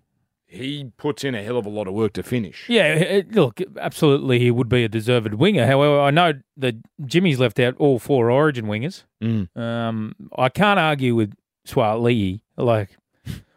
he 0.46 0.92
puts 0.96 1.24
in 1.24 1.34
a 1.34 1.42
hell 1.42 1.56
of 1.58 1.66
a 1.66 1.68
lot 1.68 1.88
of 1.88 1.94
work 1.94 2.12
to 2.14 2.22
finish. 2.22 2.68
Yeah, 2.68 2.94
it, 2.94 3.32
look, 3.32 3.60
absolutely, 3.80 4.38
he 4.38 4.50
would 4.50 4.68
be 4.68 4.84
a 4.84 4.88
deserved 4.88 5.34
winger. 5.34 5.66
However, 5.66 6.00
I 6.00 6.10
know 6.10 6.34
that 6.56 6.76
Jimmy's 7.04 7.40
left 7.40 7.58
out 7.58 7.74
all 7.78 7.98
four 7.98 8.30
Origin 8.30 8.66
wingers. 8.66 9.04
Mm. 9.22 9.54
Um, 9.56 10.14
I 10.36 10.48
can't 10.48 10.78
argue 10.78 11.14
with 11.14 11.34
Suaalii. 11.66 12.40
Like 12.56 12.90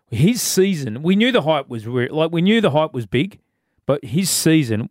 his 0.09 0.41
season, 0.41 1.03
we 1.03 1.15
knew 1.15 1.31
the 1.31 1.43
hype 1.43 1.69
was 1.69 1.85
re- 1.87 2.09
like 2.09 2.31
we 2.31 2.41
knew 2.41 2.59
the 2.61 2.71
hype 2.71 2.93
was 2.93 3.05
big, 3.05 3.39
but 3.85 4.03
his 4.03 4.29
season, 4.29 4.89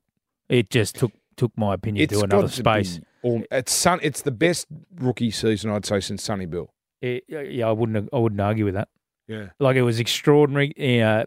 it 0.48 0.70
just 0.70 0.94
took 0.94 1.12
took 1.36 1.52
my 1.56 1.74
opinion 1.74 2.08
to 2.08 2.20
another 2.20 2.42
got 2.42 2.50
space. 2.50 3.00
Be 3.22 3.28
all- 3.28 3.42
it's, 3.50 3.72
Sun, 3.72 4.00
it's 4.02 4.22
the 4.22 4.30
best 4.30 4.66
rookie 4.96 5.30
season, 5.30 5.70
I'd 5.70 5.84
say, 5.86 6.00
since 6.00 6.22
Sonny 6.22 6.46
Bill. 6.46 6.72
It- 7.00 7.24
yeah, 7.28 7.68
I 7.68 7.72
wouldn't 7.72 8.08
I 8.12 8.18
wouldn't 8.18 8.40
argue 8.40 8.64
with 8.64 8.74
that. 8.74 8.88
Yeah. 9.26 9.48
Like 9.58 9.76
it 9.76 9.82
was 9.82 10.00
extraordinary, 10.00 10.72
uh, 11.02 11.24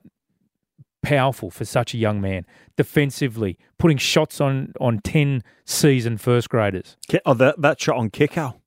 powerful 1.03 1.49
for 1.49 1.65
such 1.65 1.93
a 1.93 1.97
young 1.97 2.21
man. 2.21 2.45
Defensively, 2.77 3.57
putting 3.77 3.97
shots 3.97 4.41
on 4.41 4.73
on 4.79 4.99
ten 4.99 5.43
season 5.65 6.17
first 6.17 6.49
graders. 6.49 6.97
Oh, 7.25 7.33
that, 7.35 7.61
that 7.61 7.79
shot 7.79 7.97
on 7.97 8.09
kick 8.09 8.37
out. 8.37 8.59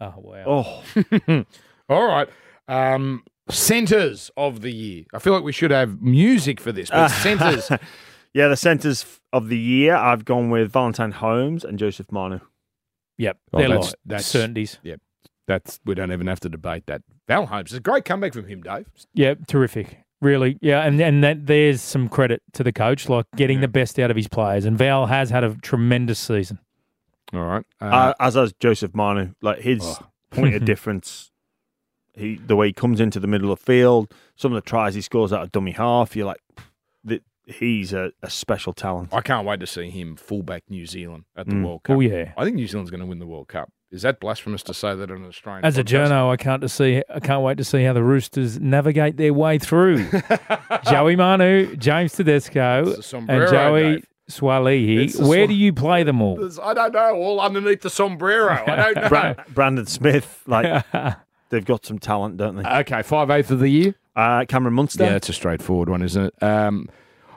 Oh 0.00 0.14
wow! 0.16 0.82
Oh, 1.28 1.44
All 1.88 2.06
right. 2.06 2.28
Um, 2.68 3.24
centers 3.50 4.30
of 4.36 4.60
the 4.60 4.72
year. 4.72 5.04
I 5.14 5.18
feel 5.18 5.32
like 5.32 5.42
we 5.42 5.52
should 5.52 5.70
have 5.70 6.00
music 6.02 6.60
for 6.60 6.70
this, 6.72 6.90
but 6.90 7.08
centers. 7.22 7.70
yeah, 8.34 8.48
the 8.48 8.56
centres 8.56 9.20
of 9.32 9.48
the 9.48 9.58
year, 9.58 9.94
I've 9.96 10.24
gone 10.24 10.50
with 10.50 10.70
Valentine 10.72 11.12
Holmes 11.12 11.64
and 11.64 11.78
Joseph 11.78 12.12
Manu. 12.12 12.40
Yep, 13.18 13.38
Oh, 13.52 13.58
they're 13.58 13.68
that's- 13.68 13.86
like 13.86 13.94
that's- 14.06 14.26
certainties. 14.26 14.78
Yep, 14.82 15.00
that's 15.46 15.80
we 15.84 15.94
don't 15.94 16.12
even 16.12 16.26
have 16.26 16.40
to 16.40 16.48
debate 16.48 16.86
that. 16.86 17.02
Val 17.26 17.46
Holmes, 17.46 17.72
it's 17.72 17.78
a 17.78 17.80
great 17.80 18.04
comeback 18.04 18.32
from 18.32 18.46
him, 18.46 18.62
Dave. 18.62 18.86
Yeah, 19.14 19.34
terrific. 19.46 19.98
Really, 20.20 20.58
yeah, 20.60 20.80
and 20.84 21.00
and 21.00 21.22
that 21.22 21.46
there's 21.46 21.80
some 21.80 22.08
credit 22.08 22.42
to 22.54 22.64
the 22.64 22.72
coach, 22.72 23.08
like 23.08 23.26
getting 23.36 23.60
the 23.60 23.68
best 23.68 23.98
out 24.00 24.10
of 24.10 24.16
his 24.16 24.26
players. 24.28 24.64
And 24.64 24.76
Val 24.76 25.06
has 25.06 25.30
had 25.30 25.44
a 25.44 25.54
tremendous 25.56 26.18
season. 26.18 26.58
All 27.32 27.44
right. 27.44 27.64
Uh, 27.80 27.84
Uh, 27.84 28.14
as 28.18 28.34
has 28.34 28.52
Joseph 28.58 28.94
Manu. 28.94 29.34
Like 29.42 29.60
his 29.60 29.80
Oh. 29.84 30.06
point 30.30 30.54
of 30.56 30.64
difference, 30.64 31.30
he 32.14 32.36
the 32.36 32.56
way 32.56 32.68
he 32.68 32.72
comes 32.72 32.98
into 33.00 33.20
the 33.20 33.26
middle 33.28 33.52
of 33.52 33.58
the 33.60 33.64
field, 33.64 34.12
some 34.34 34.52
of 34.52 34.56
the 34.62 34.68
tries 34.68 34.94
he 34.94 35.00
scores 35.02 35.32
out 35.32 35.42
of 35.42 35.52
dummy 35.52 35.72
half, 35.72 36.16
you're 36.16 36.26
like, 36.26 36.40
that 37.04 37.22
he's 37.48 37.92
a, 37.92 38.12
a 38.22 38.30
special 38.30 38.72
talent. 38.72 39.12
I 39.12 39.20
can't 39.20 39.46
wait 39.46 39.60
to 39.60 39.66
see 39.66 39.90
him 39.90 40.16
fullback 40.16 40.64
New 40.68 40.86
Zealand 40.86 41.24
at 41.36 41.46
the 41.46 41.54
Mm. 41.54 41.64
World 41.64 41.82
Cup. 41.84 41.96
Oh 41.96 42.00
yeah. 42.00 42.32
I 42.36 42.44
think 42.44 42.56
New 42.56 42.66
Zealand's 42.66 42.90
going 42.90 43.00
to 43.00 43.06
win 43.06 43.18
the 43.18 43.26
World 43.26 43.48
Cup. 43.48 43.70
Is 43.90 44.02
that 44.02 44.20
blasphemous 44.20 44.62
to 44.64 44.74
say 44.74 44.94
that 44.94 45.10
on 45.10 45.16
an 45.18 45.26
Australian? 45.26 45.64
As 45.64 45.78
a 45.78 45.82
podcast? 45.82 46.08
journo, 46.08 46.30
I 46.30 46.36
can't 46.36 46.60
to 46.60 46.68
see. 46.68 47.02
I 47.08 47.20
can't 47.20 47.42
wait 47.42 47.56
to 47.56 47.64
see 47.64 47.84
how 47.84 47.94
the 47.94 48.02
Roosters 48.02 48.60
navigate 48.60 49.16
their 49.16 49.32
way 49.32 49.58
through. 49.58 50.06
Joey 50.90 51.16
Manu, 51.16 51.74
James 51.76 52.12
Tedesco, 52.12 53.00
sombrero, 53.00 53.42
and 53.44 53.50
Joey 53.50 53.82
Dave. 53.96 54.06
Suaalii. 54.30 55.26
Where 55.26 55.46
swa- 55.46 55.48
do 55.48 55.54
you 55.54 55.72
play 55.72 56.02
them 56.02 56.20
all? 56.20 56.38
I 56.62 56.74
don't 56.74 56.92
know. 56.92 57.14
All 57.14 57.40
underneath 57.40 57.80
the 57.80 57.88
sombrero. 57.88 58.62
I 58.66 58.92
don't 58.92 58.96
know. 59.04 59.08
Bra- 59.08 59.34
Brandon 59.54 59.86
Smith, 59.86 60.42
like 60.46 60.84
they've 61.48 61.64
got 61.64 61.86
some 61.86 61.98
talent, 61.98 62.36
don't 62.36 62.56
they? 62.56 62.68
okay, 62.68 63.00
five 63.02 63.30
eighth 63.30 63.50
of 63.50 63.60
the 63.60 63.70
year. 63.70 63.94
Uh, 64.14 64.44
Cameron 64.44 64.74
Munster. 64.74 65.04
Yeah, 65.04 65.16
it's 65.16 65.30
a 65.30 65.32
straightforward 65.32 65.88
one, 65.88 66.02
isn't 66.02 66.24
it? 66.26 66.42
Um, 66.42 66.90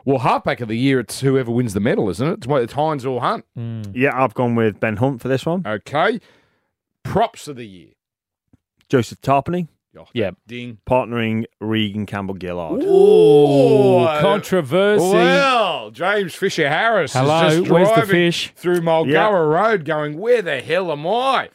well, 0.05 0.19
halfback 0.19 0.61
of 0.61 0.67
the 0.67 0.77
year, 0.77 0.99
it's 0.99 1.21
whoever 1.21 1.51
wins 1.51 1.73
the 1.73 1.79
medal, 1.79 2.09
isn't 2.09 2.27
it? 2.27 2.33
It's, 2.39 2.47
what- 2.47 2.61
it's 2.63 2.73
Hynes 2.73 3.05
or 3.09 3.21
Hunt. 3.21 3.45
Mm. 3.57 3.91
Yeah, 3.95 4.21
I've 4.21 4.33
gone 4.33 4.55
with 4.55 4.79
Ben 4.79 4.97
Hunt 4.97 5.21
for 5.21 5.27
this 5.27 5.45
one. 5.45 5.63
Okay. 5.65 6.19
Props 7.03 7.47
of 7.47 7.55
the 7.55 7.65
year. 7.67 7.89
Joseph 8.89 9.21
Tapine, 9.21 9.67
Oh, 9.97 10.05
Yep. 10.13 10.35
Ding. 10.47 10.77
partnering 10.89 11.45
Reagan 11.59 12.05
Campbell 12.05 12.37
Gillard. 12.39 12.81
Ooh, 12.83 12.87
Oh, 12.87 14.17
controversy. 14.21 15.03
Well, 15.13 15.91
James 15.91 16.33
Fisher 16.33 16.69
Harris 16.69 17.11
Hello, 17.13 17.47
is 17.47 17.57
just 17.59 17.69
where's 17.71 17.87
the 17.89 17.93
driving 17.95 18.09
fish? 18.11 18.53
through 18.55 18.79
Mulgoa 18.81 19.11
Yeah. 19.11 19.29
Road 19.29 19.83
going, 19.85 20.17
where 20.17 20.41
the 20.41 20.61
hell 20.61 20.91
am 20.91 21.05
I? 21.07 21.49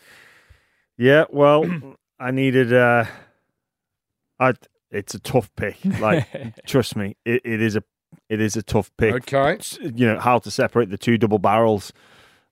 Yeah, 0.99 1.25
well, 1.31 1.65
I 2.21 2.31
needed. 2.31 2.73
Uh, 2.73 3.05
I. 4.39 4.55
It's 4.91 5.15
a 5.15 5.19
tough 5.19 5.51
pick. 5.57 5.77
Like, 6.01 6.27
trust 6.67 6.95
me, 6.97 7.17
it, 7.25 7.43
it 7.45 7.61
is 7.63 7.77
a. 7.77 7.83
It 8.29 8.41
is 8.41 8.57
a 8.57 8.63
tough 8.63 8.91
pick. 8.97 9.15
Okay. 9.33 9.59
You 9.81 10.07
know 10.07 10.19
how 10.19 10.39
to 10.41 10.51
separate 10.51 10.91
the 10.91 10.99
two 10.99 11.17
double 11.19 11.39
barrels. 11.39 11.93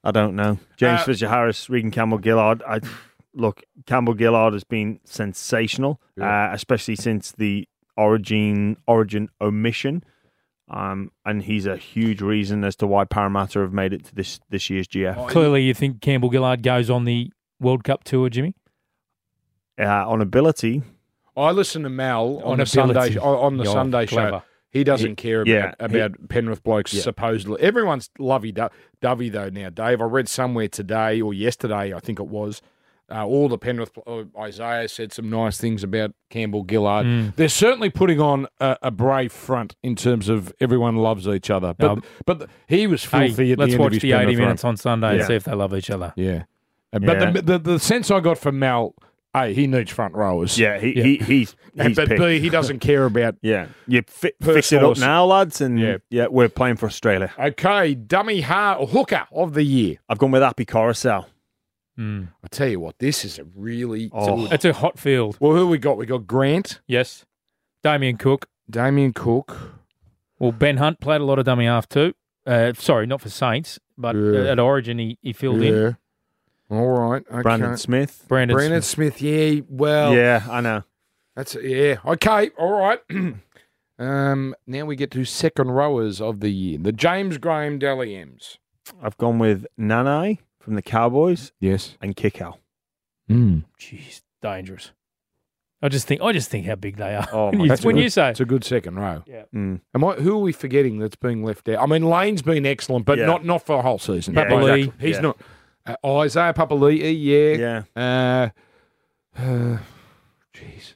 I 0.04 0.10
don't 0.10 0.36
know. 0.36 0.58
James 0.76 1.00
Uh, 1.00 1.04
Fisher 1.04 1.28
Harris, 1.28 1.68
Reagan 1.68 1.90
Campbell 1.90 2.20
Gillard. 2.22 2.62
I 2.68 2.80
look. 3.34 3.62
Campbell 3.86 4.16
Gillard 4.16 4.52
has 4.52 4.64
been 4.64 5.00
sensational, 5.04 6.00
uh, 6.20 6.50
especially 6.52 6.94
since 6.96 7.32
the 7.32 7.66
origin 7.96 8.76
origin 8.86 9.28
omission. 9.40 10.04
Um, 10.68 11.10
and 11.26 11.42
he's 11.42 11.66
a 11.66 11.76
huge 11.76 12.22
reason 12.22 12.64
as 12.64 12.74
to 12.76 12.86
why 12.86 13.04
Parramatta 13.04 13.58
have 13.60 13.72
made 13.72 13.92
it 13.92 14.04
to 14.06 14.14
this 14.14 14.40
this 14.50 14.70
year's 14.70 14.86
GF. 14.88 15.28
Clearly, 15.28 15.62
you 15.62 15.74
think 15.74 16.00
Campbell 16.00 16.30
Gillard 16.30 16.62
goes 16.62 16.88
on 16.88 17.04
the 17.04 17.30
World 17.60 17.82
Cup 17.84 18.04
tour, 18.04 18.28
Jimmy? 18.30 18.54
Uh, 19.78 20.08
on 20.08 20.20
ability, 20.20 20.82
I 21.36 21.50
listen 21.50 21.82
to 21.82 21.88
Mal 21.90 22.38
on, 22.44 22.52
On 22.52 22.58
the 22.58 22.66
Sunday 22.66 22.92
ability. 22.92 23.18
on 23.18 23.34
on 23.36 23.56
the 23.56 23.64
You're 23.64 23.72
Sunday 23.72 24.06
show. 24.06 24.42
He 24.74 24.84
doesn't 24.84 25.16
care 25.16 25.40
about 25.40 25.50
yeah, 25.50 25.72
he- 25.78 25.84
about 25.86 26.28
Penrith 26.28 26.62
blokes 26.62 26.92
Yeah. 26.92 27.00
supposedly. 27.02 27.62
Everyone's 27.62 28.10
lovey 28.18 28.52
dovey 29.00 29.28
though 29.30 29.48
now, 29.48 29.70
Dave. 29.70 30.02
I 30.02 30.04
read 30.04 30.28
somewhere 30.28 30.68
today 30.68 31.20
or 31.22 31.32
yesterday, 31.32 31.94
I 31.94 32.00
think 32.00 32.20
it 32.20 32.26
was. 32.26 32.60
Uh, 33.10 33.24
all 33.26 33.50
the 33.50 33.58
Penrith 33.58 33.92
uh, 34.06 34.24
Isaiah 34.38 34.88
said 34.88 35.12
some 35.12 35.28
nice 35.28 35.58
things 35.58 35.84
about 35.84 36.12
Campbell 36.30 36.64
Gillard. 36.68 37.04
Mm. 37.06 37.36
They're 37.36 37.50
certainly 37.50 37.90
putting 37.90 38.18
on 38.18 38.46
a, 38.60 38.78
a 38.84 38.90
brave 38.90 39.30
front 39.30 39.76
in 39.82 39.94
terms 39.94 40.30
of 40.30 40.52
everyone 40.58 40.96
loves 40.96 41.28
each 41.28 41.50
other. 41.50 41.74
But 41.76 41.90
Um, 41.90 42.02
but 42.24 42.48
he 42.66 42.86
was 42.86 43.04
Hey, 43.04 43.28
filthy 43.28 43.52
at 43.52 43.58
let's 43.58 43.68
the 43.68 43.74
end 43.74 43.80
watch 43.80 43.88
of 43.88 43.92
his 43.94 44.02
the 44.02 44.12
80 44.12 44.18
Penrith 44.20 44.38
run. 44.38 44.46
minutes 44.46 44.64
on 44.64 44.76
Sunday 44.78 45.18
and 45.18 45.24
see 45.26 45.34
if 45.34 45.44
they 45.44 45.52
love 45.54 45.74
each 45.74 45.90
other. 45.90 46.14
Yeah, 46.16 46.44
Uh, 46.94 46.98
but 47.00 47.20
Yeah. 47.20 47.30
The, 47.32 47.42
the 47.42 47.58
the 47.58 47.78
sense 47.78 48.10
I 48.10 48.20
got 48.20 48.38
from 48.38 48.58
Mal, 48.58 48.94
hey, 49.34 49.52
he 49.52 49.66
needs 49.66 49.90
front 49.90 50.14
rowers. 50.14 50.58
yeah, 50.58 50.78
he, 50.78 50.96
Yeah. 50.96 51.02
he 51.02 51.16
he's 51.18 51.56
And- 51.76 51.88
he's 51.88 51.96
but 51.96 52.08
picked. 52.08 52.20
B, 52.20 52.38
he 52.38 52.48
doesn't 52.50 52.78
care 52.78 53.04
about. 53.04 53.34
Yeah, 53.42 53.66
you 53.88 54.02
fi- 54.06 54.32
fix 54.40 54.72
it 54.72 54.82
up 54.82 54.96
now, 54.98 55.24
lads, 55.26 55.60
and 55.60 55.78
Yeah. 55.78 55.96
yeah. 56.08 56.26
we're 56.30 56.48
playing 56.48 56.76
for 56.76 56.86
Australia. 56.86 57.32
Okay, 57.38 57.94
dummy 57.94 58.40
ha- 58.42 58.86
hooker 58.86 59.26
of 59.32 59.54
the 59.54 59.64
year. 59.64 59.96
I've 60.08 60.18
gone 60.18 60.30
with 60.30 60.42
Api 60.42 60.64
Koroisau. 60.64 61.26
Mm. 61.98 62.28
I 62.42 62.48
tell 62.48 62.68
you 62.68 62.80
what, 62.80 62.98
this 62.98 63.24
is 63.24 63.38
a 63.38 63.44
really 63.54 64.10
Oh. 64.12 64.36
good. 64.44 64.52
It's 64.52 64.64
a 64.64 64.72
hot 64.72 64.98
field. 64.98 65.36
Well, 65.40 65.52
who 65.56 65.68
we 65.68 65.78
got? 65.78 65.96
We 65.96 66.06
got 66.06 66.26
Grant, 66.26 66.80
Yes. 66.88 67.24
Damien 67.82 68.16
Cook. 68.16 68.46
Damien 68.68 69.12
Cook. 69.12 69.56
Well, 70.38 70.50
Ben 70.52 70.78
Hunt 70.78 70.98
played 71.00 71.20
a 71.20 71.24
lot 71.24 71.38
of 71.38 71.44
dummy 71.44 71.66
half 71.66 71.88
too. 71.88 72.14
Uh, 72.46 72.72
sorry, 72.76 73.06
not 73.06 73.20
for 73.20 73.28
Saints, 73.30 73.78
but 73.96 74.16
Yeah. 74.16 74.50
at 74.50 74.58
Origin 74.58 74.98
he, 74.98 75.18
he 75.22 75.32
filled 75.32 75.62
in. 75.62 75.96
Yeah. 76.70 76.76
All 76.78 76.86
right. 77.10 77.22
Okay. 77.30 77.42
Brandon 77.42 77.76
Smith. 77.76 78.24
Brandon, 78.28 78.56
Brandon 78.56 78.82
Smith. 78.82 79.16
Smith. 79.16 79.22
Yeah. 79.22 79.60
Well. 79.68 80.14
yeah, 80.14 80.44
I 80.50 80.60
know. 80.60 80.82
That's 81.36 81.54
yeah. 81.56 81.96
Okay. 82.04 82.50
All 82.58 82.72
right. 82.78 83.00
um. 83.98 84.54
Now 84.66 84.84
we 84.84 84.96
get 84.96 85.10
to 85.12 85.24
second 85.24 85.70
rowers 85.70 86.20
of 86.20 86.40
the 86.40 86.50
year. 86.50 86.78
The 86.78 86.92
James 86.92 87.38
Graham 87.38 87.78
Dally 87.78 88.16
M's. 88.16 88.58
I've 89.02 89.16
gone 89.16 89.38
with 89.38 89.66
Nanai 89.78 90.38
from 90.60 90.74
the 90.74 90.82
Cowboys 90.82 91.52
Yes. 91.60 91.96
and 92.02 92.14
Kikau. 92.16 92.56
Mm. 93.30 93.64
Jeez, 93.80 94.20
dangerous. 94.42 94.90
I 95.82 95.88
just 95.88 96.06
think 96.06 96.20
I 96.22 96.32
just 96.32 96.50
think 96.50 96.66
how 96.66 96.74
big 96.76 96.96
they 96.96 97.14
are. 97.14 97.26
Oh, 97.32 97.46
when 97.50 97.58
my 97.58 97.64
you, 97.64 97.68
That's 97.68 97.84
when 97.84 97.94
good- 97.96 98.02
you 98.04 98.10
say 98.10 98.30
It's 98.30 98.40
a 98.40 98.44
good 98.44 98.64
second 98.64 98.96
row. 98.96 99.22
Yeah. 99.26 99.44
Mm. 99.54 99.80
Am 99.94 100.04
I, 100.04 100.14
who 100.14 100.34
are 100.34 100.38
we 100.40 100.52
forgetting 100.52 100.98
that's 100.98 101.16
being 101.16 101.42
left 101.44 101.68
out? 101.68 101.82
I 101.82 101.86
mean, 101.86 102.04
Lane's 102.08 102.42
been 102.42 102.64
excellent, 102.66 103.04
but 103.06 103.18
Yeah. 103.18 103.26
not 103.26 103.44
not 103.44 103.64
for 103.64 103.76
a 103.78 103.82
whole 103.82 103.98
season. 103.98 104.34
Yeah, 104.34 104.48
Papali'i. 104.48 104.78
exactly. 104.84 105.06
He's 105.06 105.16
Yeah. 105.16 105.22
not. 105.22 105.38
Uh, 105.86 105.96
Isaiah 106.20 106.54
Papali'i, 106.54 107.14
yeah. 107.20 107.82
Yeah. 107.96 108.50
Uh, 109.36 109.40
uh, 109.40 109.78
jeez. 110.54 110.94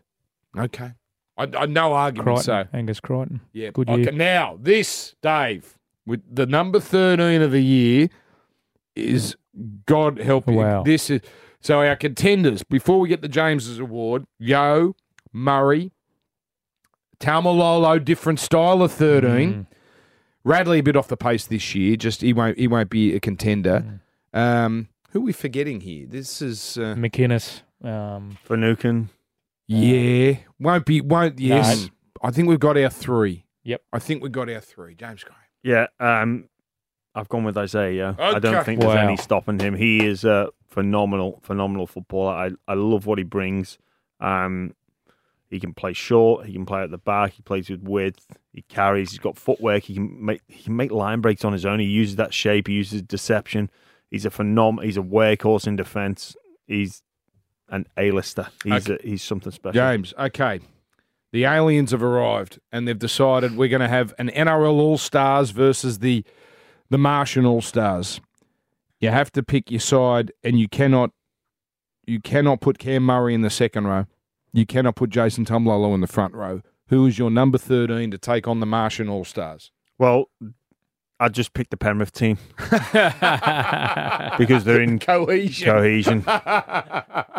Okay. 0.56 0.92
I, 1.36 1.42
I 1.56 1.66
no 1.66 1.92
argument. 1.92 2.36
Crichton, 2.36 2.68
So 2.70 2.76
Angus 2.76 3.00
Crichton. 3.00 3.40
yeah. 3.52 3.70
Good 3.70 3.88
okay. 3.88 4.02
year. 4.02 4.12
Now 4.12 4.58
this, 4.60 5.14
Dave, 5.22 5.78
with 6.06 6.22
the 6.34 6.46
number 6.46 6.80
thirteen 6.80 7.42
of 7.42 7.52
the 7.52 7.62
year, 7.62 8.08
is 8.96 9.36
God 9.86 10.18
help 10.18 10.48
you. 10.48 10.56
Wow. 10.56 10.82
This 10.82 11.10
is 11.10 11.20
so 11.60 11.80
our 11.80 11.96
contenders 11.96 12.62
before 12.62 12.98
we 13.00 13.08
get 13.08 13.20
the 13.22 13.28
Jameses 13.28 13.78
Award. 13.78 14.24
Yeo 14.38 14.94
Murray, 15.32 15.92
Taumalolo, 17.20 18.04
different 18.04 18.40
style 18.40 18.82
of 18.82 18.92
thirteen. 18.92 19.52
Mm. 19.52 19.66
Radley 20.44 20.78
a 20.78 20.82
bit 20.82 20.96
off 20.96 21.08
the 21.08 21.16
pace 21.16 21.46
this 21.46 21.74
year. 21.74 21.94
Just 21.96 22.22
he 22.22 22.32
won't 22.32 22.58
he 22.58 22.66
won't 22.66 22.90
be 22.90 23.14
a 23.14 23.20
contender. 23.20 24.00
Um, 24.38 24.88
who 25.10 25.20
are 25.20 25.22
we 25.22 25.32
forgetting 25.32 25.80
here? 25.80 26.06
This 26.06 26.40
is 26.42 26.76
uh, 26.78 26.94
McInnes. 26.94 27.62
Um, 27.82 28.36
Fanukin. 28.48 29.08
yeah 29.66 30.38
won't 30.58 30.84
be 30.86 31.00
won't 31.00 31.38
yes. 31.38 31.90
I 32.22 32.30
think 32.30 32.48
we've 32.48 32.58
got 32.58 32.76
our 32.76 32.90
three. 32.90 33.44
Yep. 33.64 33.82
I 33.92 33.98
think 33.98 34.22
we've 34.22 34.32
got 34.32 34.48
our 34.50 34.60
three. 34.60 34.94
James 34.94 35.22
Graham. 35.22 35.38
Yeah. 35.62 35.86
Um, 36.00 36.48
I've 37.14 37.28
gone 37.28 37.44
with 37.44 37.56
Isaiah. 37.56 38.16
I 38.18 38.38
don't 38.38 38.64
think 38.64 38.80
there's 38.80 38.94
Wow. 38.94 39.06
any 39.08 39.16
stopping 39.16 39.58
him. 39.58 39.74
He 39.74 40.04
is 40.04 40.24
a 40.24 40.48
phenomenal, 40.68 41.40
phenomenal 41.42 41.86
footballer. 41.86 42.32
I, 42.32 42.50
I 42.66 42.74
love 42.74 43.06
what 43.06 43.18
he 43.18 43.24
brings. 43.24 43.78
Um, 44.20 44.74
he 45.50 45.58
can 45.60 45.74
play 45.74 45.92
short. 45.92 46.46
He 46.46 46.52
can 46.52 46.66
play 46.66 46.82
at 46.82 46.90
the 46.90 46.98
back. 46.98 47.32
He 47.32 47.42
plays 47.42 47.70
with 47.70 47.82
width. 47.82 48.26
He 48.52 48.62
carries. 48.62 49.10
He's 49.10 49.18
got 49.20 49.36
footwork. 49.38 49.84
He 49.84 49.94
can 49.94 50.24
make 50.24 50.42
he 50.48 50.62
can 50.64 50.76
make 50.76 50.90
line 50.90 51.20
breaks 51.20 51.44
on 51.44 51.52
his 51.52 51.64
own. 51.64 51.78
He 51.80 51.86
uses 51.86 52.16
that 52.16 52.34
shape. 52.34 52.66
He 52.68 52.74
uses 52.74 53.02
deception. 53.02 53.70
He's 54.10 54.24
a 54.24 54.30
phenom. 54.30 54.82
He's 54.82 54.96
a 54.96 55.02
workhorse 55.02 55.66
in 55.66 55.76
defence. 55.76 56.36
He's 56.66 57.02
an 57.68 57.86
A-lister. 57.96 58.48
He's 58.64 58.88
a, 58.88 58.98
he's 59.02 59.22
something 59.22 59.52
special. 59.52 59.74
James, 59.74 60.14
okay. 60.18 60.60
The 61.32 61.44
aliens 61.44 61.90
have 61.90 62.02
arrived 62.02 62.58
and 62.72 62.88
they've 62.88 62.98
decided 62.98 63.56
we're 63.56 63.68
going 63.68 63.80
to 63.80 63.88
have 63.88 64.14
an 64.18 64.30
NRL 64.30 64.80
All 64.80 64.98
Stars 64.98 65.50
versus 65.50 65.98
the 65.98 66.24
the 66.90 66.98
Martian 66.98 67.44
All 67.44 67.60
Stars. 67.60 68.20
You 69.00 69.10
have 69.10 69.30
to 69.32 69.42
pick 69.42 69.70
your 69.70 69.80
side, 69.80 70.32
and 70.42 70.58
you 70.58 70.68
cannot 70.68 71.10
you 72.06 72.20
cannot 72.20 72.60
put 72.60 72.78
Cam 72.78 73.02
Murray 73.04 73.34
in 73.34 73.42
the 73.42 73.50
second 73.50 73.86
row. 73.86 74.06
You 74.52 74.66
cannot 74.66 74.96
put 74.96 75.10
Jason 75.10 75.44
Taumalolo 75.44 75.94
in 75.94 76.00
the 76.00 76.06
front 76.06 76.34
row. 76.34 76.62
Who 76.88 77.06
is 77.06 77.18
your 77.18 77.30
number 77.30 77.58
thirteen 77.58 78.10
to 78.10 78.18
take 78.18 78.48
on 78.48 78.60
the 78.60 78.66
Martian 78.66 79.08
All 79.08 79.24
Stars? 79.24 79.70
Well, 79.98 80.30
I 81.20 81.28
just 81.28 81.52
picked 81.52 81.70
the 81.70 81.76
Penrith 81.76 82.12
team 82.12 82.38
because 84.38 84.64
they're 84.64 84.80
in 84.80 84.98
Cohesion. 84.98 85.66
cohesion. 85.72 86.24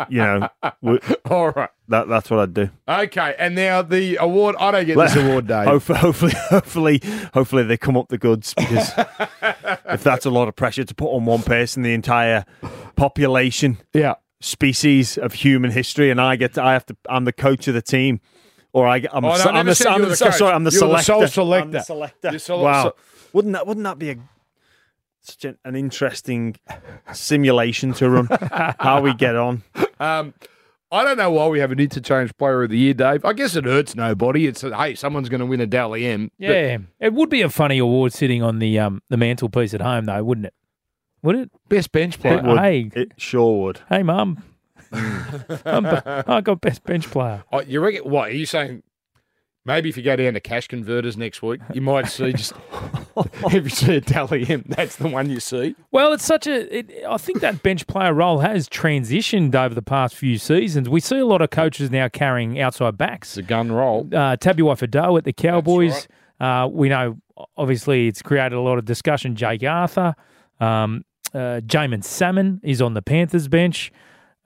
you 0.08 0.18
know, 0.18 0.48
we- 0.82 0.98
All 1.30 1.50
right. 1.50 1.70
that 1.88 2.08
that's 2.08 2.30
what 2.30 2.40
I'd 2.40 2.54
do. 2.54 2.70
Okay, 2.88 3.34
and 3.38 3.54
now 3.54 3.82
the 3.82 4.16
award. 4.16 4.56
I 4.58 4.70
don't 4.70 4.86
get 4.86 4.96
this 4.98 5.16
award, 5.16 5.46
Dave. 5.46 5.66
Hopefully, 5.66 5.98
hopefully, 5.98 6.32
hopefully, 6.50 7.00
hopefully 7.32 7.62
they 7.64 7.76
come 7.76 7.96
up 7.96 8.08
the 8.08 8.18
goods 8.18 8.52
because 8.54 8.92
if 9.86 10.02
that's 10.02 10.26
a 10.26 10.30
lot 10.30 10.48
of 10.48 10.56
pressure 10.56 10.84
to 10.84 10.94
put 10.94 11.08
on 11.14 11.24
one 11.24 11.42
person, 11.42 11.82
the 11.82 11.94
entire 11.94 12.44
population, 12.96 13.78
Yeah. 13.94 14.14
species 14.40 15.16
of 15.16 15.32
human 15.34 15.70
history, 15.70 16.10
and 16.10 16.20
I 16.20 16.36
get, 16.36 16.54
to, 16.54 16.62
I 16.62 16.72
have 16.74 16.84
to, 16.86 16.96
I'm 17.08 17.24
the 17.24 17.32
coach 17.32 17.66
of 17.68 17.74
the 17.74 17.82
team, 17.82 18.20
or 18.72 18.86
I, 18.86 18.96
I'm, 19.12 19.24
Oh, 19.24 19.28
no, 19.30 19.38
the, 19.38 19.48
I'm 19.50 19.66
the, 19.66 19.86
I'm 19.88 20.02
the, 20.02 20.08
the 20.08 20.16
sorry, 20.16 20.52
I'm 20.52 20.64
the 20.64 20.70
You're 20.70 20.80
the 20.88 21.02
selector. 21.02 21.40
I'm 21.62 21.70
the 21.70 21.80
selector. 21.82 22.30
You're 22.30 22.38
sole- 22.38 22.62
wow, 22.64 22.82
so- 22.84 22.94
wouldn't 23.32 23.52
that, 23.54 23.66
wouldn't 23.66 23.84
that 23.84 23.98
be 23.98 24.10
a 24.10 24.16
such 25.22 25.44
an, 25.44 25.58
an 25.64 25.76
interesting 25.76 26.56
simulation 27.12 27.92
to 27.94 28.10
run? 28.10 28.28
how 28.78 29.00
we 29.00 29.14
get 29.14 29.36
on? 29.36 29.62
Um, 29.98 30.34
I 30.92 31.04
don't 31.04 31.18
know 31.18 31.30
why 31.30 31.46
we 31.48 31.60
have 31.60 31.70
an 31.72 31.78
interchange 31.78 32.36
player 32.36 32.62
of 32.64 32.70
the 32.70 32.78
year, 32.78 32.94
Dave. 32.94 33.24
I 33.24 33.32
guess 33.32 33.54
it 33.54 33.64
hurts 33.64 33.94
nobody. 33.94 34.46
It's 34.46 34.64
a, 34.64 34.76
hey, 34.76 34.94
someone's 34.94 35.28
going 35.28 35.40
to 35.40 35.46
win 35.46 35.60
a 35.60 35.66
Dally 35.66 36.06
M. 36.06 36.30
but- 36.38 36.46
yeah, 36.48 36.78
it 36.98 37.12
would 37.12 37.28
be 37.28 37.42
a 37.42 37.48
funny 37.50 37.78
award 37.78 38.12
sitting 38.12 38.42
on 38.42 38.58
the 38.58 38.78
um 38.78 39.02
the 39.08 39.16
mantelpiece 39.16 39.74
at 39.74 39.80
home, 39.82 40.06
though, 40.06 40.24
wouldn't 40.24 40.46
it? 40.46 40.54
Would 41.22 41.36
it? 41.36 41.50
best 41.68 41.92
bench 41.92 42.18
player. 42.18 42.42
would. 42.42 42.58
hey, 42.58 42.90
It 42.94 43.12
sure 43.18 43.62
would. 43.64 43.80
hey, 43.90 44.02
mum, 44.02 44.42
I'm 44.92 45.86
I 46.26 46.40
got 46.40 46.60
best 46.62 46.82
bench 46.84 47.08
player. 47.10 47.44
Oh, 47.52 47.60
you 47.60 47.80
reckon? 47.80 48.10
What 48.10 48.30
are 48.30 48.34
you 48.34 48.46
saying? 48.46 48.82
Maybe 49.66 49.90
if 49.90 49.96
you 49.98 50.02
go 50.02 50.16
down 50.16 50.32
to 50.34 50.40
cash 50.40 50.68
converters 50.68 51.16
next 51.18 51.42
week, 51.42 51.60
you 51.74 51.82
might 51.82 52.08
see 52.08 52.32
just 52.32 52.54
if 53.16 53.64
you 53.64 53.68
see 53.68 53.96
a 53.96 54.00
Dally 54.00 54.46
M, 54.48 54.64
that's 54.66 54.96
the 54.96 55.08
one 55.08 55.28
you 55.28 55.38
see. 55.38 55.76
Well, 55.92 56.12
it's 56.14 56.24
such 56.24 56.46
a. 56.46 56.78
It, 56.78 57.04
I 57.06 57.18
think 57.18 57.40
that 57.40 57.62
bench 57.62 57.86
player 57.86 58.14
role 58.14 58.38
has 58.38 58.68
transitioned 58.68 59.54
over 59.54 59.74
the 59.74 59.82
past 59.82 60.14
few 60.16 60.38
seasons. 60.38 60.88
We 60.88 61.00
see 61.00 61.18
a 61.18 61.26
lot 61.26 61.42
of 61.42 61.50
coaches 61.50 61.90
now 61.90 62.08
carrying 62.08 62.58
outside 62.58 62.96
backs. 62.96 63.30
It's 63.36 63.36
a 63.36 63.42
gun 63.42 63.70
roll. 63.70 64.08
uh, 64.12 64.36
Tabuai 64.36 64.78
Fidow 64.78 65.18
at 65.18 65.24
the 65.24 65.32
Cowboys. 65.34 66.08
Uh, 66.40 66.66
we 66.72 66.88
know, 66.88 67.18
obviously, 67.58 68.08
it's 68.08 68.22
created 68.22 68.54
a 68.54 68.60
lot 68.60 68.78
of 68.78 68.86
discussion. 68.86 69.36
Jake 69.36 69.62
Arthur, 69.62 70.14
um, 70.58 71.04
uh, 71.34 71.60
Jaeman 71.66 72.02
Salmon 72.02 72.60
is 72.64 72.80
on 72.80 72.94
the 72.94 73.02
Panthers 73.02 73.46
bench. 73.46 73.92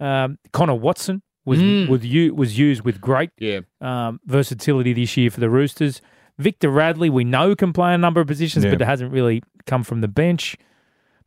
Um, 0.01 0.39
Connor 0.53 0.75
Watson 0.75 1.23
was 1.45 1.59
Mm. 1.59 1.89
was, 1.89 2.05
u- 2.05 2.35
was 2.35 2.59
used 2.59 2.83
with 2.85 3.01
great 3.01 3.31
Yeah, 3.39 3.61
um, 3.81 4.21
versatility 4.27 4.93
this 4.93 5.17
year 5.17 5.31
for 5.31 5.41
the 5.41 5.51
Roosters. 5.51 6.01
Victor 6.39 6.69
Radley, 6.71 7.11
we 7.11 7.23
know 7.25 7.55
can 7.55 7.73
play 7.73 7.95
a 7.95 7.99
number 7.99 8.21
of 8.21 8.27
positions, 8.27 8.65
Yeah. 8.65 8.73
but 8.73 8.83
it 8.83 8.87
hasn't 8.87 9.13
really 9.13 9.43
come 9.67 9.85
from 9.85 10.01
the 10.01 10.09
bench. 10.09 10.57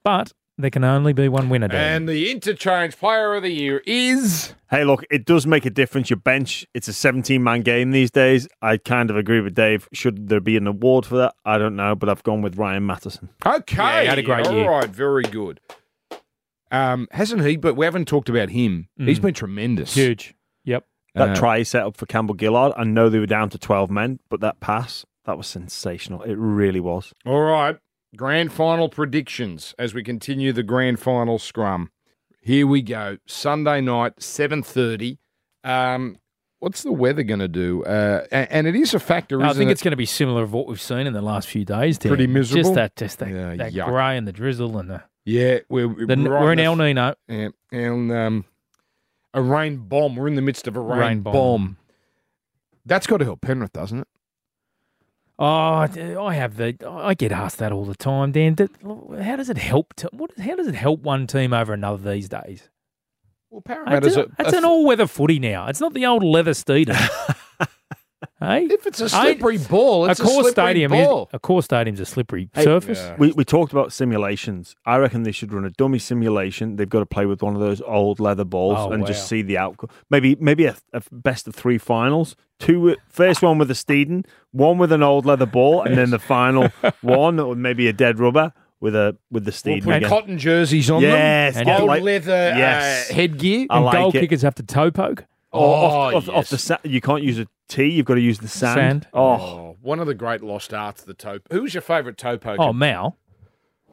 But 0.04 0.34
there 0.58 0.70
can 0.72 0.84
only 0.84 1.14
be 1.14 1.30
one 1.30 1.50
winner. 1.50 1.68
Dan. 1.68 1.96
and 1.98 2.10
the 2.10 2.32
interchange 2.32 2.98
player 2.98 3.36
of 3.36 3.44
the 3.44 3.52
year 3.52 3.82
is 3.86 4.54
Hey, 4.70 4.84
look, 4.84 5.06
it 5.10 5.24
does 5.26 5.46
make 5.48 5.66
a 5.66 5.70
difference. 5.70 6.10
Your 6.10 6.18
bench, 6.18 6.66
it's 6.74 6.88
a 6.90 6.94
17 6.94 7.42
man 7.42 7.62
game 7.62 7.92
these 7.92 8.12
days. 8.12 8.48
I 8.62 8.76
kind 8.78 9.10
of 9.10 9.16
agree 9.16 9.40
with 9.40 9.54
Dave. 9.56 9.88
Should 9.94 10.28
there 10.28 10.42
be 10.42 10.58
an 10.58 10.68
award 10.68 11.06
for 11.06 11.16
that? 11.18 11.36
I 11.46 11.58
don't 11.58 11.76
know, 11.78 11.96
but 11.96 12.10
I've 12.10 12.24
gone 12.24 12.42
with 12.42 12.58
Ryan 12.58 12.86
Matterson. 12.86 13.30
okay. 13.46 13.78
Yeah, 13.78 14.02
he 14.02 14.08
had 14.08 14.20
a 14.20 14.24
great 14.24 14.48
All 14.48 14.54
year. 14.54 14.70
right, 14.70 14.90
very 14.90 15.24
good. 15.24 15.62
Um, 16.72 17.08
hasn't 17.12 17.44
he? 17.46 17.56
But 17.58 17.76
we 17.76 17.86
haven't 17.86 18.08
talked 18.08 18.30
about 18.30 18.50
him. 18.50 18.90
He's 18.98 19.20
been 19.20 19.34
tremendous. 19.34 19.94
Huge. 19.94 20.34
Yep. 20.66 20.86
That 21.16 21.30
Uh, 21.30 21.36
try 21.36 21.58
he 21.60 21.64
set 21.64 21.84
up 21.84 21.96
for 21.98 22.06
Campbell 22.06 22.36
Gillard, 22.40 22.74
I 22.78 22.84
know 22.84 23.10
they 23.10 23.20
were 23.20 23.26
down 23.26 23.50
to 23.52 23.58
12 23.58 23.90
men, 23.90 24.20
but 24.30 24.40
that 24.42 24.60
pass, 24.60 25.06
that 25.26 25.38
was 25.38 25.48
sensational. 25.48 26.22
It 26.24 26.36
really 26.38 26.80
was. 26.80 27.14
All 27.26 27.42
right. 27.42 27.78
Grand 28.16 28.52
final 28.54 28.88
predictions 28.90 29.74
as 29.80 29.94
we 29.94 30.04
continue 30.04 30.54
the 30.54 30.64
grand 30.64 31.00
final 31.00 31.40
scrum. 31.40 31.90
Here 32.42 32.68
we 32.68 32.82
go. 32.82 33.18
Sunday 33.26 33.82
night, 33.82 34.18
7.30. 34.18 35.18
Um, 35.64 36.18
what's 36.60 36.84
the 36.84 36.92
weather 36.92 37.24
going 37.24 37.40
to 37.40 37.48
do? 37.48 37.84
Uh, 37.84 38.26
and, 38.32 38.48
and 38.52 38.68
it 38.68 38.76
is 38.76 38.94
a 38.94 39.00
factor, 39.00 39.42
I 39.42 39.48
isn't 39.50 39.58
think 39.60 39.70
it? 39.70 39.74
it's 39.74 39.82
going 39.82 39.92
to 39.92 39.98
be 39.98 40.06
similar 40.06 40.44
of 40.44 40.54
what 40.54 40.68
we've 40.68 40.80
seen 40.82 41.08
in 41.08 41.14
the 41.14 41.22
last 41.22 41.48
few 41.48 41.66
days. 41.66 41.98
Dan. 41.98 42.10
Pretty 42.10 42.28
miserable? 42.28 42.64
Just 42.64 42.76
that, 42.76 42.96
just 42.96 43.20
that, 43.20 43.30
Yeah, 43.30 43.56
that 43.56 43.74
grey 43.88 44.18
and 44.18 44.28
the 44.28 44.32
drizzle 44.34 44.78
and 44.78 44.90
the. 44.90 45.04
Yeah, 45.28 45.60
we're, 45.68 45.90
we're, 45.90 46.06
the 46.06 46.16
right 46.16 46.42
we're 46.42 46.54
in 46.54 46.60
El 46.60 46.78
Nino. 46.78 47.14
Yeah, 47.28 47.50
and 47.74 48.10
um, 48.14 48.46
a 49.34 49.42
rain 49.42 49.76
bomb. 49.76 50.16
We're 50.16 50.30
in 50.30 50.36
the 50.36 50.42
midst 50.42 50.70
of 50.70 50.78
a 50.78 50.80
rain, 50.80 51.00
Rain 51.00 51.22
bomb. 51.22 51.34
bomb. 51.34 51.78
That's 52.86 53.08
got 53.08 53.18
to 53.18 53.26
help 53.26 53.42
Penrith, 53.42 53.74
doesn't 53.74 54.00
it? 54.00 54.08
Oh, 55.38 55.46
I 55.46 56.34
have 56.34 56.56
the. 56.56 56.78
I 56.90 57.14
get 57.14 57.34
asked 57.34 57.58
that 57.58 57.74
all 57.74 57.84
the 57.84 57.94
time, 57.94 58.32
Dan. 58.32 58.56
How 59.22 59.36
does 59.36 59.50
it 59.50 59.58
help? 59.58 59.94
To, 59.96 60.10
what? 60.14 60.32
How 60.40 60.56
does 60.56 60.68
it 60.68 60.76
help 60.76 61.02
one 61.02 61.28
team 61.28 61.52
over 61.52 61.74
another 61.74 62.10
these 62.14 62.30
days? 62.30 62.70
Well, 63.50 63.60
Parramatta's 63.62 64.16
a, 64.16 64.22
a, 64.22 64.28
that's 64.38 64.54
a- 64.54 64.58
an 64.60 64.66
all-weather 64.66 65.08
footy 65.08 65.40
now. 65.40 65.68
It's 65.68 65.82
not 65.82 65.94
the 65.94 66.06
old 66.06 66.24
leather 66.24 66.52
Steeden. 66.52 66.96
hey, 68.40 68.66
If 68.66 68.86
it's 68.88 69.02
a 69.02 69.10
slippery 69.10 69.58
ball, 69.58 70.06
a 70.06 70.12
it's 70.12 70.20
a, 70.20 70.24
core 70.24 70.34
slippery 70.44 70.52
stadium 70.52 70.92
ball. 70.92 71.24
is 71.24 71.30
a 71.34 71.40
core 71.40 71.64
stadium's 71.64 72.00
a 72.00 72.06
slippery 72.06 72.50
Hey, 72.54 72.64
surface. 72.64 73.00
yeah. 73.00 73.16
We, 73.18 73.32
we 73.32 73.44
talked 73.46 73.72
about 73.72 73.92
simulations. 73.94 74.76
I 74.86 74.98
reckon 74.98 75.24
they 75.24 75.32
should 75.32 75.52
run 75.54 75.66
a 75.66 75.70
dummy 75.72 76.00
simulation. 76.00 76.76
They've 76.76 76.90
got 76.90 77.00
to 77.00 77.06
play 77.06 77.26
with 77.26 77.42
one 77.42 77.54
of 77.56 77.62
those 77.62 77.82
old 77.82 78.20
leather 78.20 78.46
balls 78.46 78.78
Oh, 78.80 78.92
and 78.92 79.02
wow. 79.04 79.08
just 79.08 79.28
see 79.28 79.42
the 79.42 79.58
outcome. 79.58 79.90
Maybe 80.10 80.36
maybe 80.40 80.66
a, 80.66 80.76
a 80.94 81.02
best 81.12 81.48
of 81.48 81.56
three 81.56 81.78
finals. 81.78 82.36
Two, 82.60 82.74
wi- 82.74 82.98
first 83.10 83.42
one 83.42 83.58
with 83.60 83.70
a 83.70 83.76
Steeden, 83.76 84.26
one 84.52 84.78
with 84.80 84.92
an 84.92 85.04
old 85.04 85.26
leather 85.26 85.46
ball, 85.46 85.84
and 85.84 85.96
then 85.98 86.10
the 86.10 86.20
final 86.36 86.70
one, 87.02 87.40
or 87.40 87.56
maybe 87.56 87.88
a 87.88 87.94
dead 87.94 88.18
rubber 88.20 88.52
with 88.80 88.96
a 88.96 89.16
with 89.32 89.46
the 89.46 89.52
We'll 89.66 89.78
Steeden 89.78 89.84
put 89.84 89.96
again. 89.96 90.10
cotton 90.10 90.38
jerseys 90.38 90.90
on 90.90 91.02
Yes, 91.02 91.54
them. 91.56 91.68
and 91.68 91.80
Old 91.82 91.88
like- 91.88 92.04
leather 92.04 92.32
yes. 92.32 93.10
uh, 93.10 93.14
headgear. 93.14 93.68
I 93.70 93.76
And 93.78 93.86
like 93.86 93.94
goal 93.98 94.10
it. 94.10 94.20
kickers 94.22 94.42
have 94.44 94.56
to 94.56 94.64
toe 94.64 94.92
poke. 94.92 95.26
Oh, 95.54 95.60
off, 95.64 96.14
off, 96.16 96.30
off 96.30 96.36
yes. 96.36 96.50
the 96.50 96.58
sa- 96.58 96.78
you 96.84 97.00
can't 97.02 97.24
use 97.24 97.40
a 97.40 97.48
tee. 97.70 97.86
You've 97.88 98.06
got 98.06 98.16
to 98.16 98.22
use 98.22 98.40
the 98.40 98.48
sand. 98.48 98.76
Sand. 98.76 99.08
Oh, 99.14 99.22
Oh, 99.22 99.78
one 99.82 100.00
of 100.00 100.08
the 100.08 100.14
great 100.14 100.42
lost 100.44 100.74
arts, 100.74 101.02
of 101.02 101.08
the 101.08 101.14
toe. 101.14 101.40
Who's 101.52 101.74
your 101.74 101.82
favourite 101.82 102.18
toe 102.18 102.38
poker? 102.38 102.62
Oh, 102.62 102.74
Mal. 102.74 103.18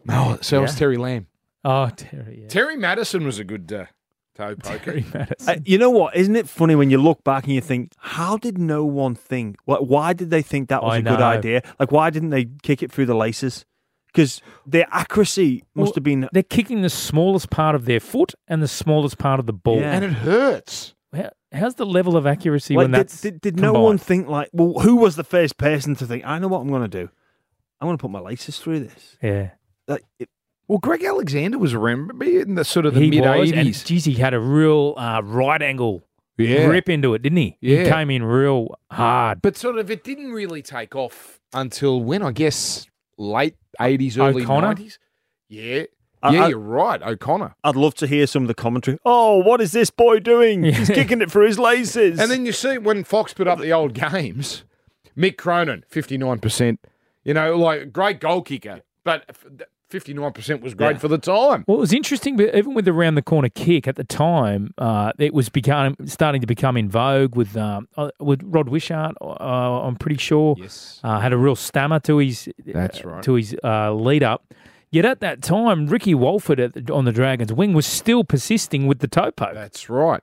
no, 0.04 0.38
so 0.40 0.60
was 0.62 0.72
Yeah. 0.74 0.78
Terry 0.78 0.96
Lamb. 0.96 1.26
Oh, 1.64 1.88
Terry. 1.96 2.40
Yeah. 2.42 2.48
Terry 2.48 2.76
Matterson 2.76 3.24
was 3.24 3.38
a 3.38 3.44
good 3.44 3.72
uh, 3.72 3.86
toe 4.34 4.56
poker. 4.56 4.78
Terry 4.84 5.04
Matterson. 5.14 5.48
Uh, 5.48 5.60
you 5.64 5.78
know 5.78 5.90
what? 5.90 6.14
Isn't 6.16 6.36
it 6.36 6.48
funny 6.48 6.74
when 6.74 6.90
you 6.90 6.98
look 6.98 7.22
back 7.24 7.44
and 7.44 7.52
you 7.54 7.60
think, 7.60 7.92
how 7.98 8.36
did 8.36 8.58
no 8.58 8.84
one 8.84 9.14
think? 9.14 9.56
What? 9.64 9.86
Why 9.88 10.12
did 10.12 10.30
they 10.30 10.42
think 10.42 10.68
that 10.68 10.82
was 10.82 10.94
I 10.94 10.98
a 10.98 11.02
good 11.02 11.20
know. 11.20 11.24
idea? 11.26 11.62
Like, 11.78 11.90
why 11.92 12.10
didn't 12.10 12.30
they 12.30 12.46
kick 12.62 12.82
it 12.82 12.90
through 12.92 13.06
the 13.06 13.14
laces? 13.16 13.64
Because 14.08 14.40
their 14.66 14.86
accuracy 14.92 15.64
must 15.74 15.90
Well, 15.90 15.94
have 15.96 16.04
been. 16.04 16.28
They're 16.32 16.42
kicking 16.42 16.82
the 16.82 16.90
smallest 16.90 17.50
part 17.50 17.74
of 17.74 17.84
their 17.86 17.98
foot 18.00 18.34
and 18.46 18.62
the 18.62 18.68
smallest 18.68 19.18
part 19.18 19.40
of 19.40 19.46
the 19.46 19.52
ball. 19.52 19.80
Yeah. 19.80 19.92
and 19.94 20.04
it 20.04 20.12
hurts. 20.12 20.94
How, 21.14 21.30
how's 21.52 21.74
the 21.76 21.86
level 21.86 22.16
of 22.16 22.26
accuracy 22.26 22.74
Like, 22.74 22.84
when 22.84 22.90
did, 22.92 23.00
that's 23.00 23.20
did, 23.20 23.40
did 23.40 23.60
no 23.60 23.72
one 23.72 23.98
think 23.98 24.28
like, 24.28 24.50
well, 24.52 24.80
who 24.80 24.96
was 24.96 25.16
the 25.16 25.24
first 25.24 25.56
person 25.58 25.94
to 25.96 26.06
think? 26.06 26.24
I 26.26 26.38
know 26.38 26.48
what 26.48 26.60
I'm 26.60 26.68
going 26.68 26.82
to 26.82 26.88
do. 26.88 27.08
I'm 27.80 27.88
going 27.88 27.96
to 27.98 28.00
put 28.02 28.10
my 28.10 28.20
laces 28.20 28.58
through 28.58 28.80
this. 28.80 29.16
Yeah, 29.22 29.50
Like, 29.88 30.04
it, 30.18 30.28
Well, 30.68 30.78
Greg 30.78 31.02
Alexander 31.04 31.58
was 31.58 31.74
around 31.74 32.10
maybe 32.14 32.38
in 32.38 32.54
the 32.54 32.64
sort 32.64 32.86
of 32.86 32.94
the 32.94 33.08
mid. 33.10 33.24
And 33.24 33.42
eighties. 33.48 33.84
geez, 33.84 34.04
he 34.04 34.14
had 34.14 34.32
a 34.34 34.40
real 34.40 34.94
uh, 34.96 35.20
right 35.22 35.60
angle 35.60 36.02
Yeah, 36.38 36.66
rip 36.66 36.88
into 36.88 37.14
it, 37.14 37.22
didn't 37.22 37.38
he? 37.38 37.58
Yeah. 37.60 37.84
He 37.84 37.90
came 37.90 38.10
in 38.10 38.22
real 38.24 38.74
hard. 38.90 39.42
but 39.42 39.56
sort 39.56 39.78
of 39.78 39.90
it 39.90 40.02
didn't 40.04 40.32
really 40.32 40.62
take 40.62 40.94
off 40.96 41.40
until 41.52 42.00
when 42.02 42.22
I 42.22 42.32
guess 42.32 42.86
late 43.18 43.56
eighties, 43.80 44.16
early 44.18 44.42
O'Connor? 44.42 44.68
nineties. 44.68 44.98
Yeah, 45.48 45.80
I- 45.82 45.88
yeah, 46.32 46.44
I- 46.44 46.48
you're 46.48 46.58
right, 46.58 47.02
O'Connor. 47.02 47.54
I'd 47.64 47.76
love 47.76 47.94
to 47.96 48.06
hear 48.06 48.26
some 48.26 48.42
of 48.42 48.48
the 48.48 48.54
commentary. 48.54 48.98
Oh, 49.04 49.38
what 49.38 49.60
is 49.60 49.72
this 49.72 49.90
boy 49.90 50.20
doing? 50.20 50.64
He's 50.64 50.88
kicking 50.88 51.20
it 51.22 51.30
for 51.30 51.42
his 51.42 51.58
laces. 51.58 52.18
And 52.20 52.30
then 52.30 52.46
you 52.46 52.52
see 52.52 52.78
when 52.78 53.04
Fox 53.04 53.32
put 53.34 53.46
up 53.48 53.58
the 53.60 53.72
old 53.72 53.94
games, 53.94 54.64
Mick 55.16 55.36
Cronin, 55.36 55.84
59%. 55.90 56.78
You 57.24 57.34
know, 57.34 57.56
like 57.56 57.92
great 57.92 58.20
goal 58.20 58.42
kicker, 58.42 58.82
but 59.04 59.24
59% 59.90 60.60
was 60.60 60.74
great 60.74 60.92
Yeah. 60.94 60.98
for 60.98 61.08
the 61.08 61.18
time. 61.18 61.64
Well, 61.66 61.76
it 61.76 61.80
was 61.80 61.92
interesting, 61.92 62.36
but 62.36 62.54
even 62.54 62.74
with 62.74 62.84
the 62.84 62.92
round 62.92 63.16
the 63.16 63.22
corner 63.22 63.48
kick 63.48 63.86
at 63.86 63.96
the 63.96 64.04
time, 64.04 64.74
uh, 64.76 65.12
it 65.18 65.32
was 65.32 65.48
become, 65.48 65.94
starting 66.06 66.40
to 66.40 66.46
become 66.46 66.76
in 66.76 66.88
vogue 66.90 67.36
with 67.36 67.56
um, 67.56 67.88
uh, 67.96 68.10
with 68.18 68.40
Rod 68.44 68.68
Wishart. 68.68 69.14
Uh, 69.20 69.34
I'm 69.86 69.96
pretty 69.96 70.18
sure 70.18 70.56
Yes. 70.58 71.00
uh, 71.04 71.20
had 71.20 71.32
a 71.32 71.36
real 71.36 71.54
stammer 71.56 72.00
to 72.00 72.18
his 72.18 72.48
That's 72.66 73.04
right. 73.04 73.22
to 73.22 73.34
his 73.34 73.54
uh, 73.62 73.92
lead 73.92 74.22
up. 74.22 74.52
Yet 74.94 75.04
at 75.04 75.18
that 75.20 75.42
time, 75.42 75.88
Ricky 75.88 76.14
Walford 76.14 76.60
at 76.60 76.72
the, 76.86 76.94
on 76.94 77.04
the 77.04 77.10
Dragons 77.10 77.52
wing 77.52 77.72
was 77.74 77.84
still 77.84 78.22
persisting 78.22 78.86
with 78.86 79.00
the 79.00 79.08
topo. 79.08 79.52
That's 79.52 79.90
right. 79.90 80.22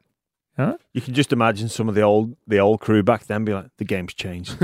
You 0.94 1.02
can 1.02 1.14
just 1.14 1.34
imagine 1.34 1.68
some 1.70 1.90
of 1.90 1.96
the 1.96 2.04
old 2.04 2.36
the 2.48 2.60
old 2.60 2.80
crew 2.82 3.02
back 3.04 3.26
then 3.26 3.44
be 3.44 3.52
like, 3.54 3.66
the 3.78 3.84
game's 3.84 4.14
changed. 4.14 4.56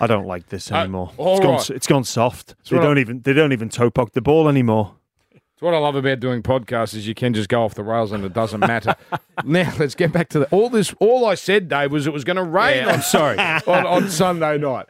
I 0.00 0.06
don't 0.06 0.26
like 0.26 0.48
this 0.48 0.70
Uh, 0.70 0.76
anymore. 0.76 1.10
all 1.16 1.36
it's 1.38 1.44
gone. 1.44 1.54
right. 1.56 1.70
It's 1.70 1.86
gone 1.86 2.04
soft. 2.04 2.54
They 2.68 2.76
what 2.76 2.82
don't 2.84 2.98
even 2.98 3.22
they 3.22 3.32
don't 3.32 3.52
even 3.52 3.68
toe 3.70 3.90
poke 3.90 4.12
the 4.12 4.20
ball 4.20 4.46
anymore. 4.48 4.94
It's 5.32 5.60
what 5.62 5.72
I 5.74 5.78
love 5.78 5.96
about 5.96 6.20
doing 6.20 6.42
podcasts 6.42 6.94
is 6.94 7.08
you 7.08 7.14
can 7.14 7.32
just 7.34 7.48
go 7.48 7.64
off 7.64 7.74
the 7.74 7.82
rails 7.82 8.12
and 8.12 8.24
it 8.24 8.32
doesn't 8.34 8.60
matter. 8.60 8.94
now 9.44 9.72
let's 9.78 9.94
get 9.94 10.12
back 10.12 10.28
to 10.30 10.38
the 10.40 10.46
all 10.50 10.68
this. 10.68 10.94
All 11.00 11.24
I 11.24 11.34
said, 11.34 11.68
Dave, 11.68 11.90
was 11.92 12.06
it 12.06 12.12
was 12.12 12.22
going 12.24 12.36
to 12.36 12.42
rain 12.44 12.76
Yeah, 12.84 12.88
on, 12.88 12.94
I'm 12.96 13.02
sorry. 13.02 13.38
on 13.66 13.86
on 13.86 14.10
Sunday 14.10 14.58
night. 14.58 14.86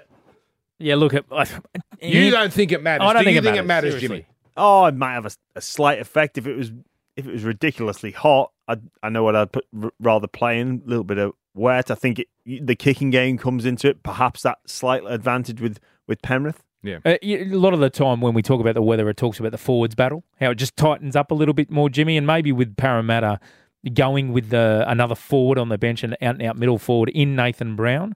yeah, 0.79 0.97
look 0.97 1.15
at 1.15 1.25
You 2.03 2.31
don't 2.31 2.53
think 2.53 2.73
it 2.73 2.83
matters? 2.83 3.07
I 3.09 3.13
don't 3.13 3.23
Do 3.23 3.25
think 3.27 3.35
you 3.35 3.41
it 3.41 3.45
think 3.45 3.57
it 3.57 3.67
matters, 3.67 3.95
matters, 3.95 4.01
Jimmy? 4.01 4.27
Oh, 4.57 4.87
it 4.87 4.95
might 4.95 5.13
have 5.15 5.27
a, 5.27 5.31
a 5.57 5.61
slight 5.61 6.01
effect 6.01 6.39
if 6.39 6.47
it 6.47 6.57
was 6.57 6.73
if 7.17 7.27
it 7.27 7.33
was 7.33 7.45
ridiculously 7.45 8.11
hot. 8.13 8.53
I 8.69 8.77
I 9.03 9.09
know 9.09 9.23
what 9.25 9.37
I'd 9.37 9.53
put, 9.53 9.67
r- 9.83 9.93
rather 10.01 10.27
play 10.27 10.61
in 10.61 10.83
a 10.85 10.89
little 10.89 11.05
bit 11.05 11.19
of 11.19 11.33
wet. 11.55 11.91
I 11.91 11.95
think 11.95 12.21
it, 12.21 12.67
the 12.67 12.75
kicking 12.77 13.11
game 13.11 13.39
comes 13.39 13.65
into 13.65 13.89
it. 13.89 14.03
Perhaps 14.03 14.43
that 14.43 14.59
slight 14.67 15.03
advantage 15.07 15.61
with 15.61 15.79
with 16.07 16.23
Penrith. 16.23 16.63
Uh, 17.05 17.17
y- 17.23 17.47
a 17.51 17.55
lot 17.57 17.75
of 17.75 17.81
the 17.81 17.91
time 17.91 18.21
when 18.21 18.33
we 18.33 18.43
talk 18.43 18.61
about 18.61 18.75
the 18.75 18.83
weather, 18.83 19.09
it 19.11 19.17
talks 19.19 19.39
about 19.39 19.53
the 19.53 19.59
forwards 19.59 19.95
battle, 19.95 20.25
how 20.41 20.51
it 20.51 20.55
just 20.55 20.77
tightens 20.77 21.15
up 21.15 21.31
a 21.31 21.35
little 21.35 21.53
bit 21.55 21.71
more, 21.71 21.91
Jimmy, 21.91 22.17
and 22.17 22.27
maybe 22.27 22.53
with 22.53 22.75
Parramatta 22.77 23.39
going 23.95 24.33
with 24.33 24.51
the, 24.51 24.85
another 24.87 25.15
forward 25.15 25.59
on 25.59 25.69
the 25.69 25.79
bench 25.79 26.03
and 26.03 26.15
out 26.23 26.35
and 26.37 26.43
out 26.43 26.57
middle 26.57 26.79
forward 26.79 27.09
in 27.11 27.37
Nathan 27.37 27.77
Brown, 27.77 28.15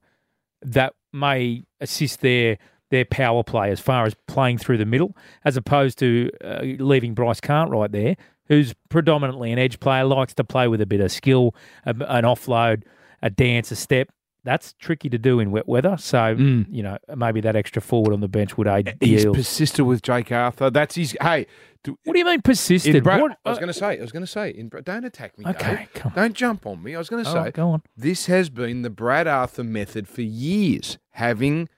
that 0.62 0.94
may 1.12 1.64
assist 1.80 2.20
their 2.20 2.56
their 2.94 3.04
power 3.04 3.42
play 3.42 3.70
as 3.70 3.80
far 3.80 4.04
as 4.06 4.14
playing 4.28 4.58
through 4.58 4.78
the 4.78 4.86
middle, 4.86 5.16
as 5.44 5.56
opposed 5.56 5.98
to 5.98 6.30
uh, 6.44 6.60
leaving 6.78 7.12
Bryce 7.14 7.40
Cartwright 7.40 7.92
there, 7.92 8.16
who's 8.46 8.74
predominantly 8.88 9.52
an 9.52 9.58
edge 9.58 9.80
player, 9.80 10.04
likes 10.04 10.32
to 10.34 10.44
play 10.44 10.68
with 10.68 10.80
a 10.80 10.86
bit 10.86 11.00
of 11.00 11.10
skill, 11.12 11.54
a, 11.84 11.90
an 12.08 12.24
offload, 12.24 12.84
a 13.22 13.30
dance, 13.30 13.70
a 13.70 13.76
step. 13.76 14.08
That's 14.44 14.74
tricky 14.74 15.08
to 15.08 15.16
do 15.16 15.40
in 15.40 15.50
wet 15.50 15.66
weather. 15.66 15.96
So, 15.98 16.28
you 16.36 16.82
know, 16.82 16.98
maybe 17.16 17.40
that 17.40 17.56
extra 17.56 17.80
forward 17.80 18.12
on 18.12 18.20
the 18.20 18.28
bench 18.28 18.58
would 18.58 18.66
aid 18.66 18.94
He's 19.00 19.24
Eels. 19.24 19.36
persisted 19.38 19.86
with 19.86 20.02
Jake 20.02 20.30
Arthur. 20.30 20.68
That's 20.68 20.96
his. 20.96 21.16
Hey, 21.18 21.46
do, 21.82 21.96
What 22.04 22.12
do 22.12 22.18
you 22.18 22.26
mean 22.26 22.42
persisted? 22.42 23.02
Bra- 23.02 23.20
What- 23.22 23.38
I 23.46 23.48
was 23.48 23.56
uh, 23.56 23.60
going 23.62 23.72
to 23.72 23.78
say. 23.78 23.98
I 23.98 24.02
was 24.02 24.12
going 24.12 24.22
to 24.22 24.30
say. 24.30 24.50
In, 24.50 24.68
don't 24.68 25.04
attack 25.06 25.38
me. 25.38 25.46
Okay, 25.46 25.76
Dave. 25.76 25.92
come 25.94 26.12
on. 26.12 26.16
Don't 26.16 26.34
jump 26.34 26.66
on 26.66 26.82
me. 26.82 26.94
I 26.94 26.98
was 26.98 27.08
going 27.08 27.24
to 27.24 27.30
say. 27.30 27.38
right, 27.38 27.54
go 27.54 27.70
on. 27.70 27.82
This 27.96 28.26
has 28.26 28.50
been 28.50 28.82
the 28.82 28.90
Brad 28.90 29.26
Arthur 29.26 29.64
method 29.64 30.06
for 30.08 30.20
years, 30.20 30.98
having 31.12 31.70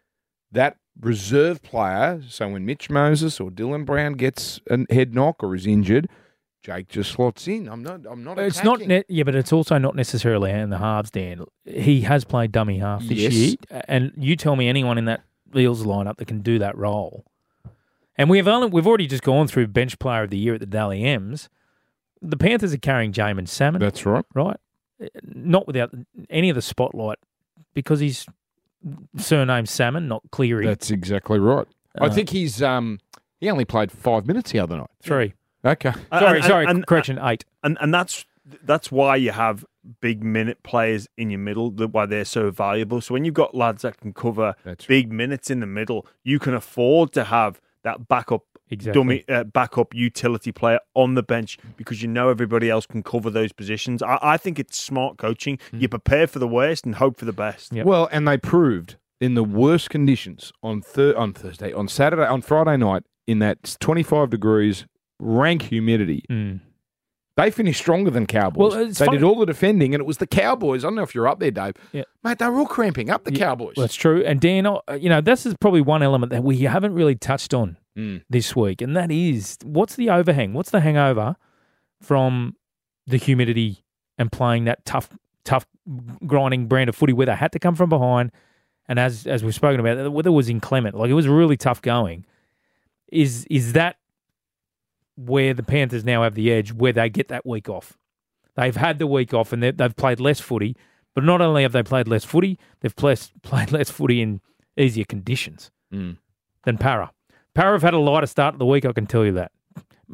that 0.50 0.76
reserve 1.01 1.62
player. 1.62 2.22
So 2.28 2.49
when 2.49 2.64
Mitch 2.64 2.88
Moses 2.90 3.40
or 3.40 3.51
Dylan 3.51 3.84
Brown 3.84 4.14
gets 4.14 4.61
a 4.70 4.84
head 4.92 5.14
knock 5.14 5.42
or 5.42 5.55
is 5.55 5.66
injured, 5.66 6.09
Jake 6.62 6.88
just 6.88 7.12
slots 7.12 7.47
in. 7.47 7.68
I'm 7.68 7.82
not. 7.82 8.01
I'm 8.11 8.24
not. 8.24 8.38
It's 8.38 8.64
not, 8.64 8.80
ne- 8.80 9.05
yeah, 9.09 9.22
but 9.22 9.34
it's 9.36 9.53
also 9.53 9.78
not 9.78 9.94
necessarily 9.94 10.51
in 10.51 10.70
the 10.70 10.78
halves, 10.78 11.11
Dan. 11.11 11.44
He 11.64 12.01
has 12.03 12.24
played 12.24 12.51
dummy 12.53 12.78
half 12.78 13.03
this 13.03 13.18
Yes. 13.18 13.32
year, 13.34 13.57
and 13.88 14.12
you 14.16 14.34
tell 14.36 14.57
me 14.57 14.68
anyone 14.68 14.99
in 14.99 15.05
that 15.05 15.22
Eels 15.55 15.84
lineup 15.84 16.16
that 16.16 16.26
can 16.26 16.40
do 16.42 16.59
that 16.59 16.76
role. 16.76 17.24
And 18.18 18.28
we 18.30 18.38
have 18.38 18.49
only, 18.49 18.68
we've 18.68 18.86
already 18.86 19.07
just 19.07 19.22
gone 19.22 19.47
through 19.47 19.68
bench 19.68 19.99
player 19.99 20.22
of 20.24 20.30
the 20.30 20.38
year 20.38 20.55
at 20.55 20.61
the 20.61 20.66
Dally 20.66 21.05
M's. 21.05 21.49
The 22.22 22.36
Panthers 22.38 22.72
are 22.72 22.78
carrying 22.78 23.12
Jaeman 23.12 23.47
Salmon, 23.47 23.78
That's 23.80 24.05
right. 24.07 24.24
right? 24.34 24.57
Not 25.22 25.66
without 25.66 25.92
any 26.30 26.49
of 26.49 26.55
the 26.57 26.62
spotlight 26.62 27.18
because 27.74 28.01
he's 28.01 28.24
surnamed 29.16 29.68
Salmon, 29.68 30.09
not 30.09 30.22
Cleary. 30.30 30.66
That's 30.66 30.91
exactly 30.91 31.39
right. 31.39 31.66
I 31.99 32.07
Uh, 32.07 32.11
think 32.12 32.30
he's. 32.30 32.62
Um, 32.62 33.01
he 33.41 33.51
only 33.51 33.64
played 33.64 33.91
five 33.93 34.26
minutes 34.26 34.53
the 34.53 34.59
other 34.61 34.76
night. 34.76 34.91
Three. 35.03 35.34
Okay. 35.64 35.93
Sorry, 36.12 36.39
And- 36.39 36.45
sorry. 36.47 36.66
and- 36.66 36.87
correction, 36.87 37.18
eight. 37.22 37.45
and 37.62 37.76
and 37.80 37.93
that's 37.93 38.24
that's 38.64 38.93
why 38.93 39.16
you 39.16 39.32
have 39.32 39.64
big 40.01 40.22
minute 40.22 40.62
players 40.62 41.09
in 41.16 41.30
your 41.30 41.41
middle. 41.41 41.70
that- 41.72 41.89
Why 41.89 42.07
they're 42.07 42.24
so 42.24 42.51
valuable. 42.51 43.01
So 43.01 43.12
when 43.14 43.24
you've 43.24 43.34
got 43.34 43.55
lads 43.55 43.82
that 43.82 43.99
can 44.01 44.12
cover 44.12 44.55
That's 44.64 44.87
big 44.87 45.11
minutes 45.12 45.51
in 45.51 45.61
the 45.61 45.66
middle, 45.66 46.07
you 46.22 46.39
can 46.39 46.55
afford 46.55 47.12
to 47.12 47.24
have 47.24 47.61
that 47.82 48.07
backup 48.09 48.43
Exactly. 48.70 49.00
dummy 49.00 49.24
uh, 49.28 49.44
backup 49.44 49.94
utility 49.94 50.50
player 50.50 50.80
on 50.94 51.14
the 51.14 51.22
bench 51.22 51.56
because 51.76 52.02
you 52.02 52.08
know 52.08 52.28
everybody 52.28 52.68
else 52.68 52.84
can 52.84 53.02
cover 53.02 53.30
those 53.30 53.52
positions. 53.52 54.02
I, 54.02 54.18
I 54.20 54.36
think 54.36 54.58
it's 54.58 54.76
smart 54.76 55.18
coaching. 55.18 55.58
You 55.72 55.88
prepare 55.88 56.26
for 56.26 56.40
the 56.40 56.48
worst 56.48 56.84
and 56.84 56.96
hope 56.96 57.16
for 57.18 57.26
the 57.26 57.32
best. 57.32 57.72
Yep. 57.72 57.86
Well, 57.86 58.08
and 58.10 58.26
they 58.26 58.38
proved 58.38 58.96
in 59.20 59.34
the 59.34 59.44
worst 59.44 59.88
conditions 59.90 60.52
on 60.62 60.82
thir- 60.82 61.16
on 61.16 61.32
Thursday, 61.32 61.72
on 61.72 61.86
Saturday, 61.88 62.26
on 62.26 62.42
Friday 62.42 62.76
night, 62.76 63.04
in 63.26 63.38
that 63.38 63.76
25 63.80 64.30
degrees, 64.30 64.86
rank 65.20 65.62
humidity. 65.62 66.24
Mm. 66.28 66.60
They 67.36 67.50
finished 67.50 67.80
stronger 67.80 68.10
than 68.10 68.26
Cowboys. 68.26 68.72
Well, 68.74 68.86
they 68.86 68.92
funny- 68.92 69.18
did 69.18 69.22
all 69.22 69.38
the 69.38 69.46
defending, 69.46 69.94
and 69.94 70.00
it 70.00 70.06
was 70.06 70.16
the 70.18 70.26
Cowboys. 70.26 70.84
I 70.84 70.88
don't 70.88 70.94
know 70.96 71.02
if 71.02 71.14
you're 71.14 71.28
up 71.28 71.38
there, 71.38 71.50
Dave. 71.50 71.74
Yeah. 71.92 72.04
Mate, 72.24 72.38
they 72.38 72.48
were 72.48 72.58
all 72.60 72.66
cramping 72.66 73.10
up 73.10 73.24
the 73.24 73.32
Cowboys. 73.32 73.74
That's 73.76 73.94
true. 73.94 74.24
And 74.24 74.40
Dan, 74.40 74.66
uh, 74.66 74.80
you 74.98 75.10
know, 75.10 75.20
this 75.20 75.44
is 75.44 75.54
probably 75.60 75.82
one 75.82 76.02
element 76.02 76.30
that 76.32 76.42
we 76.42 76.58
haven't 76.60 76.94
really 76.94 77.14
touched 77.14 77.52
on 77.52 77.76
Mm. 77.97 78.22
this 78.28 78.55
week, 78.55 78.82
and 78.82 78.94
that 78.97 79.11
is 79.11 79.57
what's 79.64 79.97
the 79.97 80.11
overhang? 80.11 80.53
What's 80.53 80.70
the 80.70 80.80
hangover 80.80 81.36
from 82.03 82.57
the 83.07 83.16
humidity 83.16 83.84
and 84.18 84.30
playing 84.30 84.64
that 84.64 84.84
tough, 84.84 85.09
tough, 85.44 85.66
grinding 86.26 86.66
brand 86.66 86.88
of 86.90 86.94
footy 86.97 87.12
where 87.14 87.26
they 87.26 87.34
had 87.34 87.53
to 87.53 87.59
come 87.59 87.74
from 87.74 87.88
behind, 87.88 88.32
and 88.88 88.99
as 88.99 89.26
as 89.26 89.42
we've 89.42 89.55
spoken 89.55 89.80
about, 89.80 89.97
the 90.03 90.11
weather 90.11 90.30
was 90.32 90.49
inclement. 90.51 90.94
Like 90.94 91.09
it 91.11 91.14
was 91.14 91.26
really 91.26 91.57
tough 91.57 91.80
going. 91.80 92.26
Is 93.11 93.47
is 93.49 93.72
that 93.72 93.97
where 95.16 95.55
the 95.55 95.62
Panthers 95.62 96.05
now 96.05 96.22
have 96.22 96.34
the 96.34 96.53
edge, 96.53 96.72
where 96.72 96.92
they 96.92 97.09
get 97.09 97.28
that 97.28 97.47
week 97.47 97.68
off? 97.68 97.97
They've 98.57 98.76
had 98.76 98.99
the 98.99 99.07
week 99.07 99.32
off, 99.32 99.53
and 99.53 99.62
they- 99.62 99.70
they've 99.70 99.94
played 99.97 100.20
less 100.20 100.40
footy. 100.40 100.76
But 101.14 101.24
not 101.24 101.40
only 101.40 101.62
have 101.62 101.72
they 101.72 101.82
played 101.82 102.09
less 102.09 102.24
footy, 102.24 102.59
they've 102.80 102.94
played, 102.94 103.18
played 103.42 103.72
less 103.72 103.90
footy 103.90 104.20
in 104.20 104.40
easier 104.76 105.05
conditions 105.07 105.70
Mm. 105.92 106.18
than 106.64 106.76
Para. 106.76 107.12
Para 107.57 107.72
have 107.72 107.82
had 107.82 107.94
a 107.94 107.98
lighter 107.98 108.26
start 108.26 108.52
to 108.54 108.59
the 108.59 108.66
week, 108.66 108.84
I 108.84 108.92
can 108.92 109.07
tell 109.07 109.24
you 109.24 109.32
that. 109.32 109.50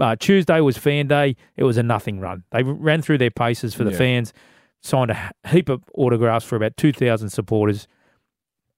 Uh, 0.00 0.14
Tuesday 0.14 0.60
was 0.60 0.78
fan 0.78 1.08
day. 1.08 1.34
It 1.56 1.64
was 1.64 1.76
a 1.76 1.82
nothing 1.82 2.20
run. 2.20 2.44
They 2.52 2.62
ran 2.62 3.02
through 3.02 3.18
their 3.18 3.32
paces 3.32 3.74
for 3.74 3.82
the 3.82 3.90
Yeah. 3.90 3.98
fans, 3.98 4.32
signed 4.80 5.10
a 5.10 5.32
heap 5.48 5.68
of 5.68 5.82
autographs 5.94 6.46
for 6.46 6.54
about 6.54 6.76
2,000 6.76 7.30
supporters, 7.30 7.88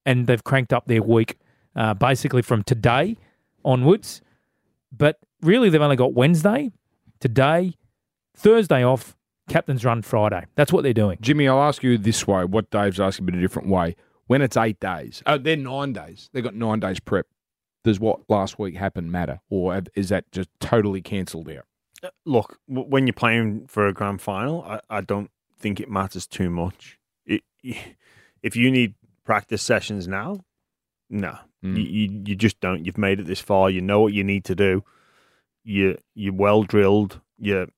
and 0.07 0.27
they've 0.27 0.43
cranked 0.43 0.73
up 0.73 0.87
their 0.87 1.03
week 1.03 1.37
uh, 1.77 1.93
basically 1.93 2.41
from 2.41 2.63
today 2.63 3.19
onwards. 3.65 4.23
But 4.97 5.19
really, 5.43 5.69
they've 5.69 5.83
only 5.83 5.97
got 5.97 6.15
Wednesday, 6.15 6.73
today, 7.21 7.75
Thursday 8.35 8.83
off, 8.83 9.15
captain's 9.49 9.85
run 9.85 10.01
Friday. 10.01 10.47
That's 10.55 10.73
what 10.73 10.85
they're 10.85 10.95
doing. 10.95 11.19
Jimmy, 11.21 11.49
I'll 11.49 11.63
ask 11.63 11.83
you 11.83 11.99
this 11.99 12.27
way. 12.27 12.45
What 12.47 12.71
Dave's 12.71 12.99
asking, 12.99 13.27
but 13.27 13.35
a 13.35 13.41
different 13.41 13.69
way. 13.69 13.95
When 14.27 14.41
it's 14.41 14.57
eight 14.57 14.81
days, 14.81 15.23
oh, 15.27 15.37
they're 15.37 15.55
nine 15.57 15.93
days. 15.93 16.31
They've 16.33 16.43
got 16.43 16.55
nine 16.55 16.81
days 16.81 16.99
prep. 16.99 17.27
Does 17.85 18.01
what 18.01 18.21
last 18.29 18.59
week 18.59 18.75
happened 18.77 19.13
matter, 19.13 19.41
or 19.49 19.81
is 19.95 20.09
that 20.09 20.31
just 20.33 20.49
totally 20.59 21.03
cancelled 21.03 21.49
out? 21.51 21.67
Look, 22.25 22.59
when 22.67 23.07
you're 23.07 23.15
playing 23.15 23.67
for 23.69 23.87
a 23.87 23.93
grand 23.93 24.21
final, 24.21 24.63
I, 24.65 24.81
I 24.91 25.01
don't 25.01 25.31
think 25.59 25.81
it 25.81 25.91
matters 25.91 26.27
too 26.27 26.51
much. 26.51 26.99
It, 27.27 27.43
if 28.43 28.57
you 28.57 28.71
need 28.71 28.95
practice 29.25 29.63
sessions 29.63 30.09
now, 30.09 30.41
no, 31.11 31.39
Mm. 31.63 31.77
you, 31.79 31.83
you 31.83 32.23
you 32.27 32.37
just 32.37 32.61
don't. 32.61 32.85
You've 32.85 32.99
made 32.99 33.21
it 33.21 33.27
this 33.27 33.41
far. 33.41 33.71
You 33.71 33.81
know 33.81 34.01
what 34.01 34.13
you 34.13 34.23
need 34.25 34.45
to 34.47 34.55
do. 34.55 34.85
You 35.63 35.97
you're 36.15 36.35
well 36.35 36.63
drilled. 36.63 37.21
You 37.39 37.69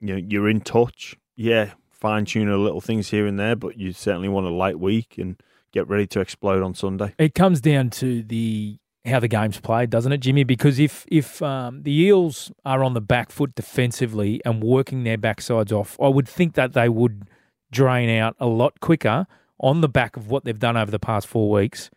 you 0.00 0.16
you're 0.16 0.50
in 0.50 0.60
touch. 0.60 1.16
Yeah, 1.34 1.72
fine 1.90 2.26
tune 2.26 2.48
a 2.50 2.58
little 2.58 2.82
things 2.82 3.08
here 3.08 3.26
and 3.26 3.38
there, 3.38 3.56
but 3.56 3.78
you 3.78 3.92
certainly 3.92 4.28
want 4.28 4.46
a 4.46 4.50
light 4.50 4.78
week 4.78 5.16
and 5.16 5.40
get 5.72 5.88
ready 5.88 6.06
to 6.08 6.20
explode 6.20 6.62
on 6.62 6.74
Sunday. 6.74 7.14
It 7.18 7.34
comes 7.34 7.62
down 7.62 7.88
to 7.90 8.22
the 8.22 8.76
how 9.04 9.18
the 9.18 9.28
game's 9.28 9.58
played, 9.58 9.90
doesn't 9.90 10.12
it, 10.12 10.18
Jimmy? 10.18 10.44
Because 10.44 10.78
if 10.78 11.04
if 11.08 11.42
um, 11.42 11.82
the 11.82 11.92
Eels 11.92 12.52
are 12.64 12.84
on 12.84 12.94
the 12.94 13.00
back 13.00 13.30
foot 13.30 13.54
defensively 13.54 14.40
and 14.44 14.62
working 14.62 15.04
their 15.04 15.18
backsides 15.18 15.72
off, 15.72 15.98
I 16.00 16.08
would 16.08 16.28
think 16.28 16.54
that 16.54 16.72
they 16.72 16.88
would 16.88 17.28
drain 17.70 18.08
out 18.10 18.36
a 18.38 18.46
lot 18.46 18.80
quicker 18.80 19.26
on 19.58 19.80
the 19.80 19.88
back 19.88 20.16
of 20.16 20.28
what 20.28 20.44
they've 20.44 20.58
done 20.58 20.76
over 20.76 20.90
the 20.90 20.98
past 20.98 21.26
four 21.26 21.50
weeks. 21.50 21.90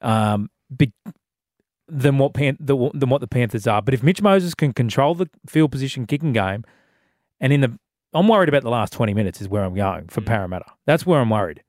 Um, 0.00 0.50
be, 0.74 0.92
than 1.90 2.18
what 2.18 2.32
Pan- 2.32 2.56
the, 2.60 2.90
than 2.94 3.08
what 3.08 3.20
the 3.20 3.26
Panthers 3.26 3.66
are. 3.66 3.82
But 3.82 3.94
if 3.94 4.02
Mitch 4.02 4.22
Moses 4.22 4.54
can 4.54 4.72
control 4.72 5.14
the 5.14 5.28
field 5.46 5.72
position 5.72 6.06
kicking 6.06 6.32
game, 6.32 6.64
and 7.40 7.52
in 7.52 7.60
the, 7.60 7.78
I'm 8.14 8.28
worried 8.28 8.48
about 8.48 8.62
the 8.62 8.70
last 8.70 8.92
20 8.92 9.12
minutes 9.12 9.40
is 9.40 9.48
where 9.48 9.64
I'm 9.64 9.74
going 9.74 10.08
for 10.08 10.20
Parramatta. 10.20 10.72
That's 10.86 11.04
where 11.04 11.20
I'm 11.20 11.30
worried 11.30 11.62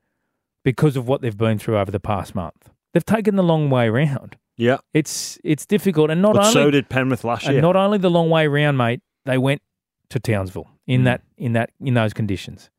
because 0.63 0.95
of 0.95 1.07
what 1.07 1.21
they've 1.21 1.37
been 1.37 1.57
through 1.57 1.77
over 1.77 1.91
the 1.91 1.99
past 1.99 2.35
month. 2.35 2.70
They've 2.93 3.05
taken 3.05 3.35
the 3.35 3.43
long 3.43 3.69
way 3.69 3.89
round. 3.89 4.37
Yeah. 4.57 4.77
It's 4.93 5.39
it's 5.43 5.65
difficult, 5.65 6.11
and 6.11 6.21
not 6.21 6.33
But 6.33 6.41
only 6.41 6.53
so 6.53 6.71
did 6.71 6.89
Penrith 6.89 7.23
last 7.23 7.45
and 7.45 7.53
year. 7.53 7.61
not 7.61 7.75
only 7.75 7.97
the 7.97 8.09
long 8.11 8.29
way 8.29 8.47
round, 8.47 8.77
mate. 8.77 9.01
They 9.25 9.37
went 9.37 9.61
to 10.09 10.19
Townsville 10.19 10.67
in 10.87 11.01
Mm. 11.01 11.05
that 11.05 11.21
in 11.37 11.53
that 11.53 11.69
in 11.79 11.93
those 11.93 12.13
conditions. 12.13 12.69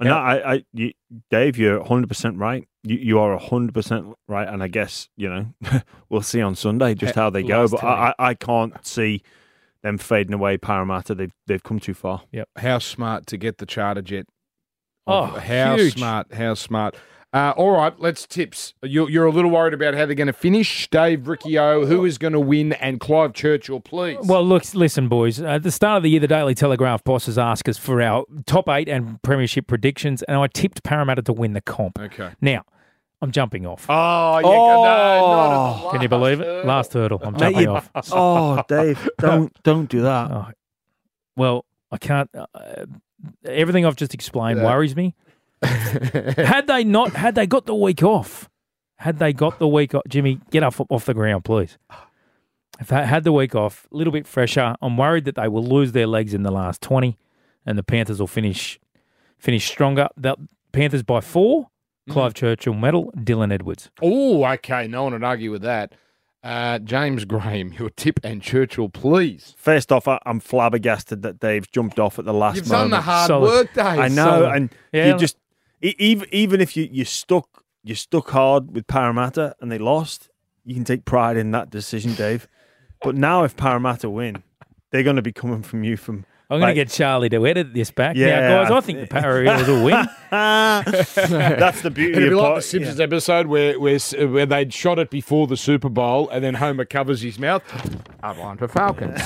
And 0.00 0.08
Yeah. 0.08 0.16
I, 0.16 0.52
I, 0.54 0.64
you, 0.74 0.92
Dave, 1.30 1.56
you're 1.56 1.80
100% 1.82 2.38
right. 2.38 2.68
You, 2.82 2.96
you 2.96 3.18
are 3.18 3.38
100% 3.38 4.12
right. 4.28 4.46
And 4.46 4.62
I 4.62 4.68
guess, 4.68 5.08
you 5.16 5.26
know, 5.30 5.46
we'll 6.10 6.20
see 6.20 6.42
on 6.42 6.54
Sunday 6.54 6.94
just 6.94 7.14
how 7.14 7.30
they 7.30 7.42
go. 7.42 7.62
last 7.62 7.70
But 7.70 7.84
I, 7.84 8.08
I 8.18 8.28
I 8.30 8.34
can't 8.34 8.86
see 8.86 9.22
them 9.82 9.96
fading 9.96 10.34
away 10.34 10.58
Parramatta. 10.58 11.14
They've, 11.14 11.32
they've 11.46 11.62
come 11.62 11.80
too 11.80 11.94
far. 11.94 12.22
Yep. 12.32 12.48
How 12.56 12.78
smart 12.78 13.26
to 13.28 13.38
get 13.38 13.56
the 13.58 13.64
charter 13.66 14.02
jet. 14.02 14.26
Oh, 15.06 15.26
how 15.26 15.76
huge. 15.76 15.94
smart! 15.94 16.34
How 16.34 16.54
smart! 16.54 16.96
Uh, 17.36 17.52
all 17.58 17.72
right, 17.72 17.92
let's 18.00 18.26
tips. 18.26 18.72
You're, 18.82 19.10
you're 19.10 19.26
a 19.26 19.30
little 19.30 19.50
worried 19.50 19.74
about 19.74 19.92
how 19.94 20.06
they're 20.06 20.14
going 20.14 20.26
to 20.28 20.32
finish. 20.32 20.88
Dave 20.88 21.28
Riccio, 21.28 21.84
who 21.84 22.06
is 22.06 22.16
going 22.16 22.32
to 22.32 22.40
win, 22.40 22.72
and 22.74 22.98
Clive 22.98 23.34
Churchill, 23.34 23.80
please. 23.80 24.16
Well, 24.22 24.42
look, 24.42 24.74
listen, 24.74 25.08
boys. 25.08 25.38
At 25.40 25.62
the 25.62 25.70
start 25.70 25.98
of 25.98 26.02
the 26.02 26.08
year, 26.08 26.20
the 26.20 26.28
Daily 26.28 26.54
Telegraph 26.54 27.04
bosses 27.04 27.36
asked 27.36 27.68
us 27.68 27.76
for 27.76 28.00
our 28.00 28.24
top 28.46 28.70
eight 28.70 28.88
and 28.88 29.20
premiership 29.22 29.66
predictions, 29.66 30.22
and 30.22 30.38
I 30.38 30.46
tipped 30.46 30.82
Parramatta 30.82 31.20
to 31.22 31.32
win 31.34 31.52
the 31.52 31.60
comp. 31.60 31.98
okay. 31.98 32.30
Now, 32.40 32.62
I'm 33.20 33.32
jumping 33.32 33.66
off. 33.66 33.84
Oh, 33.88 34.38
yeah, 34.38 34.46
Oh. 34.46 34.82
no, 34.82 34.84
not 34.84 35.76
at 35.76 35.82
the 35.82 35.90
Can 35.90 36.02
you 36.02 36.08
believe 36.08 36.40
it? 36.40 36.46
hurdle. 36.46 36.66
Last 36.68 36.92
hurdle. 36.94 37.20
I'm 37.22 37.36
jumping 37.36 37.62
you- 37.64 37.70
off. 37.70 37.90
Oh, 38.12 38.62
Dave, 38.66 39.10
don't 39.18 39.52
don't 39.62 39.90
do 39.90 40.00
that. 40.02 40.30
Oh, 40.30 40.46
well, 41.36 41.66
I 41.92 41.98
can't. 41.98 42.30
Uh, 42.34 42.86
everything 43.44 43.84
I've 43.84 43.96
just 43.96 44.14
explained 44.14 44.60
Yeah. 44.60 44.64
worries 44.66 44.96
me. 44.96 45.14
Had 45.62 46.66
they 46.66 46.84
not, 46.84 47.12
had 47.14 47.34
they 47.34 47.46
got 47.46 47.66
the 47.66 47.74
week 47.74 48.02
off, 48.02 48.48
had 48.96 49.18
they 49.18 49.32
got 49.32 49.58
the 49.58 49.68
week 49.68 49.94
off, 49.94 50.02
Jimmy, 50.08 50.40
get 50.50 50.62
up 50.62 50.74
off 50.90 51.04
the 51.04 51.14
ground, 51.14 51.44
please. 51.44 51.78
If 52.80 52.88
they 52.88 53.06
had 53.06 53.24
the 53.24 53.32
week 53.32 53.54
off, 53.54 53.86
a 53.92 53.96
little 53.96 54.12
bit 54.12 54.26
fresher, 54.26 54.74
I'm 54.82 54.96
worried 54.96 55.24
that 55.24 55.34
they 55.36 55.48
will 55.48 55.64
lose 55.64 55.92
their 55.92 56.06
legs 56.06 56.34
in 56.34 56.42
the 56.42 56.50
last 56.50 56.82
20, 56.82 57.16
and 57.64 57.78
the 57.78 57.82
Panthers 57.82 58.20
will 58.20 58.26
finish 58.26 58.78
finish 59.38 59.66
stronger. 59.66 60.08
The 60.16 60.36
Panthers 60.72 61.02
by 61.02 61.20
four. 61.20 61.68
Clive 62.08 62.34
Churchill 62.34 62.72
medal, 62.74 63.10
Dylan 63.16 63.52
Edwards. 63.52 63.90
Oh, 64.00 64.44
okay. 64.44 64.86
No 64.86 65.02
one 65.02 65.12
would 65.14 65.24
argue 65.24 65.50
with 65.50 65.62
that. 65.62 65.92
Uh, 66.44 66.78
James 66.78 67.24
Graham, 67.24 67.72
your 67.72 67.90
tip 67.90 68.20
and 68.22 68.40
Churchill, 68.40 68.88
please. 68.88 69.54
First 69.58 69.90
off, 69.90 70.06
I, 70.06 70.20
I'm 70.24 70.38
flabbergasted 70.38 71.22
that 71.22 71.40
Dave's 71.40 71.66
jumped 71.66 71.98
off 71.98 72.20
at 72.20 72.24
the 72.24 72.32
last 72.32 72.54
You've 72.58 72.66
done 72.66 72.90
moment. 72.90 72.90
the 72.92 73.00
hard 73.00 73.26
Solid. 73.26 73.42
work, 73.48 73.74
Dave. 73.74 73.84
I 73.98 74.06
know, 74.06 74.24
solid. 74.24 74.54
and 74.54 74.74
Yeah. 74.92 75.06
you 75.08 75.18
just 75.18 75.36
even 75.80 76.26
even 76.32 76.60
if 76.60 76.76
you 76.76 76.88
you 76.90 77.04
stuck 77.04 77.64
you 77.82 77.94
stuck 77.94 78.30
hard 78.30 78.74
with 78.74 78.86
Parramatta 78.86 79.54
and 79.60 79.70
they 79.70 79.78
lost, 79.78 80.28
you 80.64 80.74
can 80.74 80.84
take 80.84 81.04
pride 81.04 81.36
in 81.36 81.52
that 81.52 81.70
decision, 81.70 82.14
Dave. 82.14 82.48
But 83.02 83.14
now, 83.14 83.44
if 83.44 83.56
Parramatta 83.56 84.10
win, 84.10 84.42
they're 84.90 85.04
going 85.04 85.16
to 85.16 85.22
be 85.22 85.32
coming 85.32 85.62
from 85.62 85.84
you 85.84 85.96
from. 85.96 86.24
I'm 86.48 86.60
going 86.60 86.62
Like- 86.62 86.76
to 86.76 86.84
get 86.84 86.90
Charlie 86.90 87.28
to 87.30 87.44
edit 87.44 87.74
this 87.74 87.90
back. 87.90 88.14
Yeah, 88.14 88.38
now, 88.40 88.62
guys, 88.62 88.70
I 88.70 88.76
I 88.76 88.80
think 88.80 89.00
the 89.00 89.06
thi- 89.06 89.20
Para 89.20 89.42
Eels 89.58 89.66
will 89.66 89.84
win. 89.84 90.06
That's 90.30 91.80
the 91.82 91.90
beauty 91.92 92.12
It'd 92.12 92.28
be 92.30 92.34
of 92.34 92.38
like 92.40 92.48
po- 92.50 92.54
the 92.56 92.62
Simpsons 92.62 93.00
episode 93.00 93.46
where, 93.48 93.80
where 93.80 93.98
where 93.98 94.46
they'd 94.46 94.72
shot 94.72 95.00
it 95.00 95.10
before 95.10 95.48
the 95.48 95.56
Super 95.56 95.88
Bowl, 95.88 96.28
and 96.28 96.44
then 96.44 96.54
Homer 96.54 96.84
covers 96.84 97.20
his 97.22 97.38
mouth. 97.40 97.62
I'm 98.22 98.38
on 98.40 98.58
for 98.58 98.68
Falcons. 98.68 99.20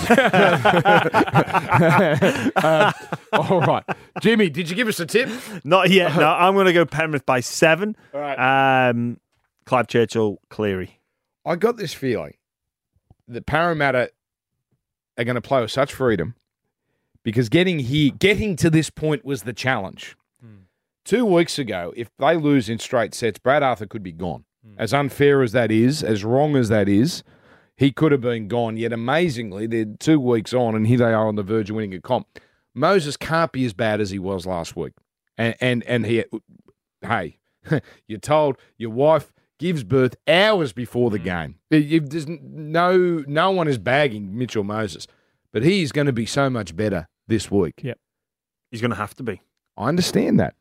Uh, 2.56 2.92
all 3.32 3.60
right, 3.60 3.84
Jimmy, 4.20 4.48
did 4.50 4.70
you 4.70 4.76
give 4.76 4.88
us 4.88 4.98
a 5.00 5.06
tip? 5.06 5.28
Not 5.64 5.90
yet. 5.90 6.16
No, 6.16 6.26
I'm 6.28 6.54
going 6.54 6.66
to 6.66 6.72
go 6.72 6.84
Penrith 6.86 7.26
by 7.26 7.40
seven. 7.40 7.96
All 8.14 8.20
right. 8.20 8.88
Um, 8.88 9.18
Clive 9.66 9.86
Churchill, 9.88 10.40
Cleary. 10.48 11.00
I 11.44 11.56
got 11.56 11.76
this 11.76 11.92
feeling 11.94 12.34
that 13.28 13.46
Parramatta 13.46 14.10
are 15.18 15.24
going 15.24 15.34
to 15.36 15.40
play 15.40 15.60
with 15.60 15.70
such 15.70 15.92
freedom 15.92 16.34
because 17.24 17.48
getting 17.48 17.78
here, 17.80 18.10
getting 18.18 18.56
to 18.56 18.70
this 18.70 18.90
point 18.90 19.24
was 19.24 19.42
the 19.42 19.52
challenge. 19.52 20.16
Hmm. 20.42 20.64
Two 21.04 21.24
weeks 21.24 21.58
ago, 21.58 21.92
if 21.96 22.08
they 22.18 22.36
lose 22.36 22.68
in 22.68 22.78
straight 22.78 23.14
sets, 23.14 23.38
Brad 23.38 23.62
Arthur 23.62 23.86
could 23.86 24.02
be 24.02 24.12
gone. 24.12 24.44
Hmm. 24.66 24.74
As 24.78 24.92
unfair 24.94 25.42
as 25.42 25.52
that 25.52 25.70
is, 25.70 26.02
as 26.02 26.24
wrong 26.24 26.56
as 26.56 26.68
that 26.68 26.88
is, 26.88 27.22
he 27.76 27.92
could 27.92 28.12
have 28.12 28.20
been 28.20 28.48
gone. 28.48 28.76
Yet 28.76 28.92
amazingly, 28.92 29.66
they're 29.66 29.86
two 29.98 30.20
weeks 30.20 30.52
on, 30.52 30.74
and 30.74 30.86
here 30.86 30.98
they 30.98 31.12
are 31.12 31.26
on 31.26 31.36
the 31.36 31.42
verge 31.42 31.70
of 31.70 31.76
winning 31.76 31.94
a 31.94 32.00
comp. 32.00 32.26
Moses 32.74 33.16
can't 33.16 33.52
be 33.52 33.64
as 33.64 33.72
bad 33.72 34.00
as 34.00 34.10
he 34.10 34.18
was 34.18 34.46
last 34.46 34.76
week, 34.76 34.92
and 35.36 35.54
and 35.60 35.82
and 35.84 36.06
he, 36.06 36.24
hey, 37.02 37.38
you're 38.06 38.18
told 38.20 38.56
your 38.78 38.90
wife 38.90 39.32
gives 39.58 39.84
birth 39.84 40.16
hours 40.26 40.72
before 40.72 41.10
the 41.10 41.18
hmm. 41.18 41.24
game. 41.24 41.54
You- 41.70 41.78
you- 41.78 42.00
There's 42.00 42.26
no 42.28 43.24
no 43.26 43.50
one 43.50 43.68
is 43.68 43.78
bagging 43.78 44.36
Mitchell 44.36 44.64
Moses, 44.64 45.06
but 45.52 45.62
he's 45.62 45.92
going 45.92 46.06
to 46.06 46.12
be 46.12 46.26
so 46.26 46.50
much 46.50 46.76
better 46.76 47.08
this 47.26 47.50
week. 47.50 47.80
Yep. 47.82 47.98
He's 48.70 48.80
going 48.80 48.90
to 48.90 48.96
have 48.96 49.14
to 49.16 49.22
be. 49.22 49.40
I 49.76 49.88
understand 49.88 50.38
that, 50.40 50.54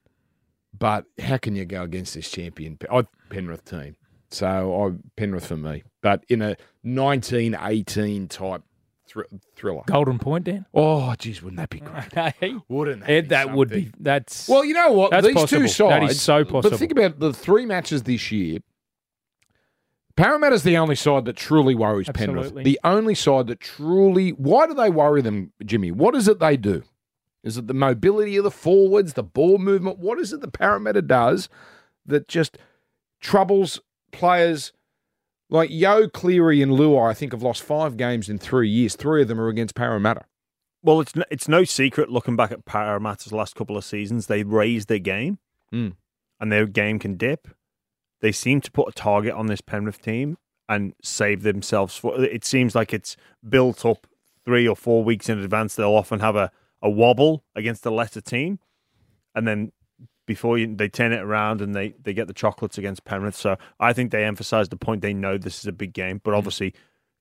but 0.77 1.05
how 1.19 1.37
can 1.37 1.55
you 1.55 1.65
go 1.65 1.83
against 1.83 2.13
this 2.13 2.29
champion 2.29 2.77
oh, 2.89 3.03
Penrith 3.29 3.65
team? 3.65 3.95
So 4.31 4.47
I 4.47 4.97
Penrith 5.17 5.47
for 5.47 5.57
me, 5.57 5.83
but 6.01 6.23
in 6.29 6.41
a 6.41 6.55
1918 6.83 8.27
type 8.27 8.63
thr- 9.09 9.21
thriller. 9.55 9.81
Golden 9.87 10.19
point, 10.19 10.45
Dan. 10.45 10.65
Oh, 10.73 11.13
geez, 11.17 11.41
wouldn't 11.41 11.57
that 11.57 11.69
be 11.69 11.79
great? 12.41 12.61
Wouldn't 12.67 13.01
that, 13.01 13.09
Ed, 13.09 13.21
be 13.23 13.27
that 13.29 13.51
would 13.53 13.69
be. 13.69 13.91
That's 13.99 14.47
Well, 14.47 14.63
you 14.63 14.73
know 14.73 14.91
what? 14.91 15.11
That's 15.11 15.25
These 15.27 15.35
possible. 15.35 15.61
two 15.61 15.67
sides. 15.67 16.05
That 16.05 16.11
is 16.11 16.21
so 16.21 16.45
possible. 16.45 16.69
But 16.69 16.79
think 16.79 16.91
about 16.91 17.19
the 17.19 17.33
three 17.33 17.65
matches 17.65 18.03
this 18.03 18.31
year. 18.31 18.59
Parramatta's 20.19 20.63
the 20.63 20.77
only 20.77 20.95
side 20.95 21.25
that 21.25 21.37
truly 21.37 21.75
worries 21.75 22.09
Penrith. 22.13 22.53
The 22.53 22.79
only 22.83 23.15
side 23.15 23.47
that 23.47 23.59
truly. 23.59 24.31
Why 24.31 24.67
do 24.67 24.73
they 24.73 24.89
worry 24.89 25.21
them, 25.21 25.53
Jimmy? 25.63 25.91
What 25.91 26.13
is 26.15 26.27
it 26.27 26.39
they 26.39 26.57
do? 26.57 26.83
Is 27.43 27.57
it 27.57 27.67
the 27.67 27.73
mobility 27.73 28.35
of 28.35 28.43
the 28.43 28.51
forwards, 28.51 29.13
the 29.13 29.23
ball 29.23 29.57
movement? 29.57 29.97
What 29.99 30.19
is 30.19 30.33
it 30.33 30.41
the 30.41 30.49
Parramatta 30.51 31.01
does 31.01 31.47
that 32.05 32.27
just 32.27 32.57
troubles 33.21 33.79
players 34.11 34.73
like 35.49 35.69
Yeo, 35.69 36.09
Cleary, 36.09 36.61
and 36.61 36.73
Luai? 36.73 37.09
I 37.09 37.13
think 37.13 37.31
have 37.31 37.41
lost 37.41 37.63
five 37.63 37.95
games 37.95 38.27
in 38.27 38.37
three 38.39 38.67
years. 38.69 38.95
Three 38.97 39.21
of 39.21 39.29
them 39.29 39.39
are 39.39 39.47
against 39.47 39.73
Parramatta. 39.73 40.25
Well, 40.83 40.99
it's 40.99 41.15
no, 41.15 41.23
it's 41.31 41.47
no 41.47 41.63
secret 41.63 42.09
looking 42.09 42.35
back 42.35 42.51
at 42.51 42.65
Parramatta's 42.65 43.31
last 43.31 43.55
couple 43.55 43.77
of 43.77 43.85
seasons, 43.85 44.27
they 44.27 44.43
raised 44.43 44.89
their 44.89 44.99
game 44.99 45.39
Mm. 45.73 45.93
and 46.41 46.51
their 46.51 46.65
game 46.65 46.99
can 46.99 47.15
dip. 47.15 47.47
They 48.21 48.31
seem 48.31 48.61
to 48.61 48.71
put 48.71 48.89
a 48.89 48.91
target 48.91 49.33
on 49.33 49.47
this 49.47 49.61
Penrith 49.61 50.01
team 50.01 50.37
and 50.67 50.93
save 51.01 51.43
themselves. 51.43 51.95
For, 51.97 52.21
it 52.23 52.45
seems 52.45 52.75
like 52.75 52.93
it's 52.93 53.17
built 53.47 53.85
up 53.85 54.07
three 54.45 54.67
or 54.67 54.75
four 54.75 55.03
weeks 55.03 55.29
in 55.29 55.39
advance. 55.39 55.75
They'll 55.75 55.95
often 55.95 56.19
have 56.19 56.35
a, 56.35 56.51
a 56.81 56.89
wobble 56.89 57.43
against 57.55 57.85
a 57.85 57.91
lesser 57.91 58.21
team. 58.21 58.59
And 59.33 59.47
then 59.47 59.71
before 60.25 60.57
you, 60.57 60.75
they 60.75 60.89
turn 60.89 61.11
it 61.11 61.21
around 61.21 61.61
and 61.61 61.73
they, 61.73 61.95
they 62.01 62.13
get 62.13 62.27
the 62.27 62.33
chocolates 62.33 62.77
against 62.77 63.03
Penrith. 63.05 63.35
So 63.35 63.57
I 63.79 63.93
think 63.93 64.11
they 64.11 64.25
emphasize 64.25 64.69
the 64.69 64.75
point 64.75 65.01
they 65.01 65.13
know 65.13 65.37
this 65.37 65.59
is 65.59 65.65
a 65.65 65.71
big 65.71 65.93
game, 65.93 66.21
but 66.23 66.33
obviously 66.33 66.73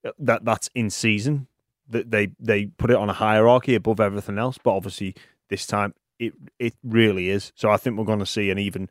uh, 0.05 0.13
that 0.19 0.45
that's 0.45 0.71
in 0.75 0.91
season 0.91 1.47
that 1.89 2.11
they 2.11 2.29
they 2.39 2.67
put 2.67 2.91
it 2.91 2.97
on 2.97 3.09
a 3.09 3.15
hierarchy 3.15 3.75
above 3.75 4.01
everything 4.01 4.39
else. 4.39 4.59
But 4.63 4.77
obviously, 4.77 5.15
this 5.49 5.67
time 5.67 5.95
it 6.19 6.35
it 6.59 6.75
really 6.85 7.31
is. 7.31 7.53
So 7.55 7.71
I 7.71 7.77
think 7.77 7.97
we're 7.97 8.05
going 8.05 8.19
to 8.19 8.27
see 8.27 8.51
an 8.51 8.59
even 8.59 8.89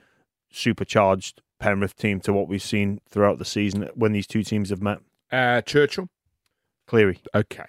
supercharged 0.50 1.42
Penrith 1.60 1.96
team 1.96 2.20
to 2.22 2.34
what 2.34 2.48
we've 2.48 2.62
seen 2.62 3.00
throughout 3.10 3.40
the 3.40 3.46
season 3.46 3.90
when 3.96 4.12
these 4.12 4.28
two 4.28 4.44
teams 4.44 4.70
have 4.70 4.82
met. 4.82 5.00
Uh, 5.32 5.62
Churchill. 5.62 6.08
Cleary, 6.88 7.20
Okay. 7.36 7.66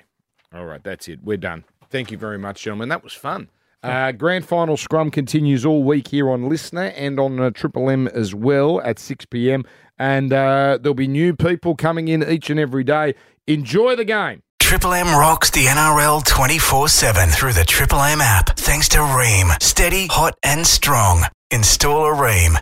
All 0.55 0.65
right, 0.65 0.83
that's 0.83 1.09
it. 1.09 1.21
We're 1.23 1.37
done. 1.37 1.65
Thank 1.91 2.11
you 2.11 2.17
very 2.19 2.39
much, 2.39 2.63
gentlemen. 2.63 2.89
That 2.89 3.03
was 3.05 3.13
fun. 3.13 3.49
Uh, 3.83 4.13
grand 4.13 4.45
final 4.45 4.77
scrum 4.77 5.11
continues 5.11 5.65
all 5.65 5.83
week 5.85 6.09
here 6.09 6.29
on 6.31 6.49
LiSTNR 6.49 6.93
and 6.97 7.21
on 7.21 7.39
uh, 7.39 7.51
Triple 7.51 7.91
M 7.91 8.09
as 8.09 8.35
well 8.35 8.81
at 8.81 8.99
6 8.99 9.27
p.m. 9.27 9.65
And 9.99 10.33
uh, 10.33 10.79
there'll 10.81 10.95
be 10.95 11.07
new 11.07 11.35
people 11.35 11.77
coming 11.77 12.09
in 12.09 12.29
each 12.29 12.51
and 12.51 12.59
every 12.59 12.83
day. 12.85 13.15
Enjoy 13.47 13.95
the 13.95 14.05
game. 14.05 14.41
Triple 14.59 14.93
M 14.93 15.07
rocks 15.07 15.51
the 15.51 15.65
NRL 15.67 16.25
24 16.27 16.89
7 16.89 17.29
through 17.31 17.53
the 17.53 17.65
Triple 17.65 18.03
M 18.03 18.21
app. 18.21 18.57
Thanks 18.57 18.89
to 18.91 18.99
Rheem. 18.99 19.61
Steady, 19.63 20.07
hot, 20.09 20.35
and 20.43 20.67
strong. 20.67 21.23
Install 21.51 22.05
a 22.05 22.15
Rheem. 22.15 22.59